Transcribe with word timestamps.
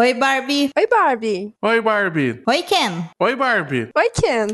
Oi, 0.00 0.14
Barbie. 0.14 0.70
Oi, 0.78 0.86
Barbie. 0.86 1.52
Oi, 1.60 1.80
Barbie. 1.80 2.40
Oi, 2.46 2.62
Ken. 2.62 3.10
Oi, 3.20 3.34
Barbie. 3.34 3.88
Oi, 3.96 4.10
Ken. 4.10 4.46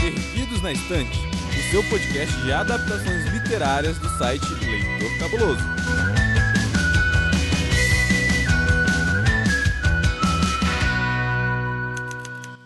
Perdidos 0.00 0.62
na 0.62 0.72
Estante, 0.72 1.16
o 1.56 1.70
seu 1.70 1.84
podcast 1.84 2.36
de 2.42 2.52
adaptações 2.52 3.24
literárias 3.32 3.96
do 3.98 4.08
site 4.18 4.44
Leitor 4.66 5.18
Cabuloso. 5.20 5.62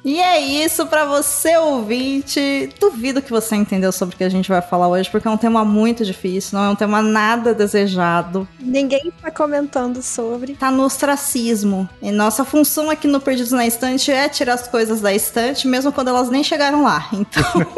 E 0.05 0.21
é 0.21 0.41
isso 0.41 0.87
para 0.87 1.05
você 1.05 1.57
ouvinte. 1.57 2.73
Duvido 2.81 3.21
que 3.21 3.31
você 3.31 3.57
entendeu 3.57 3.93
sobre 3.93 4.15
o 4.15 4.19
que 4.19 4.25
a 4.25 4.29
gente 4.29 4.49
vai 4.49 4.63
falar 4.63 4.89
hoje, 4.89 5.11
porque 5.11 5.27
é 5.27 5.31
um 5.31 5.37
tema 5.37 5.65
muito 5.65 6.05
difícil, 6.05 6.59
não 6.59 6.67
é 6.67 6.69
um 6.71 6.75
tema 6.75 7.03
nada 7.03 7.53
desejado. 7.53 8.49
Ninguém 8.61 9.13
tá 9.21 9.31
comentando 9.31 10.01
sobre. 10.03 10.55
Tá 10.55 10.71
no 10.71 10.85
ostracismo. 10.85 11.89
E 12.01 12.11
nossa 12.11 12.45
função 12.45 12.91
aqui 12.91 13.07
no 13.07 13.21
Perdidos 13.21 13.53
na 13.53 13.67
Estante 13.67 14.11
é 14.11 14.29
tirar 14.29 14.55
as 14.55 14.69
coisas 14.69 15.01
da 15.01 15.13
estante, 15.13 15.67
mesmo 15.67 15.93
quando 15.93 16.09
elas 16.09 16.31
nem 16.31 16.43
chegaram 16.43 16.83
lá. 16.85 17.09
Então, 17.13 17.43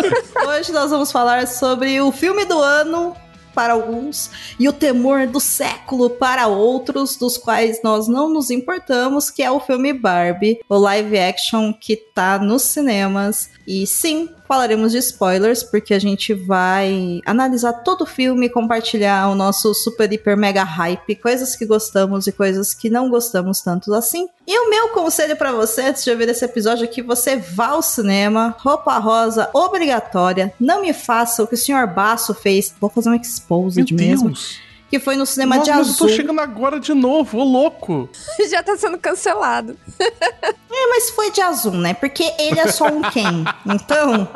hoje 0.48 0.72
nós 0.72 0.90
vamos 0.90 1.10
falar 1.10 1.46
sobre 1.46 2.00
o 2.00 2.12
filme 2.12 2.44
do 2.44 2.60
ano 2.60 3.14
para 3.56 3.72
alguns 3.72 4.30
e 4.60 4.68
o 4.68 4.72
temor 4.72 5.26
do 5.26 5.40
século 5.40 6.10
para 6.10 6.46
outros, 6.46 7.16
dos 7.16 7.38
quais 7.38 7.80
nós 7.82 8.06
não 8.06 8.28
nos 8.28 8.50
importamos, 8.50 9.30
que 9.30 9.42
é 9.42 9.50
o 9.50 9.58
filme 9.58 9.94
Barbie, 9.94 10.60
o 10.68 10.76
live 10.76 11.18
action 11.18 11.72
que 11.72 11.96
tá 11.96 12.38
nos 12.38 12.62
cinemas. 12.62 13.55
E 13.66 13.86
sim, 13.86 14.28
falaremos 14.46 14.92
de 14.92 14.98
spoilers, 14.98 15.62
porque 15.62 15.92
a 15.92 15.98
gente 15.98 16.32
vai 16.32 17.20
analisar 17.26 17.72
todo 17.72 18.02
o 18.02 18.06
filme, 18.06 18.48
compartilhar 18.48 19.28
o 19.28 19.34
nosso 19.34 19.74
super, 19.74 20.10
hiper, 20.12 20.36
mega 20.36 20.62
hype, 20.62 21.16
coisas 21.16 21.56
que 21.56 21.66
gostamos 21.66 22.26
e 22.26 22.32
coisas 22.32 22.72
que 22.72 22.88
não 22.88 23.10
gostamos 23.10 23.60
tanto 23.60 23.92
assim. 23.92 24.28
E 24.46 24.58
o 24.58 24.70
meu 24.70 24.90
conselho 24.90 25.36
para 25.36 25.52
você, 25.52 25.82
antes 25.82 26.04
de 26.04 26.10
ouvir 26.10 26.28
esse 26.28 26.44
episódio, 26.44 26.84
é 26.84 26.86
que 26.86 27.02
você 27.02 27.36
vá 27.36 27.68
ao 27.68 27.82
cinema, 27.82 28.54
roupa 28.58 28.98
rosa 28.98 29.50
obrigatória, 29.52 30.54
não 30.60 30.82
me 30.82 30.92
faça 30.92 31.42
o 31.42 31.46
que 31.46 31.54
o 31.54 31.58
senhor 31.58 31.86
Basso 31.88 32.32
fez. 32.34 32.72
Vou 32.80 32.88
fazer 32.88 33.08
um 33.08 33.14
exposed 33.14 33.92
Meu 33.92 34.06
mesmo. 34.06 34.28
Deus. 34.28 34.65
Que 34.96 35.00
foi 35.00 35.14
no 35.14 35.26
cinema 35.26 35.56
Nossa, 35.56 35.70
de 35.70 35.76
mas 35.76 35.88
eu 35.88 35.94
tô 35.94 36.04
azul. 36.04 36.16
chegando 36.16 36.40
agora 36.40 36.80
de 36.80 36.94
novo, 36.94 37.36
ô 37.36 37.44
louco. 37.44 38.08
Já 38.48 38.62
tá 38.62 38.78
sendo 38.78 38.96
cancelado. 38.98 39.76
É, 40.78 40.88
mas 40.90 41.08
foi 41.08 41.30
de 41.30 41.40
azul, 41.40 41.72
né? 41.72 41.94
Porque 41.94 42.22
ele 42.38 42.60
é 42.60 42.66
só 42.68 42.84
um 42.86 43.00
Ken. 43.00 43.44
Então, 43.64 44.28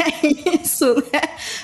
é 0.00 0.56
isso, 0.60 0.92
né? 1.12 1.20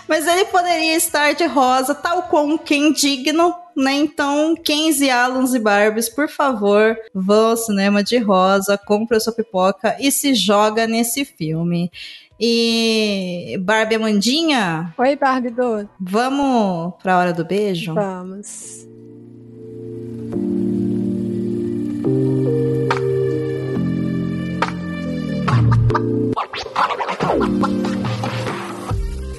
Mas 0.06 0.24
ele 0.24 0.44
poderia 0.44 0.94
estar 0.94 1.34
de 1.34 1.44
rosa, 1.46 1.96
tal 1.96 2.22
como 2.24 2.54
um 2.54 2.58
Ken 2.58 2.92
digno, 2.92 3.52
né? 3.76 3.94
Então, 3.94 4.54
Kens 4.54 5.00
e 5.00 5.10
Alans 5.10 5.52
e 5.52 5.58
Barbies, 5.58 6.08
por 6.08 6.28
favor, 6.28 6.96
vão 7.12 7.50
ao 7.50 7.56
cinema 7.56 8.04
de 8.04 8.18
rosa, 8.18 8.78
compre 8.78 9.16
a 9.16 9.20
sua 9.20 9.32
pipoca 9.32 9.96
e 9.98 10.12
se 10.12 10.32
joga 10.32 10.86
nesse 10.86 11.24
filme. 11.24 11.90
E 12.40 13.58
Barbie 13.60 13.96
Amandinha, 13.96 14.94
Oi, 14.96 15.16
Barbie 15.16 15.50
do. 15.50 15.88
vamos 16.00 16.94
pra 17.02 17.18
hora 17.18 17.32
do 17.32 17.44
beijo? 17.44 17.94
Vamos. 17.94 18.86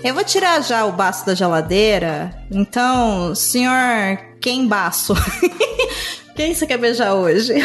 Eu 0.03 0.13
vou 0.13 0.23
tirar 0.23 0.61
já 0.61 0.85
o 0.85 0.91
baço 0.91 1.25
da 1.25 1.35
geladeira. 1.35 2.33
Então, 2.49 3.35
senhor 3.35 4.17
Ken 4.41 4.65
Baço, 4.67 5.13
quem 6.35 6.53
você 6.55 6.65
quer 6.65 6.77
beijar 6.77 7.13
hoje? 7.13 7.53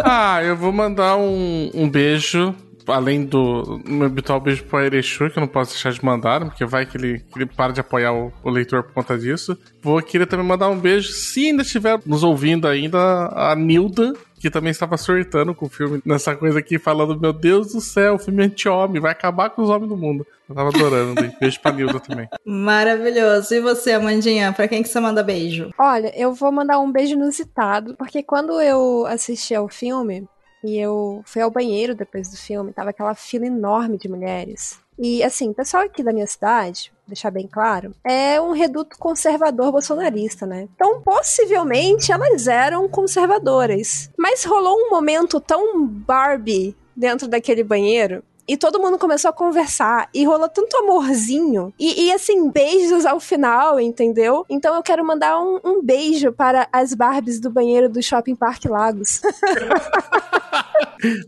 Ah, 0.00 0.40
eu 0.44 0.56
vou 0.56 0.72
mandar 0.72 1.16
um, 1.16 1.70
um 1.74 1.90
beijo, 1.90 2.54
além 2.88 3.24
do 3.24 3.80
meu 3.86 4.06
habitual 4.06 4.40
beijo 4.40 4.64
pro 4.64 4.80
Erechu, 4.80 5.30
que 5.30 5.38
eu 5.38 5.40
não 5.40 5.48
posso 5.48 5.72
deixar 5.72 5.92
de 5.92 6.04
mandar, 6.04 6.44
porque 6.44 6.64
vai 6.64 6.86
que 6.86 6.96
ele, 6.96 7.18
que 7.18 7.38
ele 7.38 7.46
para 7.46 7.72
de 7.72 7.80
apoiar 7.80 8.12
o, 8.12 8.32
o 8.42 8.50
leitor 8.50 8.82
por 8.82 8.92
conta 8.94 9.18
disso. 9.18 9.58
Vou 9.82 10.00
querer 10.02 10.26
também 10.26 10.46
mandar 10.46 10.68
um 10.68 10.78
beijo, 10.78 11.08
se 11.12 11.48
ainda 11.48 11.62
estiver 11.62 12.00
nos 12.04 12.22
ouvindo 12.22 12.66
ainda, 12.66 12.98
a 13.34 13.54
Nilda, 13.54 14.12
que 14.38 14.50
também 14.50 14.70
estava 14.70 14.96
surtando 14.96 15.54
com 15.54 15.66
o 15.66 15.68
filme, 15.68 16.00
nessa 16.04 16.34
coisa 16.34 16.58
aqui, 16.58 16.78
falando, 16.78 17.18
meu 17.18 17.32
Deus 17.32 17.72
do 17.72 17.80
céu, 17.80 18.14
o 18.14 18.18
filme 18.18 18.42
é 18.42 18.46
anti-homem, 18.46 19.00
vai 19.00 19.12
acabar 19.12 19.50
com 19.50 19.62
os 19.62 19.70
homens 19.70 19.88
do 19.88 19.96
mundo. 19.96 20.26
Eu 20.48 20.54
tava 20.54 20.68
adorando, 20.68 21.22
hein? 21.22 21.32
beijo 21.40 21.60
pra 21.60 21.72
Nilda 21.72 22.00
também. 22.00 22.28
Maravilhoso. 22.44 23.54
E 23.54 23.60
você, 23.60 23.92
Amandinha, 23.92 24.52
pra 24.52 24.68
quem 24.68 24.82
que 24.82 24.88
você 24.88 25.00
manda 25.00 25.22
beijo? 25.22 25.70
Olha, 25.78 26.12
eu 26.16 26.32
vou 26.32 26.50
mandar 26.52 26.78
um 26.78 26.90
beijo 26.90 27.14
inusitado, 27.14 27.94
porque 27.96 28.22
quando 28.22 28.60
eu 28.60 29.06
assisti 29.06 29.54
ao 29.54 29.68
filme, 29.68 30.26
e 30.62 30.78
eu 30.78 31.22
fui 31.24 31.42
ao 31.42 31.50
banheiro 31.50 31.94
depois 31.94 32.30
do 32.30 32.36
filme, 32.36 32.72
tava 32.72 32.90
aquela 32.90 33.14
fila 33.14 33.46
enorme 33.46 33.98
de 33.98 34.08
mulheres. 34.08 34.78
E 34.98 35.22
assim, 35.22 35.50
o 35.50 35.54
pessoal 35.54 35.84
aqui 35.84 36.02
da 36.02 36.12
minha 36.12 36.26
cidade, 36.26 36.92
deixar 37.06 37.30
bem 37.30 37.46
claro, 37.46 37.94
é 38.02 38.40
um 38.40 38.50
reduto 38.50 38.98
conservador 38.98 39.70
bolsonarista, 39.70 40.44
né? 40.44 40.68
Então, 40.74 41.00
possivelmente 41.02 42.10
elas 42.10 42.48
eram 42.48 42.88
conservadoras. 42.88 44.10
Mas 44.18 44.44
rolou 44.44 44.76
um 44.76 44.90
momento 44.90 45.40
tão 45.40 45.86
Barbie 45.86 46.76
dentro 46.96 47.28
daquele 47.28 47.62
banheiro 47.62 48.24
e 48.48 48.56
todo 48.56 48.80
mundo 48.80 48.98
começou 48.98 49.28
a 49.28 49.32
conversar. 49.32 50.08
E 50.14 50.24
rolou 50.24 50.48
tanto 50.48 50.74
amorzinho. 50.78 51.72
E, 51.78 52.06
e, 52.06 52.12
assim, 52.12 52.50
beijos 52.50 53.04
ao 53.04 53.20
final, 53.20 53.78
entendeu? 53.78 54.46
Então 54.48 54.74
eu 54.74 54.82
quero 54.82 55.04
mandar 55.04 55.38
um, 55.38 55.60
um 55.62 55.82
beijo 55.82 56.32
para 56.32 56.66
as 56.72 56.94
Barbies 56.94 57.38
do 57.38 57.50
banheiro 57.50 57.90
do 57.90 58.02
Shopping 58.02 58.34
Park 58.34 58.64
Lagos. 58.64 59.20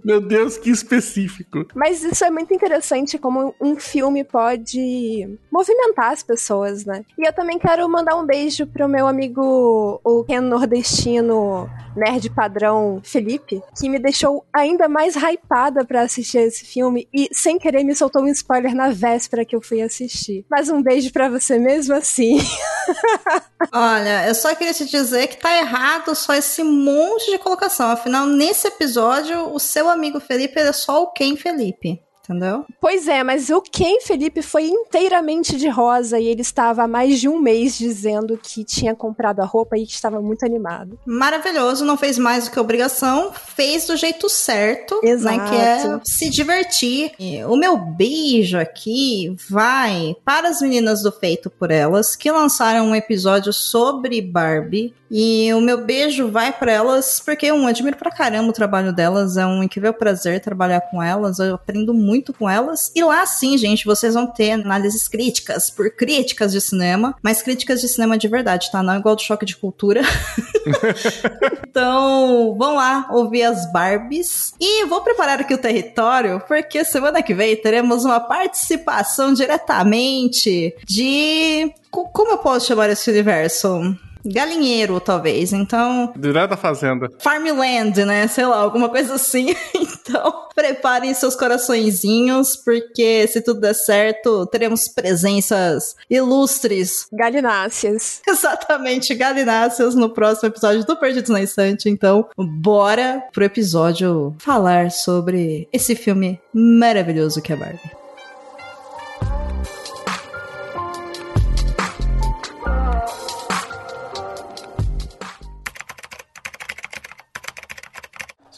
Meu 0.05 0.21
Deus, 0.21 0.57
que 0.57 0.71
específico. 0.71 1.67
Mas 1.75 2.03
isso 2.03 2.25
é 2.25 2.31
muito 2.31 2.53
interessante 2.53 3.19
como 3.19 3.55
um 3.61 3.77
filme 3.77 4.25
pode 4.25 5.39
movimentar 5.51 6.13
as 6.13 6.23
pessoas, 6.23 6.85
né? 6.85 7.05
E 7.19 7.27
eu 7.27 7.33
também 7.33 7.59
quero 7.59 7.89
mandar 7.89 8.17
um 8.17 8.27
beijo 8.27 8.67
pro 8.67 8.89
meu 8.89 9.07
amigo, 9.07 10.01
o 10.05 10.25
Ken 10.25 10.41
nordestino 10.41 11.69
nerd 11.97 12.31
padrão 12.31 13.01
Felipe, 13.03 13.63
que 13.79 13.89
me 13.89 13.99
deixou 13.99 14.45
ainda 14.53 14.89
mais 14.89 15.15
hypada 15.17 15.85
pra 15.85 16.03
assistir 16.03 16.39
esse 16.39 16.65
filme 16.65 17.09
e 17.13 17.29
sem 17.33 17.59
querer 17.59 17.85
me 17.85 17.95
soltou 17.95 18.23
um 18.23 18.29
spoiler 18.29 18.75
na 18.75 18.91
véspera 18.91 19.45
que 19.45 19.55
eu 19.55 19.61
fui 19.61 19.83
assistir. 19.83 20.45
Mas 20.51 20.69
um 20.69 20.83
beijo 20.83 21.13
pra 21.13 21.29
você 21.29 21.59
mesmo 21.59 21.95
assim. 21.95 22.39
Olha, 23.73 24.27
eu 24.27 24.35
só 24.35 24.55
queria 24.55 24.73
te 24.73 24.87
dizer 24.87 25.29
que 25.29 25.37
tá 25.37 25.57
errado 25.59 26.15
só 26.15 26.35
esse 26.35 26.63
monte 26.63 27.31
de 27.31 27.39
colocação. 27.39 27.91
Afinal, 27.91 28.27
nesse 28.27 28.69
episódio, 28.69 29.40
o 29.49 29.59
seu 29.59 29.89
amigo 29.89 30.21
Felipe 30.21 30.61
é 30.61 30.73
só 30.73 31.03
o 31.03 31.13
Ken 31.13 31.37
Felipe. 31.37 32.01
Entendeu? 32.31 32.65
Pois 32.81 33.09
é, 33.09 33.25
mas 33.25 33.51
o 33.51 33.61
Ken 33.61 34.01
Felipe 34.03 34.41
foi 34.41 34.69
inteiramente 34.69 35.57
de 35.57 35.69
rosa 35.69 36.17
e 36.21 36.29
ele 36.29 36.43
estava 36.43 36.85
há 36.85 36.89
mais 36.89 37.19
de 37.19 37.29
um 37.29 37.41
mês 37.41 37.77
dizendo 37.77 38.39
que 38.41 38.63
tinha 38.63 38.95
comprado 38.95 39.41
a 39.41 39.45
roupa 39.45 39.77
e 39.77 39.85
que 39.85 39.93
estava 39.93 40.23
muito 40.23 40.45
animado. 40.45 40.97
Maravilhoso, 41.05 41.85
não 41.85 41.97
fez 41.97 42.19
mais 42.19 42.45
do 42.45 42.53
que 42.53 42.61
obrigação, 42.61 43.33
fez 43.33 43.87
do 43.87 43.97
jeito 43.97 44.29
certo, 44.29 45.01
Exato. 45.03 45.37
né? 45.39 45.49
Que 45.49 45.57
é 45.57 46.01
se 46.05 46.31
divertir. 46.31 47.11
O 47.49 47.57
meu 47.57 47.77
beijo 47.77 48.59
aqui 48.59 49.35
vai 49.49 50.15
para 50.25 50.51
as 50.51 50.61
meninas 50.61 51.03
do 51.03 51.11
Feito 51.11 51.51
por 51.51 51.73
Elas, 51.73 52.15
que 52.15 52.31
lançaram 52.31 52.87
um 52.87 52.95
episódio 52.95 53.53
sobre 53.53 54.23
Barbie. 54.23 54.95
E 55.11 55.53
o 55.55 55.61
meu 55.61 55.85
beijo 55.85 56.31
vai 56.31 56.53
para 56.53 56.71
elas, 56.71 57.19
porque 57.25 57.47
eu 57.47 57.67
admiro 57.67 57.97
pra 57.97 58.11
caramba 58.13 58.51
o 58.51 58.53
trabalho 58.53 58.93
delas, 58.93 59.37
é 59.37 59.45
um 59.45 59.63
incrível 59.63 59.93
prazer 59.93 60.41
trabalhar 60.41 60.81
com 60.83 61.03
elas, 61.03 61.39
eu 61.41 61.55
aprendo 61.55 61.93
muito 61.93 62.33
com 62.33 62.49
elas. 62.49 62.93
E 62.95 63.03
lá 63.03 63.27
sim, 63.27 63.59
gente, 63.59 63.85
vocês 63.85 64.15
vão 64.15 64.27
ter 64.27 64.53
análises 64.53 65.09
críticas 65.09 65.69
por 65.69 65.91
críticas 65.91 66.53
de 66.53 66.61
cinema, 66.61 67.17
mas 67.23 67.43
críticas 67.43 67.81
de 67.81 67.89
cinema 67.89 68.17
de 68.17 68.29
verdade, 68.29 68.71
tá? 68.71 68.83
Não 68.83 68.97
igual 68.97 69.17
do 69.17 69.23
choque 69.23 69.45
de 69.45 69.57
cultura. 69.57 70.03
então, 71.69 72.55
vão 72.59 72.77
lá 72.77 73.09
ouvir 73.11 73.43
as 73.43 73.71
Barbies. 73.73 74.55
E 74.61 74.85
vou 74.87 75.01
preparar 75.03 75.41
aqui 75.41 75.55
o 75.55 75.59
território, 75.59 76.41
porque 76.47 76.85
semana 76.85 77.23
que 77.23 77.35
vem 77.35 77.57
teremos 77.57 78.05
uma 78.05 78.21
participação 78.21 79.33
diretamente 79.33 80.75
de. 80.87 81.73
co- 81.91 82.09
Como 82.09 82.33
eu 82.33 82.39
posso 82.39 82.67
chamar 82.69 82.91
esse 82.91 83.11
universo? 83.11 83.81
Galinheiro, 84.25 85.01
talvez. 85.01 85.53
Então, 85.53 86.13
Direto 86.17 86.51
da 86.51 86.57
fazenda. 86.57 87.11
Farmland, 87.21 88.05
né? 88.05 88.27
Sei 88.27 88.45
lá, 88.47 88.57
alguma 88.57 88.89
coisa 88.89 89.15
assim. 89.15 89.55
Então, 90.11 90.49
preparem 90.55 91.15
seus 91.15 91.37
coraçõezinhos, 91.37 92.57
porque 92.57 93.29
se 93.29 93.41
tudo 93.41 93.61
der 93.61 93.75
certo, 93.75 94.45
teremos 94.47 94.89
presenças 94.89 95.95
ilustres. 96.09 97.07
Galináceas. 97.13 98.21
Exatamente, 98.27 99.15
galináceas 99.15 99.95
no 99.95 100.11
próximo 100.11 100.49
episódio 100.49 100.85
do 100.85 100.97
Perdidos 100.97 101.31
na 101.31 101.41
Estante. 101.43 101.89
Então, 101.89 102.29
bora 102.37 103.23
pro 103.33 103.45
episódio 103.45 104.35
falar 104.39 104.91
sobre 104.91 105.69
esse 105.73 105.95
filme 105.95 106.41
maravilhoso 106.53 107.41
que 107.41 107.53
é 107.53 107.57
Barbie. 107.57 108.00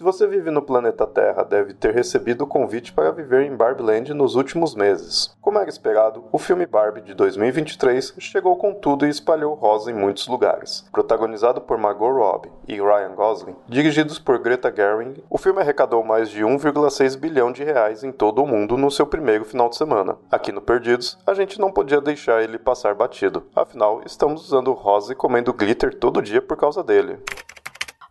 Se 0.03 0.05
você 0.05 0.27
vive 0.27 0.51
no 0.51 0.61
planeta 0.61 1.07
Terra, 1.07 1.45
deve 1.45 1.75
ter 1.75 1.95
recebido 1.95 2.43
o 2.43 2.47
convite 2.49 2.93
para 2.93 3.13
viver 3.13 3.43
em 3.43 3.55
Barbieland 3.55 4.13
nos 4.13 4.35
últimos 4.35 4.75
meses. 4.75 5.33
Como 5.41 5.61
era 5.61 5.71
esperado, 5.71 6.25
o 6.33 6.39
filme 6.39 6.67
Barbie 6.67 7.03
de 7.03 7.15
2023 7.15 8.15
chegou 8.19 8.57
com 8.57 8.75
tudo 8.75 9.07
e 9.07 9.11
espalhou 9.11 9.55
rosa 9.55 9.93
em 9.93 9.95
muitos 9.95 10.27
lugares. 10.27 10.85
Protagonizado 10.91 11.61
por 11.61 11.79
Margot 11.79 12.11
Robbie 12.11 12.51
e 12.67 12.81
Ryan 12.81 13.15
Gosling, 13.15 13.55
dirigidos 13.69 14.19
por 14.19 14.41
Greta 14.41 14.75
Gerwig, 14.75 15.23
o 15.31 15.39
filme 15.39 15.61
arrecadou 15.61 16.03
mais 16.03 16.29
de 16.29 16.43
1,6 16.43 17.17
bilhão 17.17 17.53
de 17.53 17.63
reais 17.63 18.03
em 18.03 18.11
todo 18.11 18.43
o 18.43 18.47
mundo 18.47 18.77
no 18.77 18.91
seu 18.91 19.07
primeiro 19.07 19.45
final 19.45 19.69
de 19.69 19.77
semana. 19.77 20.17
Aqui 20.33 20.51
no 20.51 20.61
Perdidos, 20.61 21.17
a 21.25 21.33
gente 21.33 21.61
não 21.61 21.71
podia 21.71 22.01
deixar 22.01 22.43
ele 22.43 22.59
passar 22.59 22.97
batido. 22.97 23.45
Afinal, 23.55 24.03
estamos 24.05 24.47
usando 24.47 24.73
rosa 24.73 25.13
e 25.13 25.15
comendo 25.15 25.53
glitter 25.53 25.95
todo 25.97 26.21
dia 26.21 26.43
por 26.43 26.57
causa 26.57 26.83
dele. 26.83 27.21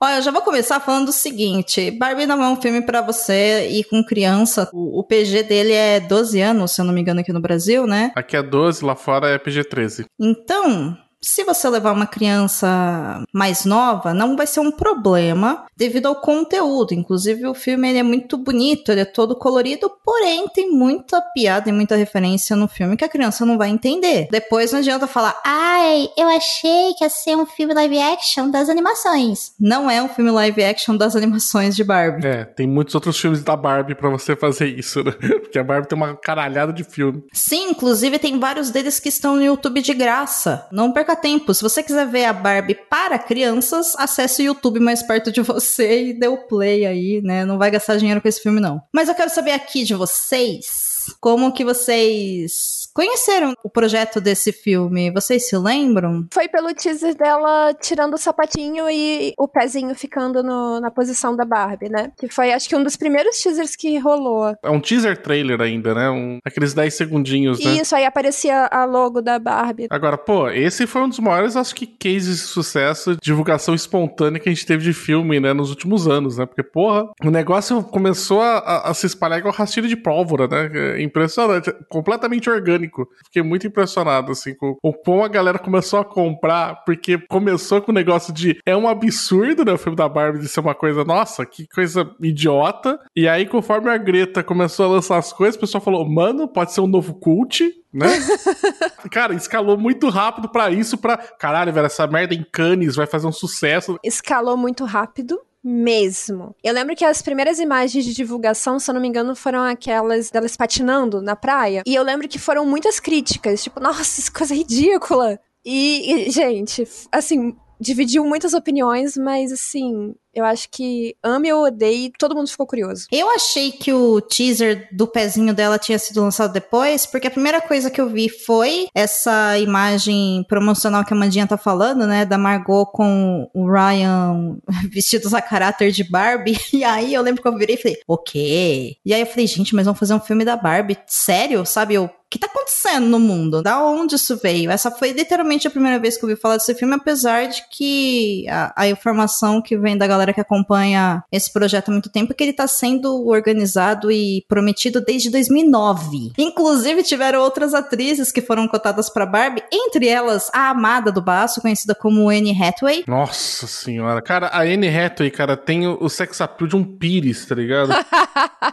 Olha, 0.03 0.15
eu 0.15 0.21
já 0.23 0.31
vou 0.31 0.41
começar 0.41 0.79
falando 0.79 1.09
o 1.09 1.13
seguinte: 1.13 1.91
Barbie 1.91 2.25
não 2.25 2.43
é 2.43 2.49
um 2.49 2.59
filme 2.59 2.81
para 2.81 3.01
você 3.01 3.67
ir 3.69 3.83
com 3.83 4.03
criança. 4.03 4.67
O, 4.73 4.99
o, 4.99 5.03
PG 5.03 5.43
dele 5.43 5.73
é 5.73 5.99
12 5.99 6.41
anos, 6.41 6.71
se 6.71 6.81
eu 6.81 6.85
não 6.85 6.93
me 6.93 7.01
engano, 7.01 7.19
aqui 7.19 7.31
no 7.31 7.39
Brasil, 7.39 7.85
né? 7.85 8.11
Aqui 8.15 8.35
é 8.35 8.41
12, 8.41 8.83
lá 8.83 8.95
fora 8.95 9.29
é 9.29 9.37
PG 9.37 9.65
13. 9.65 10.05
Então, 10.19 10.97
se 11.23 11.43
você 11.43 11.69
levar 11.69 11.91
uma 11.91 12.07
criança 12.07 13.23
mais 13.31 13.63
nova, 13.63 14.13
não 14.13 14.35
vai 14.35 14.47
ser 14.47 14.59
um 14.59 14.71
problema 14.71 15.65
devido 15.77 16.07
ao 16.07 16.15
conteúdo. 16.15 16.93
Inclusive, 16.93 17.47
o 17.47 17.53
filme 17.53 17.89
ele 17.89 17.99
é 17.99 18.03
muito 18.03 18.37
bonito, 18.37 18.91
ele 18.91 19.01
é 19.01 19.05
todo 19.05 19.35
colorido, 19.35 19.91
porém 20.03 20.47
tem 20.47 20.71
muita 20.71 21.21
piada 21.33 21.69
e 21.69 21.73
muita 21.73 21.95
referência 21.95 22.55
no 22.55 22.67
filme 22.67 22.97
que 22.97 23.05
a 23.05 23.09
criança 23.09 23.45
não 23.45 23.57
vai 23.57 23.69
entender. 23.69 24.27
Depois 24.31 24.71
não 24.71 24.79
adianta 24.79 25.05
falar, 25.05 25.39
ai, 25.45 26.09
eu 26.17 26.27
achei 26.27 26.93
que 26.97 27.03
ia 27.03 27.09
ser 27.09 27.35
um 27.35 27.45
filme 27.45 27.73
live 27.73 27.99
action 27.99 28.49
das 28.49 28.67
animações. 28.67 29.53
Não 29.59 29.89
é 29.89 30.01
um 30.01 30.09
filme 30.09 30.31
live 30.31 30.63
action 30.63 30.97
das 30.97 31.15
animações 31.15 31.75
de 31.75 31.83
Barbie. 31.83 32.25
É, 32.25 32.45
tem 32.45 32.67
muitos 32.67 32.95
outros 32.95 33.19
filmes 33.19 33.43
da 33.43 33.55
Barbie 33.55 33.95
para 33.95 34.09
você 34.09 34.35
fazer 34.35 34.67
isso, 34.67 35.03
né? 35.03 35.11
Porque 35.41 35.59
a 35.59 35.63
Barbie 35.63 35.87
tem 35.87 35.97
uma 35.97 36.15
caralhada 36.15 36.73
de 36.73 36.83
filme. 36.83 37.23
Sim, 37.31 37.69
inclusive 37.71 38.17
tem 38.17 38.39
vários 38.39 38.71
deles 38.71 38.99
que 38.99 39.09
estão 39.09 39.35
no 39.35 39.43
YouTube 39.43 39.81
de 39.81 39.93
graça. 39.93 40.67
Não 40.71 40.91
perca 40.91 41.10
tempo. 41.15 41.53
Se 41.53 41.61
você 41.61 41.83
quiser 41.83 42.07
ver 42.07 42.25
a 42.25 42.33
Barbie 42.33 42.75
para 42.89 43.19
crianças, 43.19 43.95
acesse 43.97 44.41
o 44.41 44.45
YouTube 44.45 44.79
mais 44.79 45.03
perto 45.03 45.31
de 45.31 45.41
você 45.41 46.07
e 46.07 46.13
dê 46.13 46.27
o 46.27 46.37
play 46.37 46.85
aí, 46.85 47.21
né? 47.21 47.45
Não 47.45 47.57
vai 47.57 47.71
gastar 47.71 47.97
dinheiro 47.97 48.21
com 48.21 48.27
esse 48.27 48.41
filme, 48.41 48.59
não. 48.59 48.81
Mas 48.91 49.09
eu 49.09 49.15
quero 49.15 49.29
saber 49.29 49.51
aqui 49.51 49.83
de 49.83 49.93
vocês 49.93 51.15
como 51.19 51.51
que 51.51 51.65
vocês 51.65 52.80
conheceram 52.93 53.53
o 53.63 53.69
projeto 53.69 54.19
desse 54.19 54.51
filme? 54.51 55.11
Vocês 55.11 55.47
se 55.47 55.57
lembram? 55.57 56.27
Foi 56.33 56.47
pelo 56.47 56.73
teaser 56.73 57.15
dela 57.15 57.73
tirando 57.73 58.13
o 58.15 58.17
sapatinho 58.17 58.89
e 58.89 59.33
o 59.37 59.47
pezinho 59.47 59.93
ficando 59.95 60.43
no, 60.43 60.79
na 60.79 60.91
posição 60.91 61.35
da 61.35 61.45
Barbie, 61.45 61.89
né? 61.89 62.11
Que 62.17 62.27
foi, 62.29 62.51
acho 62.51 62.67
que, 62.67 62.75
um 62.75 62.83
dos 62.83 62.95
primeiros 62.95 63.37
teasers 63.37 63.75
que 63.75 63.97
rolou. 63.97 64.55
É 64.63 64.69
um 64.69 64.79
teaser 64.79 65.21
trailer 65.21 65.61
ainda, 65.61 65.93
né? 65.93 66.09
Um, 66.09 66.39
aqueles 66.45 66.73
10 66.73 66.93
segundinhos, 66.93 67.63
né? 67.63 67.73
Isso, 67.73 67.95
aí 67.95 68.05
aparecia 68.05 68.67
a 68.71 68.85
logo 68.85 69.21
da 69.21 69.39
Barbie. 69.39 69.87
Agora, 69.89 70.17
pô, 70.17 70.49
esse 70.49 70.87
foi 70.87 71.01
um 71.01 71.09
dos 71.09 71.19
maiores, 71.19 71.55
acho 71.55 71.75
que, 71.75 71.85
cases 71.85 72.37
de 72.39 72.47
sucesso, 72.47 73.17
divulgação 73.21 73.73
espontânea 73.75 74.39
que 74.39 74.49
a 74.49 74.51
gente 74.51 74.65
teve 74.65 74.83
de 74.83 74.93
filme, 74.93 75.39
né? 75.39 75.53
Nos 75.53 75.69
últimos 75.69 76.07
anos, 76.07 76.37
né? 76.37 76.45
Porque, 76.45 76.63
porra, 76.63 77.09
o 77.23 77.29
negócio 77.29 77.83
começou 77.83 78.41
a, 78.41 78.57
a, 78.57 78.89
a 78.89 78.93
se 78.93 79.05
espalhar 79.05 79.39
igual 79.39 79.53
rastilho 79.53 79.87
de 79.87 79.95
pólvora, 79.95 80.47
né? 80.47 81.01
impressionante, 81.01 81.73
completamente 81.89 82.49
orgânico. 82.49 82.80
Fiquei 83.25 83.41
muito 83.41 83.67
impressionado, 83.67 84.31
assim, 84.31 84.55
com 84.55 84.77
o 84.81 84.93
quão 84.93 85.23
a 85.23 85.27
galera 85.27 85.59
começou 85.59 85.99
a 85.99 86.05
comprar, 86.05 86.83
porque 86.85 87.17
começou 87.29 87.81
com 87.81 87.91
o 87.91 87.95
negócio 87.95 88.33
de 88.33 88.59
é 88.65 88.75
um 88.75 88.87
absurdo, 88.87 89.65
né, 89.65 89.73
o 89.73 89.77
filme 89.77 89.95
da 89.95 90.07
Barbie 90.07 90.39
de 90.39 90.47
ser 90.47 90.59
uma 90.59 90.75
coisa, 90.75 91.03
nossa, 91.03 91.45
que 91.45 91.67
coisa 91.67 92.09
idiota. 92.19 92.99
E 93.15 93.27
aí, 93.27 93.45
conforme 93.45 93.89
a 93.89 93.97
Greta 93.97 94.43
começou 94.43 94.85
a 94.85 94.89
lançar 94.89 95.17
as 95.17 95.33
coisas, 95.33 95.55
o 95.55 95.59
pessoal 95.59 95.81
falou, 95.81 96.07
mano, 96.07 96.47
pode 96.47 96.73
ser 96.73 96.81
um 96.81 96.87
novo 96.87 97.13
cult, 97.13 97.63
né? 97.93 98.07
Cara, 99.11 99.33
escalou 99.33 99.77
muito 99.77 100.09
rápido 100.09 100.49
para 100.49 100.69
isso, 100.71 100.97
pra. 100.97 101.17
Caralho, 101.17 101.73
velho, 101.73 101.85
essa 101.85 102.07
merda 102.07 102.33
em 102.33 102.43
Cannes 102.43 102.95
vai 102.95 103.05
fazer 103.05 103.27
um 103.27 103.31
sucesso. 103.31 103.99
Escalou 104.03 104.55
muito 104.55 104.85
rápido 104.85 105.39
mesmo. 105.63 106.55
Eu 106.63 106.73
lembro 106.73 106.95
que 106.95 107.05
as 107.05 107.21
primeiras 107.21 107.59
imagens 107.59 108.03
de 108.03 108.13
divulgação, 108.13 108.79
se 108.79 108.89
eu 108.89 108.93
não 108.93 109.01
me 109.01 109.07
engano, 109.07 109.35
foram 109.35 109.61
aquelas 109.61 110.31
delas 110.31 110.57
patinando 110.57 111.21
na 111.21 111.35
praia. 111.35 111.83
E 111.85 111.93
eu 111.93 112.03
lembro 112.03 112.27
que 112.27 112.39
foram 112.39 112.65
muitas 112.65 112.99
críticas, 112.99 113.63
tipo, 113.63 113.79
nossa, 113.79 114.21
essa 114.21 114.31
coisa 114.31 114.55
ridícula. 114.55 115.39
E, 115.63 116.27
e 116.27 116.31
gente, 116.31 116.87
assim, 117.11 117.55
dividiu 117.79 118.23
muitas 118.25 118.53
opiniões, 118.53 119.17
mas 119.17 119.51
assim, 119.51 120.15
eu 120.33 120.45
acho 120.45 120.69
que 120.69 121.15
ame 121.23 121.51
ou 121.51 121.65
odeie, 121.65 122.11
todo 122.17 122.35
mundo 122.35 122.49
ficou 122.49 122.65
curioso. 122.65 123.07
Eu 123.11 123.29
achei 123.29 123.71
que 123.71 123.91
o 123.93 124.21
teaser 124.21 124.87
do 124.91 125.07
pezinho 125.07 125.53
dela 125.53 125.77
tinha 125.77 125.99
sido 125.99 126.21
lançado 126.21 126.53
depois, 126.53 127.05
porque 127.05 127.27
a 127.27 127.31
primeira 127.31 127.61
coisa 127.61 127.89
que 127.89 127.99
eu 127.99 128.09
vi 128.09 128.29
foi 128.29 128.87
essa 128.93 129.57
imagem 129.57 130.45
promocional 130.47 131.03
que 131.03 131.13
a 131.13 131.17
Mandinha 131.17 131.47
tá 131.47 131.57
falando, 131.57 132.07
né? 132.07 132.25
Da 132.25 132.37
Margot 132.37 132.85
com 132.87 133.49
o 133.53 133.71
Ryan 133.71 134.57
vestidos 134.91 135.33
a 135.33 135.41
caráter 135.41 135.91
de 135.91 136.03
Barbie. 136.03 136.57
E 136.81 136.83
aí 136.83 137.13
eu 137.13 137.21
lembro 137.21 137.41
que 137.41 137.47
eu 137.47 137.57
virei 137.57 137.75
e 137.75 137.77
falei, 137.77 137.97
ok. 138.07 138.97
E 139.05 139.13
aí 139.13 139.21
eu 139.21 139.27
falei, 139.27 139.45
gente, 139.45 139.75
mas 139.75 139.85
vamos 139.85 139.99
fazer 139.99 140.13
um 140.13 140.19
filme 140.19 140.43
da 140.43 140.55
Barbie? 140.55 140.97
Sério? 141.05 141.63
Sabe? 141.65 141.93
Eu 141.93 142.09
que 142.31 142.39
tá 142.39 142.47
acontecendo 142.47 143.07
no 143.07 143.19
mundo? 143.19 143.61
Da 143.61 143.83
onde 143.83 144.15
isso 144.15 144.37
veio? 144.37 144.71
Essa 144.71 144.89
foi 144.89 145.11
literalmente 145.11 145.67
a 145.67 145.69
primeira 145.69 145.99
vez 145.99 146.15
que 146.15 146.23
eu 146.23 146.29
ouvi 146.29 146.41
falar 146.41 146.55
desse 146.55 146.73
filme, 146.73 146.95
apesar 146.95 147.47
de 147.47 147.61
que 147.69 148.47
a, 148.47 148.73
a 148.75 148.87
informação 148.87 149.61
que 149.61 149.77
vem 149.77 149.97
da 149.97 150.07
galera 150.07 150.33
que 150.33 150.39
acompanha 150.39 151.23
esse 151.29 151.51
projeto 151.51 151.89
há 151.89 151.91
muito 151.91 152.09
tempo 152.09 152.31
é 152.31 152.35
que 152.35 152.41
ele 152.41 152.53
tá 152.53 152.65
sendo 152.67 153.27
organizado 153.27 154.09
e 154.09 154.45
prometido 154.47 155.01
desde 155.01 155.29
2009. 155.29 156.31
Inclusive, 156.37 157.03
tiveram 157.03 157.41
outras 157.41 157.73
atrizes 157.73 158.31
que 158.31 158.41
foram 158.41 158.65
cotadas 158.65 159.09
para 159.09 159.25
Barbie, 159.25 159.63
entre 159.69 160.07
elas 160.07 160.49
a 160.53 160.69
amada 160.69 161.11
do 161.11 161.21
baço, 161.21 161.61
conhecida 161.61 161.93
como 161.93 162.29
Anne 162.29 162.57
Hathaway. 162.57 163.03
Nossa 163.07 163.67
senhora. 163.67 164.21
Cara, 164.21 164.47
a 164.47 164.61
Anne 164.61 164.87
Hathaway, 164.87 165.31
cara, 165.31 165.57
tem 165.57 165.85
o 165.85 166.07
sex 166.07 166.39
appeal 166.39 166.69
de 166.69 166.75
um 166.77 166.83
pires, 166.83 167.45
tá 167.45 167.55
ligado? 167.55 167.91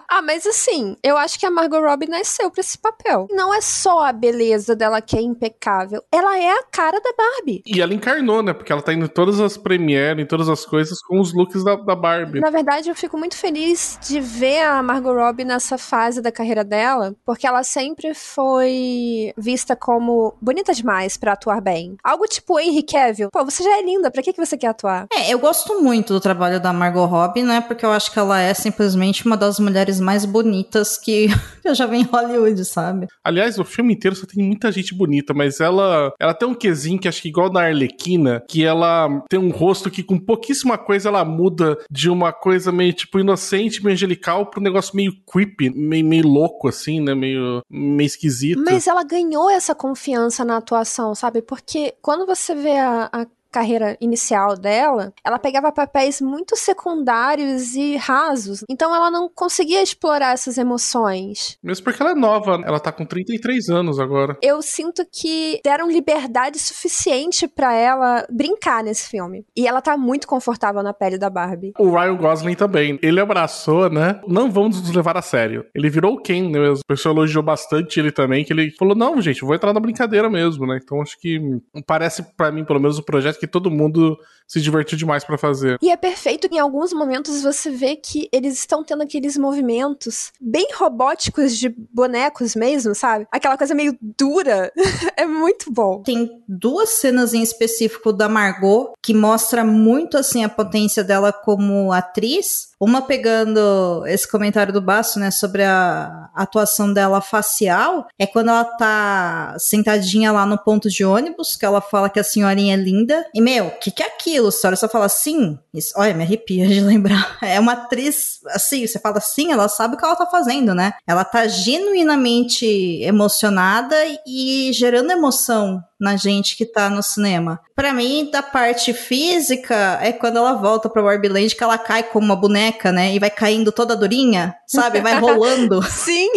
ah, 0.08 0.22
mas 0.22 0.46
assim, 0.46 0.96
eu 1.02 1.16
acho 1.16 1.40
que 1.40 1.46
a 1.46 1.50
Margot 1.50 1.80
Robbie 1.80 2.08
nasceu 2.08 2.52
pra 2.52 2.60
esse 2.60 2.78
papel. 2.78 3.26
Não 3.32 3.47
não 3.48 3.54
é 3.54 3.62
só 3.62 4.04
a 4.04 4.12
beleza 4.12 4.76
dela 4.76 5.00
que 5.00 5.16
é 5.16 5.22
impecável, 5.22 6.02
ela 6.12 6.38
é 6.38 6.50
a 6.50 6.62
cara 6.64 7.00
da 7.00 7.14
Barbie. 7.16 7.62
E 7.66 7.80
ela 7.80 7.94
encarnou, 7.94 8.42
né? 8.42 8.52
Porque 8.52 8.70
ela 8.70 8.82
tá 8.82 8.92
indo 8.92 9.06
em 9.06 9.08
todas 9.08 9.40
as 9.40 9.56
premieres, 9.56 10.22
em 10.22 10.26
todas 10.26 10.50
as 10.50 10.66
coisas, 10.66 11.00
com 11.00 11.18
os 11.18 11.32
looks 11.32 11.64
da, 11.64 11.76
da 11.76 11.96
Barbie. 11.96 12.40
Na 12.40 12.50
verdade, 12.50 12.90
eu 12.90 12.94
fico 12.94 13.16
muito 13.16 13.36
feliz 13.36 13.98
de 14.06 14.20
ver 14.20 14.60
a 14.64 14.82
Margot 14.82 15.14
Robbie 15.14 15.44
nessa 15.44 15.78
fase 15.78 16.20
da 16.20 16.30
carreira 16.30 16.62
dela, 16.62 17.14
porque 17.24 17.46
ela 17.46 17.64
sempre 17.64 18.12
foi 18.12 19.32
vista 19.34 19.74
como 19.74 20.36
bonita 20.42 20.74
demais 20.74 21.16
para 21.16 21.32
atuar 21.32 21.62
bem. 21.62 21.96
Algo 22.04 22.26
tipo 22.26 22.60
Henry 22.60 22.82
Cavill. 22.82 23.30
Pô, 23.32 23.46
você 23.46 23.62
já 23.62 23.78
é 23.78 23.82
linda, 23.82 24.10
pra 24.10 24.22
que, 24.22 24.34
que 24.34 24.44
você 24.44 24.58
quer 24.58 24.68
atuar? 24.68 25.06
É, 25.10 25.32
eu 25.32 25.38
gosto 25.38 25.80
muito 25.80 26.12
do 26.12 26.20
trabalho 26.20 26.60
da 26.60 26.70
Margot 26.70 27.06
Robbie, 27.06 27.42
né? 27.42 27.62
Porque 27.62 27.86
eu 27.86 27.92
acho 27.92 28.12
que 28.12 28.18
ela 28.18 28.38
é 28.38 28.52
simplesmente 28.52 29.24
uma 29.24 29.38
das 29.38 29.58
mulheres 29.58 29.98
mais 29.98 30.26
bonitas 30.26 30.98
que 30.98 31.28
eu 31.64 31.72
já 31.74 31.86
vi 31.86 31.98
em 31.98 32.02
Hollywood, 32.02 32.62
sabe? 32.66 33.06
Aliás, 33.24 33.37
Aliás, 33.38 33.56
o 33.56 33.64
filme 33.64 33.94
inteiro 33.94 34.16
só 34.16 34.26
tem 34.26 34.44
muita 34.44 34.72
gente 34.72 34.92
bonita, 34.92 35.32
mas 35.32 35.60
ela 35.60 36.12
ela 36.18 36.34
tem 36.34 36.48
um 36.48 36.54
quesinho 36.54 36.98
que 36.98 37.06
acho 37.06 37.22
que 37.22 37.28
igual 37.28 37.52
na 37.52 37.62
Arlequina, 37.62 38.42
que 38.48 38.64
ela 38.64 39.22
tem 39.28 39.38
um 39.38 39.50
rosto 39.50 39.90
que 39.90 40.02
com 40.02 40.18
pouquíssima 40.18 40.76
coisa 40.76 41.08
ela 41.08 41.24
muda 41.24 41.78
de 41.88 42.10
uma 42.10 42.32
coisa 42.32 42.72
meio 42.72 42.92
tipo 42.92 43.20
inocente, 43.20 43.82
meio 43.82 43.94
angelical 43.94 44.46
para 44.46 44.58
um 44.58 44.62
negócio 44.62 44.96
meio 44.96 45.12
creepy, 45.24 45.70
meio, 45.70 46.04
meio 46.04 46.26
louco 46.26 46.66
assim, 46.66 47.00
né, 47.00 47.14
meio 47.14 47.62
meio 47.70 48.06
esquisito. 48.06 48.60
Mas 48.64 48.88
ela 48.88 49.04
ganhou 49.04 49.48
essa 49.48 49.72
confiança 49.72 50.44
na 50.44 50.56
atuação, 50.56 51.14
sabe? 51.14 51.40
Porque 51.40 51.94
quando 52.02 52.26
você 52.26 52.56
vê 52.56 52.76
a, 52.76 53.08
a 53.12 53.26
carreira 53.58 53.96
inicial 54.00 54.56
dela, 54.56 55.12
ela 55.24 55.38
pegava 55.38 55.72
papéis 55.72 56.20
muito 56.20 56.54
secundários 56.56 57.74
e 57.74 57.96
rasos. 57.96 58.64
Então 58.70 58.94
ela 58.94 59.10
não 59.10 59.28
conseguia 59.28 59.82
explorar 59.82 60.32
essas 60.32 60.58
emoções. 60.58 61.58
Mesmo 61.62 61.84
porque 61.84 62.00
ela 62.00 62.12
é 62.12 62.14
nova, 62.14 62.62
ela 62.64 62.78
tá 62.78 62.92
com 62.92 63.04
33 63.04 63.68
anos 63.68 63.98
agora. 63.98 64.36
Eu 64.40 64.62
sinto 64.62 65.04
que 65.10 65.60
deram 65.64 65.90
liberdade 65.90 66.58
suficiente 66.58 67.48
para 67.48 67.74
ela 67.74 68.24
brincar 68.30 68.84
nesse 68.84 69.08
filme. 69.08 69.44
E 69.56 69.66
ela 69.66 69.80
tá 69.80 69.96
muito 69.96 70.28
confortável 70.28 70.82
na 70.82 70.94
pele 70.94 71.18
da 71.18 71.28
Barbie. 71.28 71.72
O 71.78 71.90
Ryan 71.90 72.16
Gosling 72.16 72.54
também. 72.54 72.98
Ele 73.02 73.18
abraçou, 73.18 73.90
né? 73.90 74.20
Não 74.28 74.50
vamos 74.52 74.80
nos 74.80 74.94
levar 74.94 75.16
a 75.16 75.22
sério. 75.22 75.66
Ele 75.74 75.90
virou 75.90 76.14
o 76.14 76.22
Ken 76.22 76.48
né? 76.48 76.70
O 76.70 76.86
pessoal 76.86 77.14
elogiou 77.14 77.42
bastante 77.42 77.98
ele 77.98 78.12
também, 78.12 78.44
que 78.44 78.52
ele 78.52 78.70
falou: 78.70 78.94
não, 78.94 79.20
gente, 79.20 79.40
vou 79.40 79.54
entrar 79.54 79.72
na 79.72 79.80
brincadeira 79.80 80.30
mesmo, 80.30 80.64
né? 80.64 80.78
Então 80.80 81.02
acho 81.02 81.18
que 81.18 81.40
parece 81.86 82.22
para 82.36 82.52
mim, 82.52 82.64
pelo 82.64 82.78
menos, 82.78 82.98
o 82.98 83.02
projeto 83.02 83.40
que 83.40 83.47
todo 83.48 83.70
mundo 83.70 84.18
se 84.48 84.60
divertiu 84.62 84.96
demais 84.96 85.22
pra 85.22 85.36
fazer. 85.36 85.78
E 85.82 85.90
é 85.90 85.96
perfeito 85.96 86.48
que 86.48 86.56
em 86.56 86.58
alguns 86.58 86.92
momentos 86.92 87.42
você 87.42 87.70
vê 87.70 87.94
que 87.94 88.28
eles 88.32 88.58
estão 88.58 88.82
tendo 88.82 89.02
aqueles 89.02 89.36
movimentos 89.36 90.32
bem 90.40 90.68
robóticos 90.74 91.56
de 91.56 91.68
bonecos 91.68 92.56
mesmo, 92.56 92.94
sabe? 92.94 93.26
Aquela 93.30 93.58
coisa 93.58 93.74
meio 93.74 93.96
dura. 94.00 94.72
é 95.16 95.26
muito 95.26 95.70
bom. 95.70 96.02
Tem 96.02 96.42
duas 96.48 96.88
cenas 96.88 97.34
em 97.34 97.42
específico 97.42 98.10
da 98.10 98.28
Margot 98.28 98.94
que 99.02 99.12
mostra 99.12 99.62
muito 99.62 100.16
assim 100.16 100.42
a 100.42 100.48
potência 100.48 101.04
dela 101.04 101.30
como 101.30 101.92
atriz. 101.92 102.68
Uma 102.80 103.02
pegando 103.02 104.04
esse 104.06 104.30
comentário 104.30 104.72
do 104.72 104.80
Baço, 104.80 105.18
né, 105.18 105.32
sobre 105.32 105.64
a 105.64 106.30
atuação 106.32 106.92
dela 106.92 107.20
facial, 107.20 108.06
é 108.16 108.24
quando 108.24 108.50
ela 108.50 108.64
tá 108.64 109.56
sentadinha 109.58 110.30
lá 110.30 110.46
no 110.46 110.56
ponto 110.56 110.88
de 110.88 111.04
ônibus, 111.04 111.56
que 111.56 111.66
ela 111.66 111.80
fala 111.80 112.08
que 112.08 112.20
a 112.20 112.24
senhorinha 112.24 112.74
é 112.74 112.76
linda. 112.76 113.26
E, 113.34 113.40
meu, 113.40 113.66
o 113.66 113.78
que, 113.78 113.90
que 113.90 114.02
é 114.02 114.06
aquilo? 114.06 114.48
A 114.48 114.52
senhora 114.52 114.76
só 114.76 114.88
fala 114.88 115.06
assim? 115.06 115.58
Isso, 115.72 115.92
olha, 115.96 116.14
me 116.14 116.24
arrepia 116.24 116.66
de 116.66 116.80
lembrar. 116.82 117.38
É 117.42 117.58
uma 117.58 117.72
atriz, 117.72 118.40
assim, 118.48 118.86
você 118.86 118.98
fala 118.98 119.18
assim, 119.18 119.52
ela 119.52 119.68
sabe 119.68 119.94
o 119.94 119.98
que 119.98 120.04
ela 120.04 120.16
tá 120.16 120.26
fazendo, 120.26 120.74
né? 120.74 120.94
Ela 121.06 121.24
tá 121.24 121.46
genuinamente 121.46 122.66
emocionada 123.02 123.96
e 124.26 124.70
gerando 124.72 125.10
emoção 125.10 125.82
na 126.00 126.16
gente 126.16 126.56
que 126.56 126.64
tá 126.64 126.88
no 126.88 127.02
cinema. 127.02 127.60
Para 127.74 127.92
mim, 127.92 128.28
da 128.30 128.42
parte 128.42 128.92
física, 128.92 129.98
é 130.02 130.12
quando 130.12 130.36
ela 130.36 130.54
volta 130.54 130.88
pra 130.88 131.02
Barbie 131.02 131.28
Land 131.28 131.54
que 131.54 131.62
ela 131.62 131.78
cai 131.78 132.02
como 132.02 132.26
uma 132.26 132.36
boneca, 132.36 132.92
né? 132.92 133.14
E 133.14 133.18
vai 133.18 133.30
caindo 133.30 133.72
toda 133.72 133.96
durinha, 133.96 134.54
sabe? 134.66 135.00
Vai 135.00 135.18
rolando. 135.20 135.82
Sim. 135.82 136.28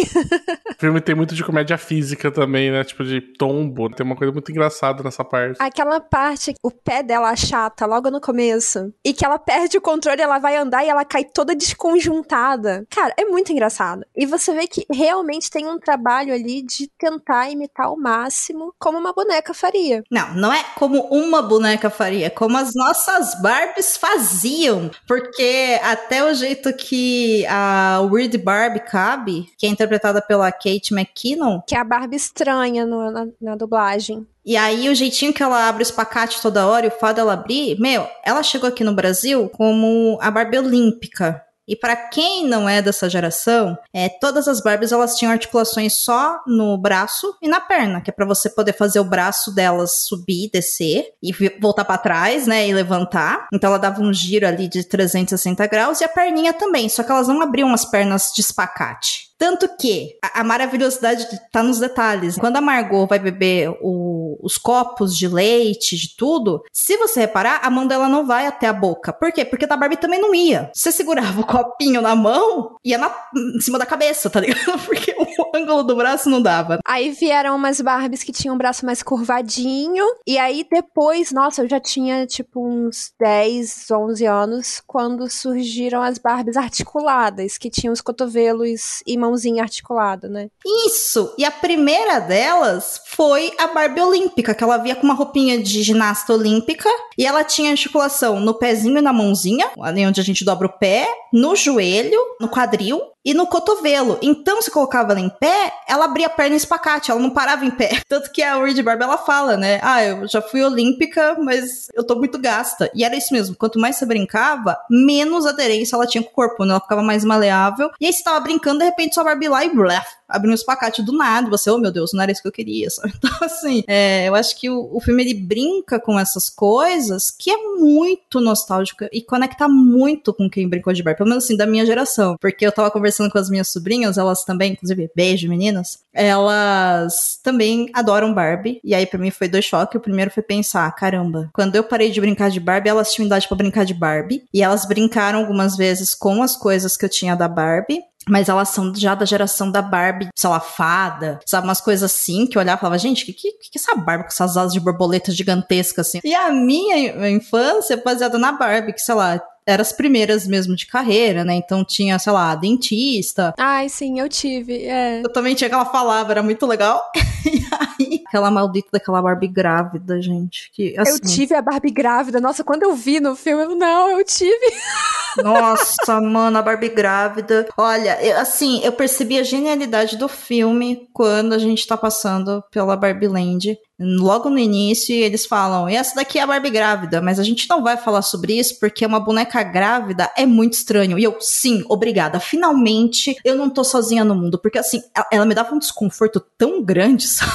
O 0.70 0.74
filme 0.78 1.00
tem 1.00 1.14
muito 1.14 1.34
de 1.34 1.44
comédia 1.44 1.78
física 1.78 2.30
também, 2.30 2.70
né? 2.70 2.84
Tipo 2.84 3.04
de 3.04 3.20
tombo. 3.20 3.88
Tem 3.90 4.04
uma 4.04 4.16
coisa 4.16 4.32
muito 4.32 4.50
engraçada 4.50 5.02
nessa 5.02 5.24
parte. 5.24 5.56
Aquela 5.60 6.00
parte, 6.00 6.54
o 6.62 6.70
pé 6.70 7.02
dela 7.02 7.30
achata 7.30 7.86
logo 7.86 8.10
no 8.10 8.20
começo. 8.20 8.92
E 9.04 9.12
que 9.12 9.24
ela 9.24 9.38
perde 9.38 9.78
o 9.78 9.80
controle, 9.80 10.20
ela 10.20 10.38
vai 10.38 10.56
andar 10.56 10.84
e 10.84 10.88
ela 10.88 11.04
cai 11.04 11.24
toda 11.24 11.54
desconjuntada. 11.54 12.86
Cara, 12.90 13.14
é 13.16 13.24
muito 13.24 13.52
engraçado. 13.52 14.04
E 14.16 14.26
você 14.26 14.52
vê 14.52 14.66
que 14.66 14.86
realmente 14.92 15.50
tem 15.50 15.66
um 15.66 15.78
trabalho 15.78 16.32
ali 16.32 16.62
de 16.62 16.88
tentar 16.98 17.50
imitar 17.50 17.86
ao 17.86 17.98
máximo 17.98 18.74
como 18.78 18.98
uma 18.98 19.12
boneca 19.12 19.51
faria. 19.54 20.02
Não, 20.10 20.34
não 20.34 20.52
é 20.52 20.64
como 20.76 21.00
uma 21.10 21.42
boneca 21.42 21.90
faria, 21.90 22.26
é 22.26 22.30
como 22.30 22.56
as 22.56 22.74
nossas 22.74 23.40
Barbies 23.40 23.96
faziam. 23.96 24.90
Porque 25.06 25.78
até 25.82 26.24
o 26.24 26.34
jeito 26.34 26.72
que 26.72 27.44
a 27.46 28.00
Weird 28.10 28.36
Barbie 28.38 28.80
cabe, 28.80 29.46
que 29.58 29.66
é 29.66 29.68
interpretada 29.68 30.20
pela 30.22 30.50
Kate 30.50 30.92
McKinnon, 30.92 31.60
Que 31.66 31.74
é 31.74 31.78
a 31.78 31.84
Barbie 31.84 32.16
estranha 32.16 32.84
no- 32.86 33.10
na, 33.10 33.26
na 33.40 33.56
dublagem. 33.56 34.26
E 34.44 34.56
aí, 34.56 34.88
o 34.88 34.94
jeitinho 34.94 35.32
que 35.32 35.42
ela 35.42 35.68
abre 35.68 35.82
o 35.82 35.84
espacate 35.84 36.42
toda 36.42 36.66
hora 36.66 36.86
e 36.86 36.88
o 36.88 36.92
fato 36.98 37.16
dela 37.16 37.34
abrir, 37.34 37.78
meu, 37.78 38.08
ela 38.24 38.42
chegou 38.42 38.68
aqui 38.68 38.82
no 38.82 38.92
Brasil 38.92 39.48
como 39.50 40.18
a 40.20 40.30
Barbie 40.32 40.58
Olímpica. 40.58 41.40
E 41.68 41.76
pra 41.76 41.96
quem 41.96 42.46
não 42.46 42.68
é 42.68 42.82
dessa 42.82 43.08
geração, 43.08 43.76
é, 43.94 44.08
todas 44.08 44.48
as 44.48 44.60
Barbies 44.60 44.92
elas 44.92 45.16
tinham 45.16 45.32
articulações 45.32 45.94
só 45.94 46.40
no 46.46 46.76
braço 46.76 47.36
e 47.40 47.48
na 47.48 47.60
perna, 47.60 48.00
que 48.00 48.10
é 48.10 48.12
pra 48.12 48.26
você 48.26 48.50
poder 48.50 48.72
fazer 48.72 49.00
o 49.00 49.04
braço 49.04 49.54
delas 49.54 50.04
subir, 50.06 50.50
descer 50.52 51.06
e 51.22 51.32
voltar 51.60 51.84
pra 51.84 51.98
trás, 51.98 52.46
né, 52.46 52.68
e 52.68 52.74
levantar. 52.74 53.46
Então 53.52 53.68
ela 53.68 53.78
dava 53.78 54.02
um 54.02 54.12
giro 54.12 54.46
ali 54.46 54.68
de 54.68 54.84
360 54.84 55.66
graus 55.66 56.00
e 56.00 56.04
a 56.04 56.08
perninha 56.08 56.52
também, 56.52 56.88
só 56.88 57.02
que 57.02 57.10
elas 57.10 57.28
não 57.28 57.40
abriam 57.40 57.72
as 57.72 57.84
pernas 57.84 58.32
de 58.34 58.40
espacate. 58.40 59.31
Tanto 59.42 59.68
que 59.76 60.16
a, 60.22 60.40
a 60.40 60.44
maravilhosidade 60.44 61.26
tá 61.50 61.64
nos 61.64 61.80
detalhes. 61.80 62.36
Quando 62.36 62.58
a 62.58 62.60
Margot 62.60 63.08
vai 63.08 63.18
beber 63.18 63.70
o- 63.82 64.38
os 64.40 64.56
copos 64.56 65.16
de 65.16 65.26
leite, 65.26 65.96
de 65.96 66.14
tudo, 66.16 66.62
se 66.72 66.96
você 66.96 67.22
reparar, 67.22 67.58
a 67.64 67.68
mão 67.68 67.84
dela 67.84 68.08
não 68.08 68.24
vai 68.24 68.46
até 68.46 68.68
a 68.68 68.72
boca. 68.72 69.12
Por 69.12 69.32
quê? 69.32 69.44
Porque 69.44 69.64
a 69.64 69.76
Barbie 69.76 69.96
também 69.96 70.20
não 70.20 70.32
ia. 70.32 70.70
Você 70.72 70.92
segurava 70.92 71.40
o 71.40 71.44
copinho 71.46 72.00
na 72.00 72.14
mão, 72.14 72.76
ia 72.84 72.96
na, 72.98 73.12
em 73.56 73.60
cima 73.60 73.80
da 73.80 73.84
cabeça, 73.86 74.30
tá 74.30 74.38
ligado? 74.38 74.78
Porque 74.86 75.12
o 75.18 75.56
ângulo 75.56 75.82
do 75.82 75.96
braço 75.96 76.30
não 76.30 76.40
dava. 76.40 76.78
Aí 76.86 77.10
vieram 77.10 77.56
umas 77.56 77.80
Barbies 77.80 78.22
que 78.22 78.30
tinham 78.30 78.54
o 78.54 78.58
braço 78.58 78.86
mais 78.86 79.02
curvadinho. 79.02 80.04
E 80.24 80.38
aí 80.38 80.64
depois, 80.70 81.32
nossa, 81.32 81.62
eu 81.62 81.68
já 81.68 81.80
tinha 81.80 82.26
tipo 82.28 82.64
uns 82.64 83.10
10, 83.20 83.90
11 83.90 84.24
anos 84.24 84.80
quando 84.86 85.28
surgiram 85.28 86.00
as 86.00 86.16
Barbies 86.18 86.56
articuladas, 86.56 87.58
que 87.58 87.68
tinham 87.70 87.92
os 87.92 88.00
cotovelos 88.00 89.02
e 89.06 89.16
mãozinha 89.32 89.62
articulada, 89.62 90.28
né? 90.28 90.48
Isso! 90.86 91.32
E 91.38 91.44
a 91.44 91.50
primeira 91.50 92.20
delas 92.20 93.00
foi 93.06 93.52
a 93.58 93.68
Barbie 93.68 94.02
Olímpica, 94.02 94.54
que 94.54 94.62
ela 94.62 94.76
via 94.76 94.94
com 94.94 95.04
uma 95.04 95.14
roupinha 95.14 95.60
de 95.60 95.82
ginasta 95.82 96.32
olímpica 96.32 96.88
e 97.16 97.26
ela 97.26 97.42
tinha 97.42 97.70
articulação 97.70 98.38
no 98.40 98.54
pezinho 98.54 98.98
e 98.98 99.02
na 99.02 99.12
mãozinha, 99.12 99.70
ali 99.80 100.06
onde 100.06 100.20
a 100.20 100.24
gente 100.24 100.44
dobra 100.44 100.66
o 100.66 100.78
pé, 100.78 101.08
no 101.32 101.56
joelho, 101.56 102.18
no 102.38 102.48
quadril 102.48 103.11
e 103.24 103.34
no 103.34 103.46
cotovelo. 103.46 104.18
Então, 104.22 104.60
se 104.60 104.70
colocava 104.70 105.12
ela 105.12 105.20
em 105.20 105.28
pé, 105.28 105.72
ela 105.88 106.06
abria 106.06 106.26
a 106.26 106.30
perna 106.30 106.54
em 106.54 106.56
espacate, 106.56 107.10
ela 107.10 107.20
não 107.20 107.30
parava 107.30 107.64
em 107.64 107.70
pé. 107.70 108.00
Tanto 108.08 108.30
que 108.30 108.42
a 108.42 108.58
Weird 108.58 108.82
Barbie, 108.82 109.04
ela 109.04 109.18
fala, 109.18 109.56
né? 109.56 109.80
Ah, 109.82 110.04
eu 110.04 110.28
já 110.28 110.42
fui 110.42 110.62
olímpica, 110.62 111.36
mas 111.40 111.88
eu 111.94 112.04
tô 112.04 112.16
muito 112.16 112.38
gasta. 112.38 112.90
E 112.94 113.04
era 113.04 113.16
isso 113.16 113.32
mesmo, 113.32 113.56
quanto 113.56 113.78
mais 113.78 113.96
você 113.96 114.06
brincava, 114.06 114.76
menos 114.90 115.46
aderência 115.46 115.96
ela 115.96 116.06
tinha 116.06 116.22
com 116.22 116.30
o 116.30 116.34
corpo, 116.34 116.64
né? 116.64 116.72
Ela 116.72 116.80
ficava 116.80 117.02
mais 117.02 117.24
maleável. 117.24 117.90
E 118.00 118.06
aí 118.06 118.12
você 118.12 118.22
tava 118.22 118.40
brincando, 118.40 118.80
de 118.80 118.84
repente 118.84 119.14
sua 119.14 119.24
Barbie 119.24 119.48
lá 119.48 119.64
e 119.64 119.74
blef, 119.74 120.06
abriu 120.32 120.50
um 120.50 120.54
espacate 120.54 121.02
do 121.02 121.12
nada. 121.12 121.48
Você, 121.50 121.70
oh 121.70 121.78
meu 121.78 121.92
Deus, 121.92 122.12
não 122.12 122.22
era 122.22 122.32
isso 122.32 122.42
que 122.42 122.48
eu 122.48 122.52
queria. 122.52 122.90
sabe? 122.90 123.12
Então, 123.22 123.46
assim, 123.46 123.84
é, 123.86 124.28
eu 124.28 124.34
acho 124.34 124.58
que 124.58 124.68
o, 124.68 124.90
o 124.92 125.00
filme 125.00 125.22
ele 125.22 125.34
brinca 125.34 126.00
com 126.00 126.18
essas 126.18 126.48
coisas 126.50 127.30
que 127.30 127.50
é 127.50 127.56
muito 127.56 128.40
nostálgico 128.40 129.04
e 129.12 129.22
conecta 129.22 129.68
muito 129.68 130.34
com 130.34 130.50
quem 130.50 130.68
brincou 130.68 130.92
de 130.92 131.02
Barbie, 131.02 131.18
pelo 131.18 131.28
menos 131.28 131.44
assim, 131.44 131.56
da 131.56 131.66
minha 131.66 131.86
geração. 131.86 132.36
Porque 132.40 132.66
eu 132.66 132.72
tava 132.72 132.90
conversando 132.90 133.30
com 133.30 133.38
as 133.38 133.48
minhas 133.48 133.68
sobrinhas, 133.68 134.18
elas 134.18 134.44
também, 134.44 134.72
inclusive, 134.72 135.10
beijo, 135.14 135.48
meninas. 135.48 135.98
Elas 136.12 137.38
também 137.42 137.90
adoram 137.92 138.34
Barbie. 138.34 138.80
E 138.82 138.94
aí, 138.94 139.06
pra 139.06 139.18
mim, 139.18 139.30
foi 139.30 139.48
dois 139.48 139.64
choques. 139.64 139.96
O 139.96 140.00
primeiro 140.02 140.30
foi 140.30 140.42
pensar: 140.42 140.90
caramba, 140.94 141.50
quando 141.52 141.76
eu 141.76 141.84
parei 141.84 142.10
de 142.10 142.20
brincar 142.20 142.50
de 142.50 142.60
Barbie, 142.60 142.88
elas 142.88 143.12
tinham 143.12 143.26
idade 143.26 143.46
pra 143.48 143.56
brincar 143.56 143.84
de 143.84 143.94
Barbie. 143.94 144.44
E 144.52 144.62
elas 144.62 144.86
brincaram 144.86 145.40
algumas 145.40 145.76
vezes 145.76 146.14
com 146.14 146.42
as 146.42 146.56
coisas 146.56 146.96
que 146.96 147.04
eu 147.04 147.08
tinha 147.08 147.34
da 147.34 147.48
Barbie. 147.48 148.02
Mas 148.28 148.48
elas 148.48 148.68
são 148.68 148.94
já 148.94 149.14
da 149.14 149.24
geração 149.24 149.70
da 149.70 149.82
Barbie, 149.82 150.28
sei 150.36 150.48
lá, 150.48 150.60
fada, 150.60 151.40
sabe? 151.46 151.66
Umas 151.66 151.80
coisas 151.80 152.10
assim 152.10 152.46
que 152.46 152.56
eu 152.56 152.62
olhava 152.62 152.78
e 152.78 152.80
falava, 152.80 152.98
gente, 152.98 153.24
que, 153.26 153.32
que, 153.32 153.52
que 153.52 153.78
essa 153.78 153.94
Barbie 153.94 154.24
com 154.24 154.30
essas 154.30 154.56
asas 154.56 154.72
de 154.72 154.80
borboleta 154.80 155.32
gigantescas 155.32 156.08
assim? 156.08 156.20
E 156.24 156.34
a 156.34 156.50
minha 156.50 157.30
infância 157.30 157.94
é 157.94 157.96
baseada 157.96 158.38
na 158.38 158.52
Barbie, 158.52 158.92
que 158.92 159.00
sei 159.00 159.14
lá, 159.14 159.40
eram 159.66 159.82
as 159.82 159.92
primeiras 159.92 160.46
mesmo 160.46 160.74
de 160.74 160.86
carreira, 160.86 161.44
né? 161.44 161.54
Então 161.54 161.84
tinha, 161.84 162.18
sei 162.18 162.32
lá, 162.32 162.54
dentista. 162.54 163.54
Ai, 163.58 163.88
sim, 163.88 164.18
eu 164.18 164.28
tive. 164.28 164.84
É. 164.84 165.20
Eu 165.22 165.32
também 165.32 165.54
tinha 165.54 165.68
aquela 165.68 165.84
palavra, 165.84 166.34
era 166.34 166.42
muito 166.42 166.66
legal. 166.66 167.02
e 167.46 167.64
aí, 167.70 168.21
aquela 168.32 168.50
maldita 168.50 168.88
daquela 168.94 169.20
Barbie 169.20 169.46
grávida, 169.46 170.20
gente. 170.22 170.70
Que, 170.72 170.94
assim, 170.98 171.12
Eu 171.12 171.20
tive 171.20 171.54
a 171.54 171.60
Barbie 171.60 171.90
grávida. 171.90 172.40
Nossa, 172.40 172.64
quando 172.64 172.82
eu 172.82 172.94
vi 172.94 173.20
no 173.20 173.36
filme, 173.36 173.62
eu, 173.64 173.76
não, 173.76 174.10
eu 174.18 174.24
tive. 174.24 174.72
Nossa, 175.42 176.18
mano, 176.20 176.56
a 176.58 176.62
Barbie 176.62 176.88
grávida. 176.88 177.68
Olha, 177.76 178.18
eu- 178.22 178.38
assim, 178.38 178.80
eu 178.82 178.92
percebi 178.92 179.38
a 179.38 179.42
genialidade 179.42 180.16
do 180.16 180.28
filme 180.28 181.08
quando 181.12 181.52
a 181.52 181.58
gente 181.58 181.86
tá 181.86 181.96
passando 181.96 182.62
pela 182.70 182.96
Barbie 182.96 183.28
Land. 183.28 183.78
Logo 184.04 184.50
no 184.50 184.58
início, 184.58 185.14
eles 185.14 185.46
falam: 185.46 185.88
e 185.88 185.94
essa 185.94 186.16
daqui 186.16 186.38
é 186.38 186.42
a 186.42 186.46
Barbie 186.46 186.70
grávida, 186.70 187.20
mas 187.20 187.38
a 187.38 187.44
gente 187.44 187.68
não 187.68 187.82
vai 187.82 187.96
falar 187.96 188.22
sobre 188.22 188.58
isso 188.58 188.80
porque 188.80 189.06
uma 189.06 189.20
boneca 189.20 189.62
grávida 189.62 190.28
é 190.36 190.44
muito 190.44 190.72
estranho. 190.72 191.18
E 191.18 191.22
eu, 191.24 191.36
sim, 191.40 191.84
obrigada. 191.88 192.40
Finalmente 192.40 193.36
eu 193.44 193.54
não 193.56 193.70
tô 193.70 193.84
sozinha 193.84 194.24
no 194.24 194.34
mundo. 194.34 194.58
Porque, 194.58 194.78
assim, 194.78 195.00
ela, 195.14 195.26
ela 195.30 195.46
me 195.46 195.54
dava 195.54 195.74
um 195.74 195.78
desconforto 195.78 196.42
tão 196.58 196.82
grande, 196.82 197.28
sabe? 197.28 197.52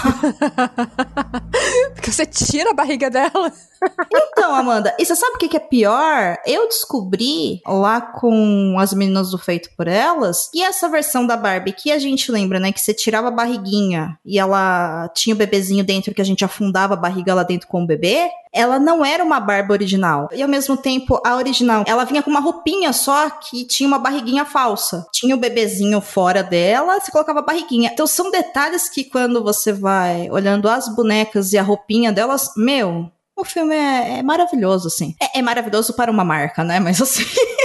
Porque 1.93 2.12
você 2.12 2.25
tira 2.25 2.71
a 2.71 2.74
barriga 2.74 3.09
dela. 3.09 3.51
Então, 4.12 4.55
Amanda, 4.55 4.95
e 4.97 5.05
você 5.05 5.15
sabe 5.15 5.36
o 5.36 5.38
que, 5.38 5.55
é 5.55 5.59
pior? 5.59 6.38
Eu 6.45 6.67
descobri 6.67 7.62
lá 7.65 8.01
com 8.01 8.75
as 8.79 8.93
meninas 8.93 9.31
do 9.31 9.38
Feito 9.38 9.69
por 9.77 9.88
Elas 9.88 10.50
que 10.51 10.63
essa 10.63 10.89
versão 10.89 11.25
da 11.25 11.38
Barbie 11.38 11.74
que 11.74 11.91
a 11.91 12.00
gente 12.00 12.31
lembra, 12.31 12.59
né? 12.59 12.71
Que 12.71 12.81
você 12.81 12.93
tirava 12.93 13.27
a 13.27 13.31
barriguinha 13.31 14.17
e 14.25 14.39
ela 14.39 15.09
tinha 15.09 15.36
o 15.36 15.38
bebezinho 15.38 15.83
dentro 15.83 16.13
que 16.13 16.21
a 16.21 16.25
gente 16.25 16.43
afundava 16.43 16.93
a 16.95 16.97
barriga 16.97 17.33
lá 17.33 17.43
dentro 17.43 17.67
com 17.67 17.83
o 17.83 17.88
bebê. 17.88 18.29
Ela 18.57 18.79
não 18.79 19.05
era 19.05 19.23
uma 19.23 19.39
Barbie 19.39 19.71
original. 19.71 20.27
E 20.33 20.41
ao 20.41 20.49
mesmo 20.49 20.75
tempo, 20.75 21.21
a 21.25 21.35
original, 21.35 21.83
ela 21.87 22.03
vinha 22.03 22.23
com 22.23 22.29
uma 22.31 22.39
roupinha 22.39 22.91
só 22.91 23.29
que 23.29 23.65
tinha 23.65 23.87
uma 23.87 23.99
barriguinha 23.99 24.45
falsa. 24.45 25.05
Tinha 25.13 25.35
o 25.35 25.39
bebezinho 25.39 26.01
fora 26.01 26.43
dela, 26.43 26.99
você 26.99 27.11
colocava 27.11 27.39
a 27.39 27.43
barriguinha. 27.43 27.91
Então 27.93 28.07
são 28.07 28.31
detalhes 28.31 28.89
que 28.89 29.03
quando 29.03 29.43
você 29.43 29.71
vai 29.71 30.29
olhando 30.29 30.67
as 30.67 30.93
bonecas 30.93 31.53
e 31.53 31.57
a 31.57 31.63
roupinha 31.63 32.11
delas, 32.11 32.51
meu, 32.57 33.11
o 33.37 33.45
filme 33.45 33.75
é, 33.75 34.19
é 34.19 34.23
maravilhoso, 34.23 34.87
assim. 34.87 35.15
É, 35.21 35.39
é 35.39 35.41
maravilhoso 35.43 35.93
para 35.93 36.11
uma 36.11 36.23
marca, 36.23 36.63
né? 36.63 36.79
Mas 36.79 36.99
assim. 37.01 37.23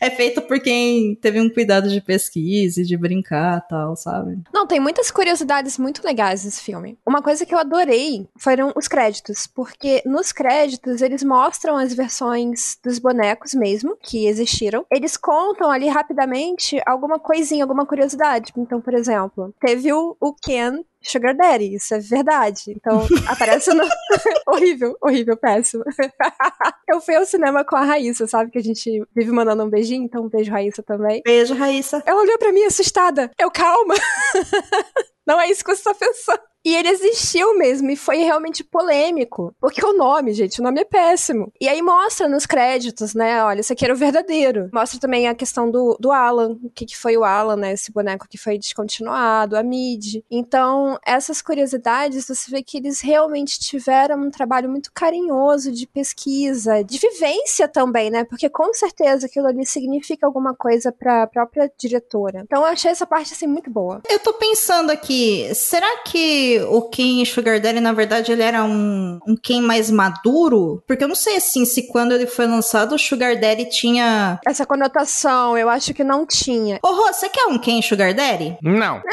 é 0.00 0.10
feito 0.10 0.42
por 0.42 0.60
quem 0.60 1.14
teve 1.16 1.40
um 1.40 1.48
cuidado 1.48 1.88
de 1.88 2.00
pesquisa 2.00 2.80
e 2.80 2.84
de 2.84 2.96
brincar 2.96 3.66
tal, 3.68 3.96
sabe? 3.96 4.38
Não, 4.52 4.66
tem 4.66 4.80
muitas 4.80 5.10
curiosidades 5.10 5.78
muito 5.78 6.04
legais 6.04 6.44
nesse 6.44 6.62
filme. 6.62 6.98
Uma 7.06 7.22
coisa 7.22 7.44
que 7.44 7.54
eu 7.54 7.58
adorei 7.58 8.26
foram 8.36 8.72
os 8.76 8.88
créditos, 8.88 9.46
porque 9.46 10.02
nos 10.04 10.32
créditos 10.32 11.02
eles 11.02 11.22
mostram 11.22 11.76
as 11.76 11.92
versões 11.92 12.78
dos 12.82 12.98
bonecos 12.98 13.54
mesmo, 13.54 13.96
que 14.02 14.26
existiram. 14.26 14.84
Eles 14.90 15.16
contam 15.16 15.70
ali 15.70 15.88
rapidamente 15.88 16.80
alguma 16.86 17.18
coisinha, 17.18 17.64
alguma 17.64 17.86
curiosidade. 17.86 18.52
Então, 18.56 18.80
por 18.80 18.94
exemplo, 18.94 19.54
teve 19.60 19.92
o, 19.92 20.16
o 20.20 20.32
Ken 20.34 20.82
Sugar 21.02 21.34
Daddy, 21.36 21.74
isso 21.74 21.94
é 21.94 21.98
verdade. 21.98 22.62
Então, 22.68 23.06
aparece 23.26 23.72
no. 23.72 23.84
horrível, 24.48 24.96
horrível, 25.02 25.36
péssimo. 25.36 25.84
eu 26.88 27.00
fui 27.00 27.14
ao 27.14 27.24
cinema 27.24 27.64
com 27.64 27.76
a 27.76 27.84
Raíssa, 27.84 28.26
sabe? 28.26 28.50
Que 28.50 28.58
a 28.58 28.62
gente 28.62 29.02
vive 29.14 29.30
mandando 29.30 29.64
um 29.64 29.70
beijinho, 29.70 30.04
então 30.04 30.24
um 30.24 30.28
beijo, 30.28 30.50
Raíssa, 30.50 30.82
também. 30.82 31.22
Beijo, 31.24 31.54
Raíssa. 31.54 32.02
Ela 32.04 32.20
olhou 32.20 32.38
pra 32.38 32.52
mim 32.52 32.64
assustada. 32.64 33.30
Eu, 33.38 33.50
calma. 33.50 33.94
Não 35.26 35.40
é 35.40 35.50
isso 35.50 35.62
que 35.62 35.74
você 35.74 35.82
tá 35.82 35.94
pensando. 35.94 36.40
E 36.64 36.74
ele 36.74 36.88
existiu 36.88 37.56
mesmo, 37.56 37.90
e 37.90 37.96
foi 37.96 38.18
realmente 38.18 38.64
polêmico. 38.64 39.54
Porque 39.60 39.84
o 39.84 39.96
nome, 39.96 40.32
gente, 40.32 40.60
o 40.60 40.64
nome 40.64 40.80
é 40.80 40.84
péssimo. 40.84 41.52
E 41.60 41.68
aí 41.68 41.80
mostra 41.80 42.28
nos 42.28 42.46
créditos, 42.46 43.14
né? 43.14 43.42
Olha, 43.42 43.60
esse 43.60 43.72
aqui 43.72 43.84
era 43.84 43.94
o 43.94 43.96
verdadeiro. 43.96 44.68
Mostra 44.72 44.98
também 45.00 45.28
a 45.28 45.34
questão 45.34 45.70
do, 45.70 45.96
do 46.00 46.10
Alan, 46.10 46.56
o 46.62 46.70
que, 46.70 46.86
que 46.86 46.96
foi 46.96 47.16
o 47.16 47.24
Alan, 47.24 47.56
né? 47.56 47.72
Esse 47.72 47.92
boneco 47.92 48.28
que 48.28 48.38
foi 48.38 48.58
descontinuado, 48.58 49.56
a 49.56 49.62
Mid. 49.62 50.22
Então, 50.30 50.98
essas 51.06 51.40
curiosidades, 51.40 52.26
você 52.26 52.50
vê 52.50 52.62
que 52.62 52.78
eles 52.78 53.00
realmente 53.00 53.58
tiveram 53.58 54.20
um 54.20 54.30
trabalho 54.30 54.68
muito 54.68 54.90
carinhoso 54.92 55.70
de 55.72 55.86
pesquisa, 55.86 56.82
de 56.82 56.98
vivência 56.98 57.68
também, 57.68 58.10
né? 58.10 58.24
Porque 58.24 58.48
com 58.48 58.72
certeza 58.74 59.26
aquilo 59.26 59.46
ali 59.46 59.64
significa 59.64 60.26
alguma 60.26 60.54
coisa 60.54 60.92
pra 60.92 61.26
própria 61.26 61.70
diretora. 61.78 62.42
Então, 62.44 62.62
eu 62.62 62.68
achei 62.68 62.90
essa 62.90 63.06
parte, 63.06 63.32
assim, 63.32 63.46
muito 63.46 63.70
boa. 63.70 64.02
Eu 64.08 64.18
tô 64.18 64.34
pensando 64.34 64.90
aqui, 64.90 65.50
será 65.54 65.98
que 66.02 66.47
o 66.58 66.82
Ken 66.82 67.24
Sugar 67.24 67.60
Daddy, 67.60 67.80
na 67.80 67.92
verdade, 67.92 68.32
ele 68.32 68.42
era 68.42 68.64
um, 68.64 69.18
um 69.26 69.36
Ken 69.36 69.60
mais 69.60 69.90
maduro? 69.90 70.82
Porque 70.86 71.04
eu 71.04 71.08
não 71.08 71.14
sei, 71.14 71.36
assim, 71.36 71.64
se 71.64 71.88
quando 71.88 72.12
ele 72.12 72.26
foi 72.26 72.46
lançado, 72.46 72.94
o 72.94 72.98
Sugar 72.98 73.38
Daddy 73.38 73.68
tinha... 73.68 74.40
Essa 74.46 74.64
conotação, 74.64 75.56
eu 75.56 75.68
acho 75.68 75.92
que 75.92 76.02
não 76.02 76.26
tinha. 76.26 76.78
Ô, 76.82 76.88
Rô, 76.88 77.12
você 77.12 77.28
quer 77.28 77.46
um 77.46 77.58
Ken 77.58 77.82
Sugar 77.82 78.14
Daddy? 78.14 78.56
Não. 78.62 79.02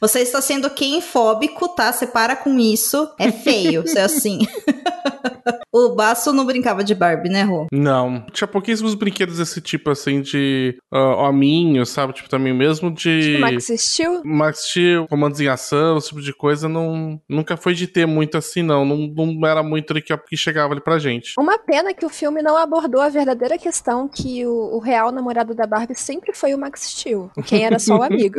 Você 0.00 0.20
está 0.20 0.42
sendo 0.42 0.68
Ken-fóbico, 0.68 1.68
tá? 1.68 1.90
Você 1.90 2.06
para 2.06 2.36
com 2.36 2.58
isso. 2.58 3.10
É 3.18 3.32
feio 3.32 3.88
ser 3.88 4.00
assim. 4.00 4.40
o 5.74 5.94
Baço 5.94 6.32
não 6.32 6.46
brincava 6.46 6.84
de 6.84 6.94
Barbie, 6.94 7.28
né, 7.28 7.42
Rô? 7.42 7.66
Não. 7.72 8.24
Tinha 8.32 8.46
pouquíssimos 8.46 8.94
brinquedos 8.94 9.38
desse 9.38 9.60
tipo, 9.60 9.90
assim, 9.90 10.20
de 10.20 10.78
uh, 10.92 11.18
hominho, 11.18 11.84
sabe? 11.84 12.12
Tipo, 12.12 12.28
também 12.28 12.54
mesmo 12.54 12.92
de. 12.92 13.32
Tipo 13.32 13.40
Max 13.40 13.66
Steel? 13.76 14.22
Max 14.24 14.68
Steel, 14.68 15.08
comandos 15.08 15.40
em 15.40 15.48
ação, 15.48 15.98
esse 15.98 16.10
tipo 16.10 16.22
de 16.22 16.32
coisa, 16.32 16.68
não, 16.68 17.20
nunca 17.28 17.56
foi 17.56 17.74
de 17.74 17.88
ter 17.88 18.06
muito 18.06 18.38
assim, 18.38 18.62
não. 18.62 18.84
Não, 18.84 18.96
não 18.96 19.48
era 19.48 19.64
muito 19.64 19.90
ali 19.90 20.00
que, 20.00 20.16
que 20.16 20.36
chegava 20.36 20.72
ali 20.72 20.80
pra 20.80 20.98
gente. 20.98 21.32
Uma 21.36 21.58
pena 21.58 21.92
que 21.92 22.06
o 22.06 22.08
filme 22.08 22.40
não 22.40 22.56
abordou 22.56 23.00
a 23.00 23.08
verdadeira 23.08 23.58
questão 23.58 24.06
que 24.06 24.46
o, 24.46 24.76
o 24.76 24.78
real 24.78 25.10
namorado 25.10 25.54
da 25.54 25.66
Barbie 25.66 25.96
sempre 25.96 26.32
foi 26.32 26.54
o 26.54 26.58
Max 26.58 26.82
Steel. 26.82 27.32
Quem 27.46 27.64
era 27.64 27.80
só 27.80 27.96
o 27.96 28.02
amigo. 28.04 28.38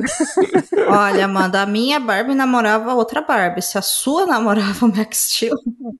Olha, 0.88 1.26
Amanda, 1.26 1.62
a 1.62 1.66
minha 1.66 2.00
Barbie 2.00 2.34
namorava 2.34 2.94
outra 2.94 3.22
Barbie. 3.22 3.62
Se 3.62 3.78
a 3.78 3.82
sua 3.82 4.26
namorava 4.26 4.86
o 4.86 4.96
Max 4.96 5.32
Steel. 5.32 5.58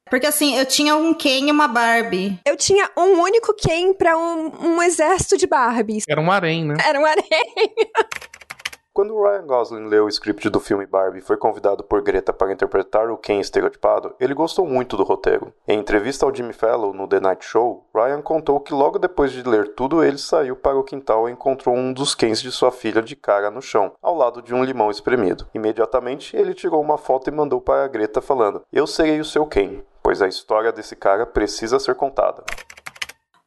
Porque 0.10 0.28
assim, 0.28 0.58
eu 0.58 0.66
tinha 0.66 0.96
um 0.96 1.14
Ken 1.26 1.48
e 1.48 1.52
uma 1.52 1.68
Barbie. 1.68 2.40
Eu 2.46 2.56
tinha 2.56 2.88
um 2.96 3.20
único 3.20 3.52
Ken 3.56 3.96
pra 3.96 4.16
um, 4.16 4.52
um 4.62 4.84
exército 4.84 5.36
de 5.36 5.48
Barbies. 5.48 6.04
Era 6.08 6.22
um 6.22 6.32
harém, 6.32 6.64
né? 6.64 6.76
Era 6.88 7.00
um 7.00 7.04
harém. 7.04 7.26
Quando 8.94 9.20
Ryan 9.20 9.48
Gosling 9.48 9.88
leu 9.88 10.06
o 10.06 10.08
script 10.08 10.48
do 10.52 10.60
filme 10.60 10.86
Barbie 10.86 11.18
e 11.18 11.24
foi 11.24 11.36
convidado 11.36 11.84
por 11.84 12.04
Greta 12.04 12.32
para 12.32 12.54
interpretar 12.54 13.10
o 13.10 13.18
Ken 13.18 13.40
estereotipado, 13.40 14.14
ele 14.20 14.36
gostou 14.36 14.68
muito 14.68 14.96
do 14.96 15.04
roteiro. 15.04 15.52
Em 15.68 15.80
entrevista 15.80 16.28
ao 16.28 16.34
Jimmy 16.34 16.54
Fallon 16.54 16.94
no 16.94 17.08
The 17.08 17.20
Night 17.20 17.44
Show, 17.44 17.84
Ryan 17.94 18.22
contou 18.22 18.60
que 18.60 18.72
logo 18.72 19.00
depois 19.00 19.32
de 19.32 19.42
ler 19.42 19.74
tudo, 19.74 20.04
ele 20.04 20.20
saiu 20.20 20.56
para 20.56 20.78
o 20.78 20.84
quintal 20.84 21.28
e 21.28 21.32
encontrou 21.32 21.76
um 21.76 21.92
dos 21.92 22.14
Kens 22.14 22.40
de 22.40 22.52
sua 22.52 22.72
filha 22.72 23.02
de 23.02 23.16
cara 23.16 23.50
no 23.50 23.64
chão, 23.64 23.94
ao 24.00 24.16
lado 24.16 24.44
de 24.44 24.54
um 24.54 24.64
limão 24.64 24.92
espremido. 24.92 25.48
Imediatamente, 25.56 26.38
ele 26.38 26.54
tirou 26.54 26.80
uma 26.80 27.00
foto 27.00 27.32
e 27.32 27.34
mandou 27.34 27.60
para 27.60 27.84
a 27.84 27.88
Greta 27.88 28.22
falando: 28.22 28.62
"Eu 28.72 28.86
serei 28.86 29.20
o 29.20 29.26
seu 29.26 29.46
Ken, 29.48 29.82
pois 30.06 30.22
a 30.22 30.28
história 30.28 30.72
desse 30.72 30.96
cara 30.96 31.26
precisa 31.26 31.80
ser 31.80 31.96
contada." 31.96 32.44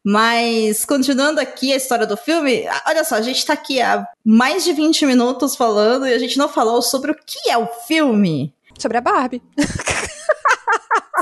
Mas, 0.05 0.85
continuando 0.85 1.41
aqui 1.41 1.73
a 1.73 1.77
história 1.77 2.05
do 2.07 2.17
filme, 2.17 2.65
olha 2.85 3.05
só, 3.05 3.15
a 3.15 3.21
gente 3.21 3.47
tá 3.47 3.53
aqui 3.53 3.81
há 3.81 4.05
mais 4.25 4.65
de 4.65 4.73
20 4.73 5.07
minutos 5.07 5.55
falando 5.55 6.05
e 6.05 6.13
a 6.13 6.19
gente 6.19 6.37
não 6.37 6.49
falou 6.49 6.83
sobre 6.83 7.13
o 7.13 7.15
que 7.15 7.49
é 7.49 7.57
o 7.57 7.67
filme. 7.87 8.53
Sobre 8.77 8.99
a 8.99 9.01
Barbie. 9.01 9.43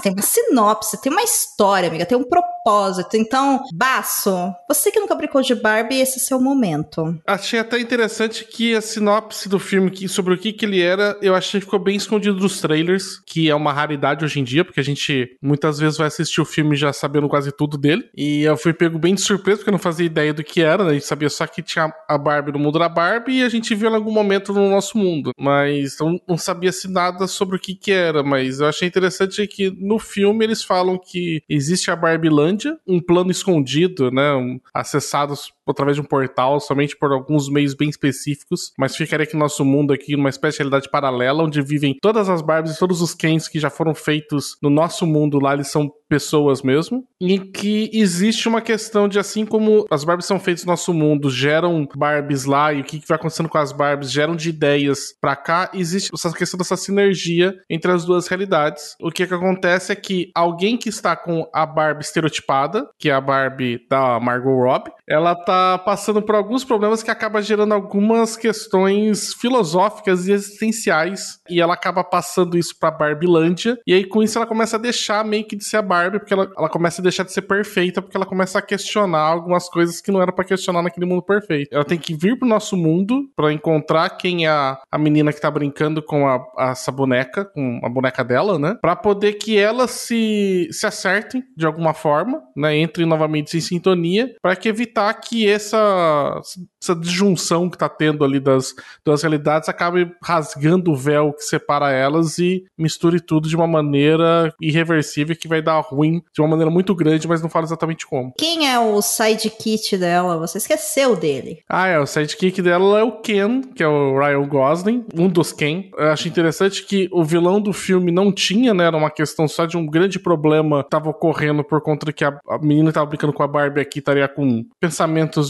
tem 0.07 0.13
uma 0.13 0.23
sinopse, 0.23 1.01
tem 1.03 1.11
uma 1.11 1.23
história, 1.23 1.89
amiga, 1.89 2.07
tem 2.07 2.17
um 2.17 2.23
propósito. 2.23 3.17
Então, 3.17 3.61
Baço, 3.75 4.55
você 4.69 4.93
que 4.93 5.01
nunca 5.01 5.17
brincou 5.17 5.43
de 5.43 5.55
Barbie, 5.55 6.01
esse 6.01 6.19
é 6.19 6.21
seu 6.21 6.41
momento. 6.41 7.19
Achei 7.27 7.59
até 7.59 7.81
interessante 7.81 8.45
que 8.45 8.75
a 8.77 8.81
sinopse 8.81 9.49
do 9.49 9.59
filme 9.59 9.91
que, 9.91 10.09
sobre 10.09 10.35
o 10.35 10.39
que, 10.39 10.53
que 10.53 10.65
ele 10.65 10.81
era, 10.81 11.19
eu 11.21 11.35
achei 11.35 11.59
que 11.59 11.67
ficou 11.67 11.81
bem 11.81 11.97
escondido 11.97 12.37
dos 12.37 12.61
trailers, 12.61 13.21
que 13.27 13.51
é 13.51 13.55
uma 13.55 13.73
raridade 13.73 14.25
hoje 14.25 14.39
em 14.39 14.45
dia, 14.45 14.65
porque 14.65 14.79
a 14.79 14.85
gente 14.85 15.37
muitas 15.43 15.79
vezes 15.79 15.99
vai 15.99 16.07
assistir 16.07 16.41
o 16.41 16.45
filme 16.45 16.77
já 16.77 16.93
sabendo 16.93 17.29
quase 17.29 17.51
tudo 17.51 17.77
dele. 17.77 18.09
E 18.17 18.43
eu 18.43 18.57
fui 18.57 18.73
pego 18.73 19.01
bem 19.01 19.15
de 19.15 19.23
surpresa, 19.23 19.59
porque 19.59 19.71
eu 19.71 19.73
não 19.73 19.79
fazia 19.79 20.07
ideia 20.07 20.33
do 20.33 20.45
que 20.45 20.63
era, 20.63 20.85
né? 20.85 20.91
A 20.91 20.95
gente 20.95 21.07
sabia 21.07 21.29
só 21.29 21.47
que 21.49 21.63
tinha 21.63 21.93
a 22.09 22.17
Barbie 22.17 22.53
no 22.53 22.61
mundo 22.61 22.79
da 22.79 22.89
Barbie 22.89 23.39
e 23.39 23.43
a 23.43 23.49
gente 23.49 23.75
viu 23.75 23.91
em 23.91 23.95
algum 23.95 24.13
momento 24.13 24.53
no 24.53 24.71
nosso 24.71 24.97
mundo. 24.97 25.33
Mas 25.37 25.97
não, 25.99 26.21
não 26.29 26.39
sabia-se 26.39 26.89
nada 26.89 27.27
sobre 27.27 27.57
o 27.57 27.61
que, 27.61 27.75
que 27.75 27.91
era. 27.91 28.23
Mas 28.23 28.61
eu 28.61 28.69
achei 28.69 28.87
interessante 28.87 29.45
que 29.49 29.71
no 29.77 29.96
filme 29.99 30.45
eles 30.45 30.63
falam 30.63 30.99
que 30.99 31.43
existe 31.49 31.91
a 31.91 31.97
Barbilândia, 31.97 32.79
um 32.87 33.01
plano 33.01 33.31
escondido, 33.31 34.11
né? 34.11 34.35
Um, 34.35 34.61
acessados 34.73 35.53
através 35.69 35.97
de 35.97 36.03
um 36.03 36.05
portal, 36.05 36.61
somente 36.61 36.97
por 36.97 37.13
alguns 37.13 37.49
meios 37.49 37.75
bem 37.75 37.89
específicos, 37.89 38.73
mas 38.79 38.97
ficaria 38.97 39.25
aqui 39.25 39.35
no 39.35 39.41
nosso 39.41 39.65
mundo 39.65 39.93
aqui, 39.93 40.15
uma 40.15 40.29
espécie 40.29 40.59
de 40.59 40.63
realidade 40.63 40.91
paralela, 40.91 41.43
onde 41.43 41.61
vivem 41.63 41.97
todas 42.01 42.29
as 42.29 42.43
Barbies 42.43 42.77
e 42.77 42.79
todos 42.79 43.01
os 43.01 43.15
Kens 43.15 43.49
que 43.49 43.59
já 43.59 43.71
foram 43.71 43.95
feitos 43.95 44.57
no 44.63 44.71
nosso 44.71 45.07
mundo 45.07 45.39
lá, 45.39 45.55
eles 45.55 45.69
são 45.69 45.91
pessoas 46.09 46.63
mesmo, 46.63 47.05
em 47.21 47.51
que 47.51 47.91
existe 47.93 48.49
uma 48.49 48.61
questão 48.61 49.09
de 49.09 49.19
assim 49.19 49.45
como 49.45 49.85
as 49.91 50.05
Barbies 50.05 50.27
são 50.27 50.39
feitas 50.39 50.65
no 50.65 50.71
nosso 50.71 50.95
mundo, 50.95 51.31
geram 51.31 51.89
Barbies 51.97 52.45
lá 52.45 52.73
e 52.73 52.81
o 52.81 52.85
que, 52.85 53.01
que 53.01 53.09
vai 53.09 53.17
acontecendo 53.17 53.49
com 53.49 53.59
as 53.59 53.73
Barbies, 53.73 54.13
geram 54.13 54.37
de 54.37 54.49
ideias 54.49 55.15
pra 55.21 55.35
cá, 55.35 55.71
existe 55.75 56.11
essa 56.15 56.33
questão 56.33 56.59
dessa 56.59 56.77
sinergia 56.77 57.55
entre 57.69 57.91
as 57.91 58.05
duas 58.05 58.29
realidades. 58.29 58.95
O 59.01 59.11
que 59.11 59.27
que 59.27 59.35
acontece 59.35 59.93
é 59.93 59.97
que 59.97 60.31
alguém 60.35 60.77
que 60.77 60.89
está 60.89 61.17
com 61.17 61.49
a 61.53 61.67
Barbie 61.67 62.05
estereotipada, 62.05 62.89
que 62.99 63.11
é 63.11 63.13
a 63.13 63.21
Barbie 63.21 63.81
da 63.91 64.21
Margot 64.21 64.63
Robbie, 64.63 64.93
ela 65.09 65.35
tá 65.35 65.56
passando 65.85 66.23
por 66.23 66.35
alguns 66.35 66.65
problemas 66.65 67.03
que 67.03 67.11
acaba 67.11 67.43
gerando 67.43 67.75
algumas 67.75 68.37
questões 68.37 69.35
filosóficas 69.35 70.27
e 70.27 70.33
existenciais, 70.33 71.41
e 71.49 71.61
ela 71.61 71.75
acaba 71.75 72.03
passando 72.03 72.57
isso 72.57 72.79
pra 72.79 72.91
Barbilândia, 72.91 73.79
e 73.87 73.93
aí 73.93 74.05
com 74.05 74.23
isso 74.23 74.39
ela 74.39 74.47
começa 74.47 74.77
a 74.77 74.81
deixar 74.81 75.25
meio 75.25 75.45
que 75.45 75.57
de 75.57 75.65
ser 75.65 75.79
a 75.79 75.83
Barbie, 75.83 76.19
porque 76.19 76.35
ela, 76.35 76.51
ela 76.57 76.69
começa 76.69 77.01
a 77.01 77.05
deixar 77.05 77.25
de 77.25 77.33
ser 77.33 77.43
perfeita, 77.43 78.01
porque 78.01 78.17
ela 78.17 78.27
começa 78.27 78.59
a 78.59 78.63
questionar 78.63 79.21
algumas 79.21 79.69
coisas 79.69 80.01
que 80.01 80.11
não 80.11 80.23
era 80.23 80.33
para 80.33 80.45
questionar 80.45 80.83
naquele 80.83 81.07
mundo 81.07 81.23
perfeito. 81.23 81.75
Ela 81.75 81.85
tem 81.85 81.99
que 81.99 82.15
vir 82.15 82.39
pro 82.39 82.49
nosso 82.49 82.77
mundo 82.77 83.29
para 83.35 83.53
encontrar 83.53 84.11
quem 84.11 84.47
é 84.47 84.51
a, 84.51 84.79
a 84.91 84.99
menina 84.99 85.33
que 85.33 85.41
tá 85.41 85.51
brincando 85.51 86.03
com 86.03 86.27
a, 86.27 86.45
a, 86.57 86.71
essa 86.71 86.91
boneca, 86.91 87.45
com 87.45 87.81
a 87.83 87.89
boneca 87.89 88.25
dela, 88.25 88.59
né? 88.59 88.77
Pra 88.81 88.97
poder 88.97 89.35
que 89.35 89.57
elas 89.59 89.91
se, 89.91 90.69
se 90.71 90.87
acertem 90.87 91.43
de 91.57 91.67
alguma 91.67 91.95
forma, 91.95 92.43
né? 92.57 92.77
Entrem 92.79 93.07
novamente 93.07 93.57
em 93.57 93.61
sintonia, 93.61 94.35
para 94.43 94.57
que 94.57 94.69
evitar 94.69 95.13
que 95.15 95.46
essa, 95.49 96.41
essa 96.83 96.95
disjunção 96.95 97.69
que 97.69 97.79
tá 97.79 97.89
tendo 97.89 98.25
ali 98.25 98.41
das 98.41 98.75
duas 99.05 99.23
realidades 99.23 99.69
acabe 99.69 100.11
rasgando 100.23 100.93
o 100.93 100.97
véu 100.97 101.33
que 101.33 101.43
separa 101.43 101.91
elas 101.91 102.39
e 102.39 102.65
misture 102.79 103.21
tudo 103.21 103.49
de 103.49 103.57
uma 103.57 103.67
maneira 103.67 104.53
irreversível 104.61 105.37
que 105.37 105.49
vai 105.49 105.63
dar 105.63 105.81
ruim 105.81 106.23
de 106.33 106.41
uma 106.41 106.49
maneira 106.49 106.71
muito 106.71 106.95
grande, 106.95 107.29
mas 107.29 107.43
não 107.43 107.51
fala 107.51 107.65
exatamente 107.65 108.07
como. 108.07 108.33
Quem 108.39 108.71
é 108.71 108.79
o 108.79 109.01
sidekick 109.03 109.97
dela? 109.97 110.39
Você 110.39 110.59
esqueceu 110.59 111.17
dele. 111.17 111.59
Ah, 111.69 111.87
é, 111.89 111.99
o 111.99 112.07
sidekick 112.07 112.61
dela 112.63 113.01
é 113.01 113.03
o 113.03 113.21
Ken, 113.21 113.63
que 113.75 113.83
é 113.83 113.89
o 113.89 114.19
Ryan 114.19 114.47
Gosling, 114.47 115.05
um 115.15 115.29
dos 115.29 115.53
Ken. 115.53 115.91
Eu 115.97 116.09
acho 116.09 116.29
interessante 116.29 116.85
que 116.85 117.09
o 117.13 117.25
vilão 117.25 117.61
do 117.61 117.73
filme 117.73 118.11
não 118.11 118.33
tinha, 118.33 118.73
né? 118.73 118.85
Era 118.85 118.97
uma 118.97 119.11
questão 119.11 119.49
só 119.49 119.67
de 119.67 119.77
um 119.77 119.87
grande 119.87 120.19
problema 120.19 120.85
que 120.85 120.91
tava 120.91 121.11
ocorrendo 121.11 121.65
por 121.65 121.81
conta 121.81 122.13
que 122.13 122.25
a, 122.25 122.39
a 122.49 122.59
menina 122.59 122.89
que 122.91 122.95
tava 122.95 123.07
brincando 123.07 123.33
com 123.33 123.43
a 123.43 123.49
Barbie 123.49 123.81
aqui 123.81 123.99
estaria 123.99 124.29
com 124.29 124.65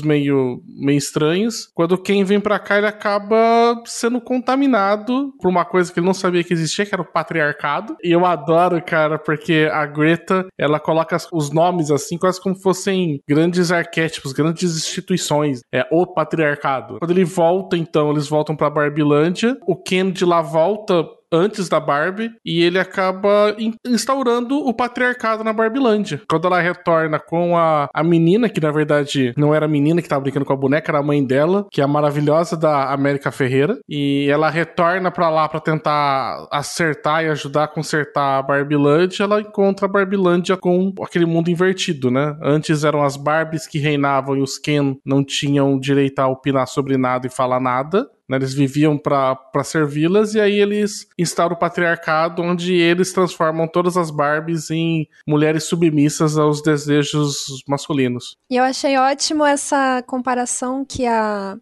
meio, 0.03 0.63
meio 0.67 0.99
estranhos. 0.99 1.71
Quando 1.75 1.99
Ken 1.99 2.25
vem 2.25 2.41
pra 2.41 2.59
cá, 2.59 2.79
ele 2.79 2.87
acaba 2.87 3.83
sendo 3.85 4.21
contaminado 4.21 5.33
por 5.41 5.49
uma 5.49 5.65
coisa 5.65 5.93
que 5.93 5.99
ele 5.99 6.07
não 6.07 6.15
sabia 6.15 6.45
que 6.45 6.53
existia, 6.53 6.87
que 6.87 6.95
era 6.95 7.03
o 7.03 7.13
patriarcado. 7.13 7.97
E 8.03 8.13
eu 8.13 8.25
adoro, 8.25 8.83
cara, 8.83 9.19
porque 9.19 9.69
a 9.73 9.87
Greta, 9.87 10.47
ela 10.59 10.79
coloca 10.79 11.17
os 11.33 11.51
nomes 11.51 11.91
assim, 11.91 12.19
quase 12.19 12.41
como 12.41 12.55
fossem 12.55 13.21
grandes 13.29 13.73
arquétipos, 13.73 14.33
grandes 14.33 14.77
instituições. 14.77 15.61
É 15.73 15.87
o 15.91 16.07
patriarcado. 16.07 16.99
Quando 16.99 17.11
ele 17.11 17.25
volta, 17.25 17.77
então, 17.77 18.11
eles 18.11 18.29
voltam 18.29 18.57
pra 18.57 18.71
Barbilândia. 18.71 19.57
O 19.67 19.77
Ken 19.77 20.11
de 20.11 20.25
lá 20.25 20.43
volta 20.43 21.07
antes 21.33 21.69
da 21.69 21.81
Barbie 21.81 22.33
e 22.45 22.63
ele 22.63 22.79
acaba 22.79 23.55
instaurando 23.85 24.59
o 24.59 24.73
patriarcado 24.73 25.43
na 25.43 25.53
Barbilândia. 25.53 26.21
Quando 26.29 26.47
ela 26.47 26.61
retorna 26.61 27.19
com 27.19 27.57
a, 27.57 27.89
a 27.93 28.03
menina, 28.03 28.49
que 28.49 28.61
na 28.61 28.71
verdade 28.71 29.33
não 29.37 29.55
era 29.55 29.67
a 29.67 29.69
menina 29.69 30.03
que 30.03 30.09
tava 30.09 30.23
brincando 30.23 30.45
com 30.45 30.53
a 30.53 30.57
boneca, 30.57 30.91
era 30.91 30.99
a 30.99 31.03
mãe 31.03 31.25
dela, 31.25 31.67
que 31.71 31.81
é 31.81 31.85
a 31.85 31.89
maravilhosa 31.89 32.57
da 32.57 32.93
América 32.93 33.31
Ferreira, 33.31 33.79
e 33.89 34.29
ela 34.31 34.51
retorna 34.51 35.11
para 35.11 35.29
lá 35.31 35.49
para 35.49 35.61
tentar 35.61 36.47
acertar 36.51 37.25
e 37.25 37.29
ajudar 37.29 37.65
a 37.65 37.69
consertar 37.69 38.39
a 38.39 38.43
Barbilândia, 38.43 39.25
ela 39.25 39.41
encontra 39.41 39.87
a 39.87 39.89
Barbilândia 39.89 40.57
com 40.57 40.93
aquele 41.03 41.27
mundo 41.27 41.51
invertido, 41.51 42.11
né? 42.11 42.37
Antes 42.43 42.85
eram 42.85 43.03
as 43.03 43.17
Barbies 43.17 43.67
que 43.67 43.79
reinavam 43.79 44.37
e 44.37 44.43
os 44.43 44.59
Ken 44.59 44.97
não 45.05 45.25
tinham 45.25 45.79
direito 45.79 46.19
a 46.19 46.29
opinar 46.29 46.67
sobre 46.67 46.97
nada 46.97 47.27
e 47.27 47.31
falar 47.31 47.61
nada. 47.61 48.09
Né, 48.29 48.37
eles 48.37 48.53
viviam 48.53 48.99
para 48.99 49.39
servi-las 49.63 50.35
e 50.35 50.41
aí 50.41 50.59
eles 50.59 51.07
instauram 51.17 51.55
o 51.55 51.59
patriarcado, 51.59 52.43
onde 52.43 52.75
eles 52.75 53.13
transformam 53.13 53.69
todas 53.69 53.97
as 53.97 54.11
Barbies 54.11 54.71
em 54.71 55.09
mulheres 55.27 55.65
submissas 55.65 56.37
aos 56.37 56.61
desejos 56.61 57.63
masculinos. 57.69 58.37
E 58.51 58.57
eu 58.57 58.65
achei 58.65 58.97
ótimo 58.99 59.45
essa 59.45 60.03
comparação 60.07 60.85
que 60.85 61.07
a 61.07 61.57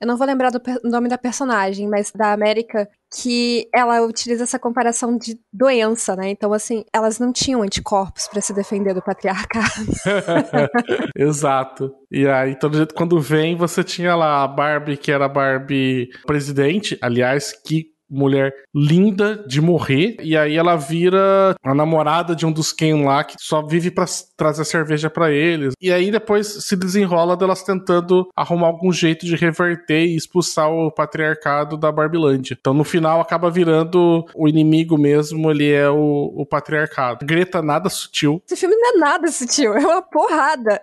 eu 0.00 0.06
não 0.06 0.16
vou 0.16 0.26
lembrar 0.26 0.50
do 0.50 0.60
nome 0.84 1.08
da 1.08 1.18
personagem, 1.18 1.86
mas 1.86 2.10
da 2.10 2.32
América, 2.32 2.88
que 3.14 3.68
ela 3.74 4.00
utiliza 4.00 4.44
essa 4.44 4.58
comparação 4.58 5.18
de 5.18 5.38
doença, 5.52 6.16
né? 6.16 6.30
Então, 6.30 6.52
assim, 6.54 6.84
elas 6.92 7.18
não 7.18 7.32
tinham 7.32 7.62
anticorpos 7.62 8.26
para 8.26 8.40
se 8.40 8.54
defender 8.54 8.94
do 8.94 9.02
patriarcado. 9.02 9.66
Exato. 11.14 11.92
E 12.10 12.26
aí, 12.26 12.58
todo 12.58 12.76
jeito, 12.76 12.94
quando 12.94 13.20
vem, 13.20 13.56
você 13.56 13.84
tinha 13.84 14.16
lá 14.16 14.42
a 14.42 14.48
Barbie, 14.48 14.96
que 14.96 15.12
era 15.12 15.26
a 15.26 15.28
Barbie 15.28 16.08
presidente, 16.26 16.96
aliás, 17.02 17.52
que 17.52 17.90
mulher 18.10 18.52
linda 18.74 19.44
de 19.46 19.60
morrer. 19.60 20.16
E 20.20 20.36
aí 20.36 20.56
ela 20.56 20.76
vira 20.76 21.54
a 21.62 21.74
namorada 21.74 22.34
de 22.34 22.44
um 22.44 22.52
dos 22.52 22.72
Ken 22.72 23.04
lá 23.04 23.22
que 23.22 23.36
só 23.38 23.64
vive 23.64 23.90
para 23.90 24.06
trazer 24.36 24.64
cerveja 24.64 25.08
para 25.08 25.30
eles. 25.30 25.74
E 25.80 25.92
aí 25.92 26.10
depois 26.10 26.46
se 26.64 26.76
desenrola 26.76 27.36
delas 27.36 27.62
tentando 27.62 28.28
arrumar 28.36 28.66
algum 28.66 28.92
jeito 28.92 29.24
de 29.24 29.36
reverter 29.36 30.06
e 30.06 30.16
expulsar 30.16 30.70
o 30.70 30.90
patriarcado 30.90 31.76
da 31.76 31.92
Barbilândia. 31.92 32.56
Então 32.58 32.74
no 32.74 32.84
final 32.84 33.20
acaba 33.20 33.50
virando 33.50 34.24
o 34.34 34.48
inimigo 34.48 34.98
mesmo, 34.98 35.50
ele 35.50 35.70
é 35.70 35.88
o, 35.88 36.32
o 36.36 36.46
patriarcado. 36.46 37.24
Greta 37.24 37.62
nada 37.62 37.88
sutil. 37.88 38.42
Esse 38.46 38.56
filme 38.56 38.74
não 38.76 38.90
é 38.90 38.98
nada 38.98 39.28
sutil, 39.28 39.74
é 39.74 39.80
uma 39.80 40.02
porrada. 40.02 40.80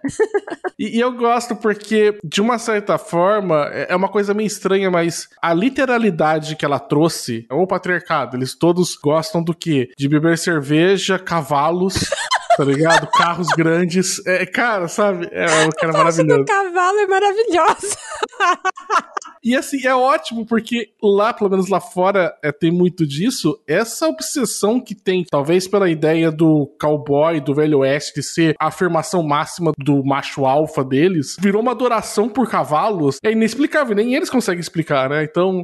e, 0.80 0.98
e 0.98 1.00
eu 1.00 1.12
gosto 1.12 1.56
porque, 1.56 2.18
de 2.24 2.42
uma 2.42 2.58
certa 2.58 2.98
forma, 2.98 3.70
é, 3.72 3.88
é 3.90 3.96
uma 3.96 4.10
coisa 4.10 4.34
meio 4.34 4.48
estranha, 4.48 4.90
mas 4.90 5.30
a 5.42 5.54
literalidade 5.54 6.56
que 6.56 6.66
ela 6.66 6.80
trouxe 6.80 7.17
doce 7.18 7.46
ou 7.50 7.64
o 7.64 7.68
patriarcado. 7.68 8.38
Eles 8.38 8.56
todos 8.56 8.96
gostam 8.96 9.44
do 9.44 9.54
quê? 9.54 9.90
De 9.98 10.08
beber 10.08 10.38
cerveja, 10.38 11.18
cavalos. 11.18 11.96
tá 12.56 12.64
ligado? 12.64 13.08
Carros 13.12 13.48
grandes. 13.56 14.26
É, 14.26 14.46
cara, 14.46 14.88
sabe? 14.88 15.28
É, 15.32 15.46
o 15.66 15.72
cara 15.72 15.94
a 15.94 15.98
maravilhoso. 15.98 16.42
O 16.42 16.46
cavalo 16.46 17.00
é 17.00 17.08
maravilhoso. 17.08 17.98
E 19.44 19.56
assim, 19.56 19.86
é 19.88 19.96
ótimo, 19.96 20.46
porque 20.46 20.90
lá, 21.02 21.32
pelo 21.32 21.50
menos 21.50 21.70
lá 21.70 21.80
fora, 21.80 22.36
é, 22.44 22.52
tem 22.52 22.70
muito 22.70 23.08
disso. 23.08 23.58
Essa 23.66 24.08
obsessão 24.08 24.78
que 24.78 24.94
tem, 24.94 25.24
talvez 25.24 25.66
pela 25.68 25.90
ideia 25.90 26.30
do 26.30 26.70
cowboy, 26.78 27.40
do 27.40 27.54
velho 27.54 27.80
oeste, 27.80 28.22
ser 28.22 28.56
a 28.60 28.68
afirmação 28.68 29.24
máxima 29.24 29.72
do 29.78 30.04
macho 30.04 30.46
alfa 30.46 30.84
deles, 30.84 31.38
virou 31.40 31.62
uma 31.62 31.72
adoração 31.72 32.28
por 32.28 32.50
cavalos. 32.50 33.20
É 33.24 33.32
inexplicável, 33.32 33.96
nem 33.96 34.16
eles 34.16 34.30
conseguem 34.30 34.60
explicar, 34.60 35.10
né? 35.10 35.24
Então. 35.24 35.64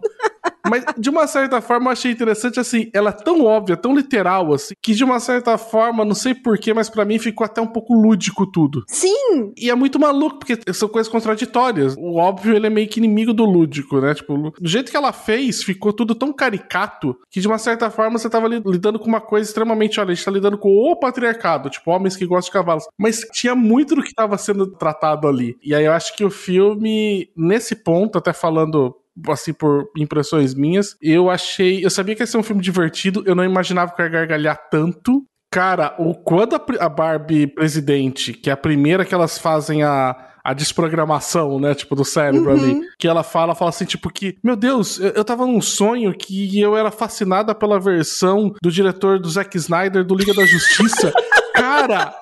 Mas, 0.67 0.86
de 0.97 1.10
uma 1.10 1.28
certa 1.28 1.62
forma, 1.62 1.88
eu 1.88 1.91
achei 1.93 2.12
interessante, 2.12 2.60
assim, 2.60 2.89
ela 2.93 3.10
é 3.10 3.13
tão 3.13 3.43
óbvia, 3.43 3.76
tão 3.76 3.95
literal, 3.95 4.54
assim, 4.54 4.73
que 4.82 4.93
de 4.93 5.04
uma 5.04 5.19
certa 5.19 5.58
forma, 5.58 6.06
não 6.06 6.15
sei 6.15 6.34
porquê, 6.34 6.73
mas 6.73 6.89
para 6.89 7.06
mim 7.06 7.19
ficou 7.19 7.45
até 7.45 7.62
um 7.62 7.67
pouco 7.67 7.93
lúdico 7.93 8.49
tudo. 8.49 8.84
Sim! 8.88 9.52
E 9.58 9.69
é 9.69 9.76
muito 9.76 9.99
maluco, 9.99 10.39
porque 10.39 10.58
são 10.73 10.88
coisas 10.88 11.12
contraditórias. 11.12 11.95
O 11.97 12.15
óbvio, 12.15 12.56
ele 12.56 12.67
é 12.67 12.69
meio 12.69 12.88
que 12.88 12.99
inimigo 12.99 13.34
do 13.34 13.45
lúdico, 13.45 13.99
né? 13.99 14.13
Tipo, 14.13 14.54
do 14.60 14.69
jeito 14.69 14.89
que 14.89 14.97
ela 14.97 15.12
fez, 15.12 15.63
ficou 15.63 15.91
tudo 15.91 16.15
tão 16.15 16.32
caricato 16.32 17.15
que, 17.30 17.39
de 17.41 17.47
uma 17.47 17.58
certa 17.58 17.89
forma, 17.89 18.17
você 18.17 18.30
tava 18.30 18.47
lidando 18.47 18.99
com 18.99 19.08
uma 19.08 19.21
coisa 19.21 19.49
extremamente, 19.49 19.99
olha, 19.99 20.12
a 20.12 20.15
gente 20.15 20.26
tá 20.26 20.32
lidando 20.32 20.58
com 20.58 20.69
o 20.69 20.95
patriarcado, 20.95 21.69
tipo, 21.69 21.91
homens 21.91 22.15
que 22.15 22.26
gostam 22.26 22.49
de 22.49 22.52
cavalos. 22.52 22.86
Mas 22.97 23.21
tinha 23.32 23.56
muito 23.56 23.95
do 23.95 24.04
que 24.04 24.13
tava 24.13 24.38
sendo 24.38 24.67
tratado 24.67 25.28
ali. 25.28 25.58
E 25.63 25.76
aí 25.76 25.86
eu 25.86 25.91
acho 25.91 26.15
que 26.15 26.23
o 26.23 26.30
filme, 26.30 27.30
nesse 27.36 27.76
ponto, 27.76 28.17
até 28.17 28.32
falando 28.34 28.95
assim, 29.30 29.54
por 29.54 29.89
impressões 29.97 30.54
minhas. 30.54 30.95
Eu 31.02 31.30
achei. 31.30 31.84
Eu 31.84 31.89
sabia 31.89 32.15
que 32.15 32.21
ia 32.21 32.28
ser 32.28 32.38
um 32.38 32.43
filme 32.43 32.62
divertido, 32.62 33.23
eu 33.26 33.36
não 33.36 33.43
imaginava 33.43 33.93
que 33.93 34.02
eu 34.02 34.06
ia 34.06 34.12
gargalhar 34.12 34.69
tanto. 34.69 35.23
Cara, 35.52 35.95
o, 35.99 36.15
quando 36.15 36.56
a, 36.56 36.65
a 36.80 36.89
Barbie 36.89 37.47
presidente, 37.47 38.34
que 38.34 38.49
é 38.49 38.54
a 38.54 38.58
primeira 38.58 39.06
que 39.06 39.13
elas 39.13 39.38
fazem 39.38 39.84
a 39.84 40.30
a 40.43 40.54
desprogramação, 40.54 41.58
né, 41.58 41.73
tipo, 41.73 41.95
do 41.95 42.04
cérebro 42.04 42.52
uhum. 42.52 42.58
ali. 42.58 42.82
Que 42.99 43.08
ela 43.08 43.23
fala, 43.23 43.56
fala 43.56 43.69
assim, 43.69 43.86
tipo, 43.86 44.12
que, 44.12 44.38
meu 44.43 44.58
Deus, 44.58 44.99
eu, 44.99 45.12
eu 45.12 45.23
tava 45.23 45.45
num 45.45 45.62
sonho 45.62 46.13
que 46.13 46.60
eu 46.60 46.76
era 46.76 46.91
fascinada 46.91 47.56
pela 47.56 47.80
versão 47.80 48.54
do 48.62 48.69
diretor 48.69 49.19
do 49.19 49.30
Zack 49.30 49.56
Snyder 49.56 50.04
do 50.04 50.15
Liga 50.15 50.34
da 50.34 50.45
Justiça. 50.45 51.13
Cara, 51.56 52.13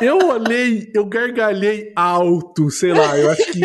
eu 0.00 0.18
olhei, 0.28 0.90
eu 0.94 1.04
gargalhei 1.06 1.92
alto, 1.94 2.70
sei 2.70 2.92
lá, 2.92 3.16
eu 3.18 3.30
acho 3.30 3.52
que 3.52 3.60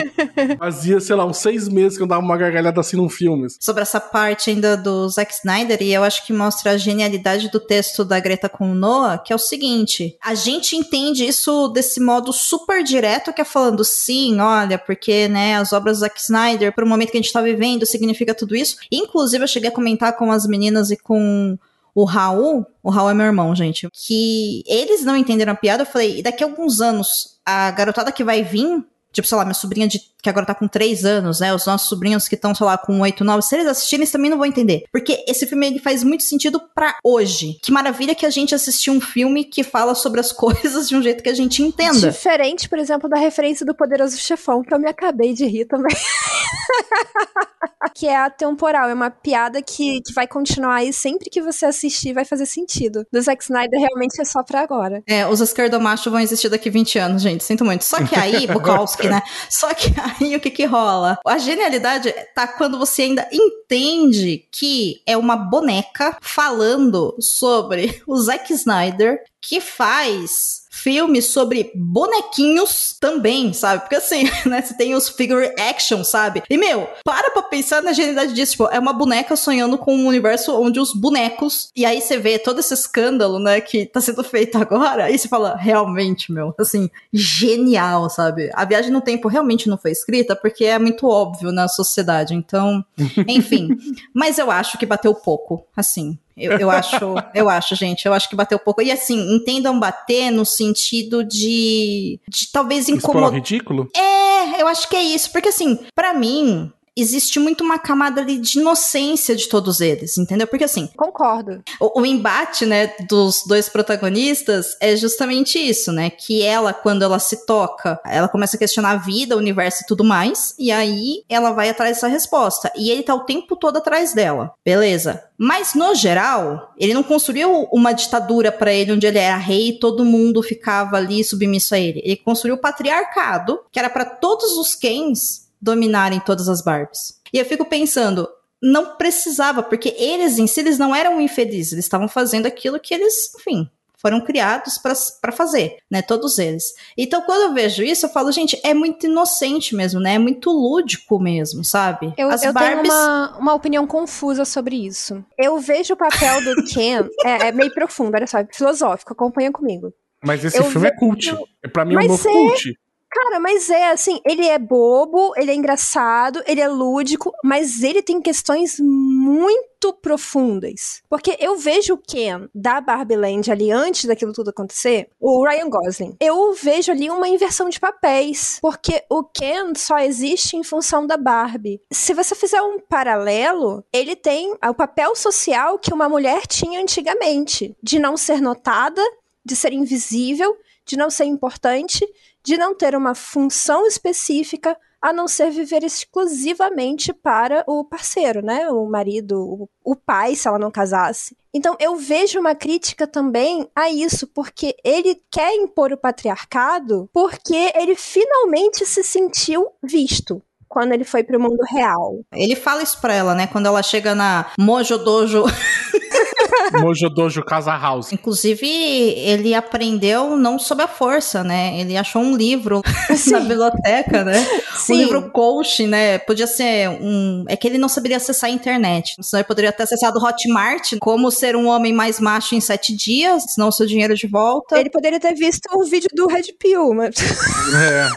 fazia, 0.58 1.00
sei 1.00 1.16
lá, 1.16 1.26
uns 1.26 1.38
seis 1.38 1.68
meses 1.68 1.98
que 1.98 2.04
eu 2.04 2.08
dava 2.08 2.22
uma 2.22 2.38
gargalhada 2.38 2.80
assim 2.80 2.98
num 2.98 3.10
filme. 3.10 3.48
Sobre 3.60 3.82
essa 3.82 4.00
parte 4.00 4.50
ainda 4.50 4.78
do 4.78 5.08
Zack 5.10 5.34
Snyder, 5.34 5.82
e 5.82 5.94
eu 5.94 6.04
acho 6.04 6.26
que 6.26 6.34
mostra 6.34 6.72
a 6.72 6.78
genialidade 6.78 7.50
do 7.50 7.60
texto 7.60 8.04
da 8.06 8.20
Greta 8.20 8.48
com 8.48 8.72
o 8.72 8.76
Noah, 8.76 9.18
que 9.18 9.34
é 9.34 9.36
o 9.36 9.40
seguinte: 9.40 10.18
a 10.24 10.34
gente 10.34 10.76
entende 10.76 11.26
isso 11.26 11.68
desse 11.70 12.00
modo 12.00 12.32
super 12.32 12.84
direto, 12.84 13.34
que 13.34 13.42
é 13.42 13.46
falando, 13.46 13.84
sim, 13.84 14.40
olha, 14.40 14.78
porque, 14.78 15.28
né, 15.28 15.56
as 15.58 15.74
obras 15.74 15.98
do 15.98 16.02
Zack 16.02 16.20
Snyder, 16.20 16.74
pro 16.74 16.88
momento 16.88 17.12
que 17.12 17.18
a 17.18 17.22
gente 17.22 17.34
tá 17.34 17.42
vivendo, 17.42 17.86
significa 17.86 18.34
tudo 18.34 18.56
isso. 18.56 18.78
Inclusive, 18.92 19.44
eu 19.44 19.48
cheguei 19.48 19.70
a 19.70 19.74
comentar 19.74 20.16
com 20.16 20.32
as 20.32 20.46
meninas 20.48 20.92
e 20.92 20.98
com 20.98 21.58
o 21.94 22.04
Raul, 22.04 22.66
o 22.82 22.90
Raul 22.90 23.10
é 23.10 23.14
meu 23.14 23.26
irmão, 23.26 23.56
gente, 23.56 23.88
que 23.94 24.64
eles 24.66 25.04
não 25.04 25.16
entenderam 25.16 25.54
a 25.54 25.56
piada. 25.56 25.84
Eu 25.84 25.88
falei, 25.88 26.22
daqui 26.22 26.44
a 26.44 26.48
alguns 26.48 26.82
anos, 26.82 27.40
a 27.46 27.72
garotada 27.72 28.12
que 28.12 28.24
vai 28.24 28.44
vir 28.44 28.86
Tipo, 29.12 29.28
sei 29.28 29.38
lá, 29.38 29.44
minha 29.44 29.54
sobrinha 29.54 29.88
de, 29.88 30.00
que 30.22 30.30
agora 30.30 30.46
tá 30.46 30.56
com 30.56 30.68
3 30.68 31.06
anos, 31.06 31.40
né? 31.40 31.54
Os 31.54 31.66
nossos 31.66 31.90
sobrinhos 31.90 32.28
que 32.28 32.36
estão, 32.36 32.56
sei 32.56 32.66
lá, 32.66 32.78
com 32.78 33.00
8, 33.02 33.24
9. 33.24 33.42
Se 33.42 33.56
eles 33.56 33.68
assistirem, 33.68 34.04
eles 34.04 34.12
também 34.12 34.30
não 34.30 34.38
vão 34.38 34.46
entender. 34.46 34.86
Porque 34.92 35.24
esse 35.28 35.46
filme 35.46 35.68
ele 35.68 35.80
faz 35.80 36.04
muito 36.04 36.24
sentido 36.24 36.62
para 36.74 36.98
hoje. 37.04 37.58
Que 37.62 37.72
maravilha 37.72 38.16
que 38.16 38.26
a 38.26 38.30
gente 38.30 38.56
assistiu 38.56 38.94
um 38.94 39.02
filme 39.02 39.44
que 39.44 39.64
fala 39.64 39.96
sobre 39.96 40.20
as 40.20 40.32
coisas 40.34 40.88
de 40.88 40.96
um 40.96 41.02
jeito 41.02 41.24
que 41.24 41.30
a 41.30 41.34
gente 41.34 41.62
entenda. 41.62 42.12
Diferente, 42.12 42.70
por 42.70 42.80
exemplo, 42.80 43.10
da 43.10 43.18
referência 43.18 43.66
do 43.66 43.76
Poderoso 43.76 44.18
Chefão, 44.18 44.64
que 44.64 44.74
eu 44.74 44.80
me 44.80 44.88
acabei 44.88 45.34
de 45.34 45.46
rir 45.46 45.66
também. 45.66 45.96
que 47.94 48.08
é 48.08 48.16
atemporal. 48.16 48.90
É 48.90 48.94
uma 48.94 49.10
piada 49.10 49.62
que, 49.62 50.02
que 50.02 50.14
vai 50.14 50.28
continuar 50.28 50.76
aí 50.76 50.94
sempre 50.94 51.30
que 51.30 51.42
você 51.42 51.66
assistir, 51.66 52.14
vai 52.14 52.26
fazer 52.26 52.46
sentido. 52.46 53.06
Do 53.12 53.22
Zack 53.22 53.44
Snyder 53.44 53.80
realmente 53.80 54.22
é 54.22 54.26
só 54.26 54.44
pra 54.44 54.62
agora. 54.62 55.04
É, 55.08 55.28
os 55.28 55.42
esquerdomachos 55.42 56.12
vão 56.12 56.22
existir 56.22 56.50
daqui 56.50 56.70
20 56.70 57.00
anos, 57.00 57.22
gente. 57.22 57.44
Sinto 57.44 57.66
muito. 57.66 57.84
Só 57.84 58.04
que 58.06 58.16
aí, 58.16 58.48
Bukowski 58.48 59.01
né? 59.10 59.22
Só 59.50 59.74
que 59.74 59.94
aí 60.20 60.36
o 60.36 60.40
que 60.40 60.50
que 60.50 60.66
rola? 60.66 61.20
A 61.26 61.38
genialidade 61.38 62.14
tá 62.36 62.48
quando 62.48 62.78
você 62.78 63.04
ainda 63.04 63.28
entende 63.32 64.46
que 64.52 65.02
é 65.06 65.18
uma 65.18 65.36
boneca 65.36 66.18
falando 66.22 67.16
sobre 67.20 68.02
o 68.08 68.18
Zack 68.18 68.52
Snyder 68.54 69.24
que 69.42 69.60
faz 69.60 70.61
filmes 70.72 71.28
sobre 71.28 71.72
bonequinhos 71.76 72.96
também, 73.00 73.52
sabe? 73.52 73.82
Porque 73.82 73.98
assim, 73.98 74.24
né, 74.48 74.62
você 74.62 74.74
tem 74.74 74.96
os 74.96 75.10
figure 75.10 75.54
action, 75.60 76.04
sabe? 76.04 76.42
E, 76.50 76.58
meu, 76.58 76.88
para 77.04 77.30
pra 77.32 77.44
pensar 77.44 77.84
na 77.84 77.92
genialidade 77.92 78.34
disso, 78.34 78.54
tipo, 78.54 78.68
é 78.72 78.80
uma 78.80 78.94
boneca 78.94 79.36
sonhando 79.36 79.78
com 79.78 79.94
um 79.94 80.08
universo 80.08 80.60
onde 80.60 80.80
os 80.80 80.94
bonecos, 80.94 81.70
e 81.76 81.86
aí 81.86 82.00
você 82.00 82.18
vê 82.18 82.40
todo 82.40 82.60
esse 82.60 82.74
escândalo, 82.74 83.38
né, 83.38 83.60
que 83.60 83.86
tá 83.86 84.00
sendo 84.00 84.24
feito 84.24 84.58
agora, 84.58 85.06
aí 85.06 85.18
você 85.18 85.28
fala, 85.28 85.56
realmente, 85.56 86.32
meu, 86.32 86.56
assim, 86.58 86.90
genial, 87.12 88.10
sabe? 88.10 88.50
A 88.54 88.64
viagem 88.64 88.92
no 88.92 89.02
tempo 89.02 89.28
realmente 89.28 89.68
não 89.68 89.78
foi 89.78 89.92
escrita 89.92 90.36
porque 90.36 90.64
é 90.64 90.80
muito 90.80 91.06
óbvio 91.08 91.52
na 91.52 91.68
sociedade, 91.68 92.34
então, 92.34 92.84
enfim. 93.28 93.78
Mas 94.14 94.38
eu 94.38 94.50
acho 94.50 94.78
que 94.78 94.86
bateu 94.86 95.14
pouco, 95.14 95.66
assim. 95.76 96.18
Eu, 96.36 96.54
eu 96.54 96.70
acho, 96.70 97.16
eu 97.34 97.50
acho, 97.50 97.76
gente, 97.76 98.06
eu 98.06 98.14
acho 98.14 98.30
que 98.30 98.36
bateu 98.36 98.60
pouco. 98.60 98.82
E 98.82 98.92
assim, 98.92 99.36
entendam 99.36 99.80
bater 99.80 100.32
no 100.32 100.46
sentido 100.46 101.24
de, 101.24 102.20
de 102.28 102.52
talvez 102.52 102.90
incomodar. 102.90 103.34
ridículo? 103.34 103.88
É, 103.96 104.62
eu 104.62 104.68
acho 104.68 104.88
que 104.90 104.96
é 104.96 105.04
isso. 105.04 105.32
Porque 105.32 105.50
assim, 105.50 105.80
para 105.96 106.14
mim, 106.14 106.72
existe 106.96 107.40
muito 107.40 107.64
uma 107.64 107.80
camada 107.80 108.22
ali 108.22 108.38
de 108.38 108.60
inocência 108.60 109.36
de 109.36 109.48
todos 109.48 109.80
eles, 109.80 110.18
entendeu? 110.18 110.48
Porque 110.48 110.64
assim. 110.64 110.90
Concordo. 110.96 111.64
O, 111.80 112.02
o, 112.02 112.06
embate, 112.06 112.66
né, 112.66 112.94
dos 113.08 113.44
dois 113.46 113.70
protagonistas 113.70 114.76
é 114.80 114.96
justamente 114.96 115.58
isso, 115.58 115.92
né? 115.92 116.10
Que 116.10 116.42
ela, 116.44 116.74
quando 116.74 117.04
ela 117.04 117.20
se 117.20 117.46
toca, 117.46 118.00
ela 118.06 118.28
começa 118.28 118.56
a 118.56 118.60
questionar 118.60 118.92
a 118.92 118.98
vida, 118.98 119.36
o 119.36 119.40
universo 119.40 119.84
e 119.84 119.88
tudo 119.88 120.04
mais, 120.04 120.54
e 120.60 120.72
aí 120.72 121.24
ela 121.30 121.52
vai 121.52 121.70
atrás 121.70 121.98
dessa 121.98 122.08
resposta. 122.08 122.72
E 122.76 122.92
ele 122.92 123.04
tá 123.04 123.16
o 123.16 123.26
tempo 123.26 123.56
todo 123.56 123.78
atrás 123.78 124.14
dela. 124.14 124.54
Beleza. 124.66 125.24
Mas, 125.38 125.74
no 125.74 125.96
geral, 125.96 126.72
ele 126.78 126.94
não 126.94 127.02
construiu 127.02 127.68
uma 127.72 127.94
ditadura 127.94 128.52
para 128.52 128.72
ele 128.72 128.92
onde 128.92 129.08
ele 129.08 129.18
era 129.18 129.38
rei 129.38 129.70
e 129.70 129.80
todo 129.80 130.06
mundo 130.06 130.44
ficava 130.44 130.98
ali 130.98 131.24
submisso 131.24 131.74
a 131.74 131.80
ele. 131.80 132.02
Ele 132.04 132.18
construiu 132.18 132.56
o 132.56 132.60
patriarcado, 132.60 133.60
que 133.72 133.80
era 133.80 133.90
para 133.90 134.06
todos 134.06 134.58
os 134.58 134.76
Kens 134.76 135.51
dominarem 135.62 136.20
todas 136.20 136.50
as 136.50 136.62
Barbies. 136.62 137.20
E 137.34 137.38
eu 137.38 137.46
fico 137.46 137.66
pensando, 137.66 138.28
não 138.62 138.96
precisava, 138.96 139.64
porque 139.64 139.96
eles 139.98 140.38
em 140.38 140.48
si 140.48 140.60
eles 140.60 140.78
não 140.78 140.96
eram 140.96 141.20
infelizes, 141.22 141.74
eles 141.74 141.86
estavam 141.86 142.08
fazendo 142.08 142.46
aquilo 142.46 142.80
que 142.80 142.94
eles, 142.94 143.34
enfim, 143.40 143.70
foram 144.02 144.20
criados 144.20 144.80
para 144.80 145.32
fazer, 145.32 145.78
né? 145.90 146.02
Todos 146.02 146.40
eles. 146.40 146.74
Então, 146.98 147.22
quando 147.22 147.50
eu 147.50 147.54
vejo 147.54 147.84
isso, 147.84 148.08
eu 148.08 148.10
falo, 148.10 148.32
gente, 148.32 148.60
é 148.64 148.74
muito 148.74 149.06
inocente 149.06 149.76
mesmo, 149.76 150.00
né? 150.00 150.16
É 150.16 150.20
muito 150.20 150.50
lúdico 150.50 151.20
mesmo, 151.20 151.64
sabe? 151.64 152.12
Eu, 152.18 152.30
As 152.30 152.44
eu 152.44 152.52
Barbies... 152.52 152.82
tenho 152.82 152.94
uma, 152.94 153.38
uma 153.38 153.54
opinião 153.54 153.86
confusa 153.86 154.44
sobre 154.44 154.76
isso. 154.76 155.24
Eu 155.38 155.60
vejo 155.60 155.94
o 155.94 155.98
papel 155.98 156.44
do 156.44 156.64
Ken, 156.74 157.08
é, 157.24 157.50
é, 157.50 157.52
meio 157.52 157.72
profundo, 157.72 158.16
olha 158.16 158.26
só, 158.26 158.40
é 158.40 158.48
filosófico, 158.52 159.14
acompanha 159.14 159.52
comigo. 159.52 159.94
Mas 160.24 160.44
esse 160.44 160.58
eu 160.58 160.64
filme 160.64 160.88
é 160.88 160.92
vejo... 160.92 160.94
é 160.94 160.98
cult. 160.98 161.48
É 161.64 161.68
pra 161.68 161.86
mim 161.86 161.96
é 161.96 162.00
um 162.00 162.08
novo 162.08 162.28
é... 162.28 162.32
cult. 162.32 162.80
Cara, 163.12 163.42
mas 163.42 163.70
é 163.70 163.92
assim, 163.92 164.22
ele 164.26 164.48
é 164.48 164.58
bobo, 164.58 165.34
ele 165.36 165.52
é 165.52 165.54
engraçado, 165.54 166.42
ele 166.48 166.62
é 166.62 166.68
lúdico, 166.70 167.34
mas 167.44 167.84
ele 167.84 168.02
tem 168.02 168.22
questões 168.22 168.80
muito 168.80 169.92
profundas. 170.02 171.04
Porque 171.10 171.36
eu 171.38 171.58
vejo 171.58 171.96
o 171.96 171.98
Ken 171.98 172.48
da 172.56 172.80
Barbie 172.80 173.18
Land 173.18 173.52
ali 173.52 173.70
antes 173.70 174.06
daquilo 174.06 174.32
tudo 174.32 174.52
acontecer, 174.52 175.10
o 175.20 175.44
Ryan 175.46 175.70
Gosling. 175.70 176.16
Eu 176.22 176.54
vejo 176.54 176.90
ali 176.90 177.10
uma 177.10 177.28
inversão 177.28 177.68
de 177.68 177.82
papéis, 177.82 178.60
porque 178.62 179.04
o 179.10 179.26
Ken 179.26 179.74
só 179.76 180.00
existe 180.00 180.56
em 180.56 180.64
função 180.64 181.06
da 181.06 181.18
Barbie. 181.18 181.82
Se 181.92 182.14
você 182.14 182.34
fizer 182.34 182.62
um 182.62 182.80
paralelo, 182.80 183.84
ele 183.92 184.16
tem 184.16 184.54
o 184.54 184.74
papel 184.74 185.18
social 185.18 185.78
que 185.78 185.94
uma 185.94 186.08
mulher 186.08 186.48
tinha 186.48 186.82
antigamente, 186.82 187.76
de 187.84 188.00
não 188.00 188.16
ser 188.16 188.40
notada, 188.42 189.02
de 189.44 189.54
ser 189.54 189.74
invisível, 189.74 190.56
de 190.86 190.96
não 190.98 191.10
ser 191.10 191.26
importante 191.26 192.08
de 192.44 192.58
não 192.58 192.76
ter 192.76 192.96
uma 192.96 193.16
função 193.16 193.86
específica 193.86 194.78
a 195.02 195.12
não 195.12 195.28
ser 195.28 195.50
viver 195.50 195.84
exclusivamente 195.84 197.12
para 197.12 197.64
o 197.66 197.84
parceiro, 197.84 198.44
né? 198.44 198.70
O 198.70 198.86
marido, 198.86 199.68
o 199.84 199.96
pai, 199.96 200.36
se 200.36 200.48
ela 200.48 200.60
não 200.60 200.70
casasse. 200.70 201.36
Então 201.54 201.76
eu 201.80 201.96
vejo 201.96 202.40
uma 202.40 202.54
crítica 202.54 203.08
também 203.08 203.68
a 203.76 203.90
isso, 203.90 204.28
porque 204.28 204.76
ele 204.84 205.20
quer 205.30 205.56
impor 205.56 205.92
o 205.92 205.98
patriarcado 205.98 207.10
porque 207.12 207.74
ele 207.76 207.96
finalmente 207.96 208.86
se 208.86 209.04
sentiu 209.04 209.68
visto 209.84 210.42
quando 210.70 210.94
ele 210.94 211.04
foi 211.04 211.22
para 211.22 211.38
o 211.38 211.42
mundo 211.42 211.62
real. 211.70 212.20
Ele 212.32 212.56
fala 212.56 212.82
isso 212.82 213.02
para 213.02 213.14
ela, 213.14 213.36
né? 213.36 213.48
Quando 213.48 213.66
ela 213.66 213.84
chega 213.84 214.16
na 214.16 214.52
Mojo 214.58 214.98
Dojo 214.98 215.44
Mojo 216.80 217.10
Dojo 217.10 217.44
Casa 217.44 217.76
House. 217.76 218.12
Inclusive, 218.12 218.68
ele 218.68 219.54
aprendeu 219.54 220.36
não 220.38 220.60
sob 220.60 220.84
a 220.84 220.88
força, 220.88 221.44
né? 221.44 221.80
Ele 221.80 221.98
achou 221.98 222.22
um 222.22 222.36
livro 222.36 222.82
na 223.32 223.40
biblioteca, 223.40 224.24
né? 224.24 224.46
Sim. 224.76 224.94
Um 224.94 224.98
livro 224.98 225.32
coach, 225.32 225.86
né? 225.88 226.18
Podia 226.20 226.48
ser 226.48 226.90
um. 226.90 227.46
É 227.48 227.56
que 227.56 227.68
ele 227.68 227.78
não 227.78 227.90
saberia 227.90 228.18
acessar 228.18 228.50
a 228.50 228.54
internet. 228.54 229.16
Senão 229.22 229.40
ele 229.40 229.48
poderia 229.48 229.72
ter 229.72 229.84
acessado 229.84 230.20
o 230.20 230.24
Hotmart, 230.24 230.94
como 231.00 231.32
ser 231.32 231.56
um 231.56 231.68
homem 231.68 231.94
mais 231.94 232.20
macho 232.20 232.56
em 232.56 232.62
sete 232.62 232.96
dias, 232.96 233.44
senão 233.50 233.70
o 233.70 233.72
seu 233.72 233.86
dinheiro 233.86 234.16
de 234.16 234.28
volta. 234.28 234.80
Ele 234.80 234.90
poderia 234.90 235.20
ter 235.20 235.34
visto 235.34 235.68
o 235.74 235.84
vídeo 235.86 236.10
do 236.14 236.28
Red 236.28 236.54
Pill, 236.60 236.94
mas. 236.94 237.16
É. 237.74 238.10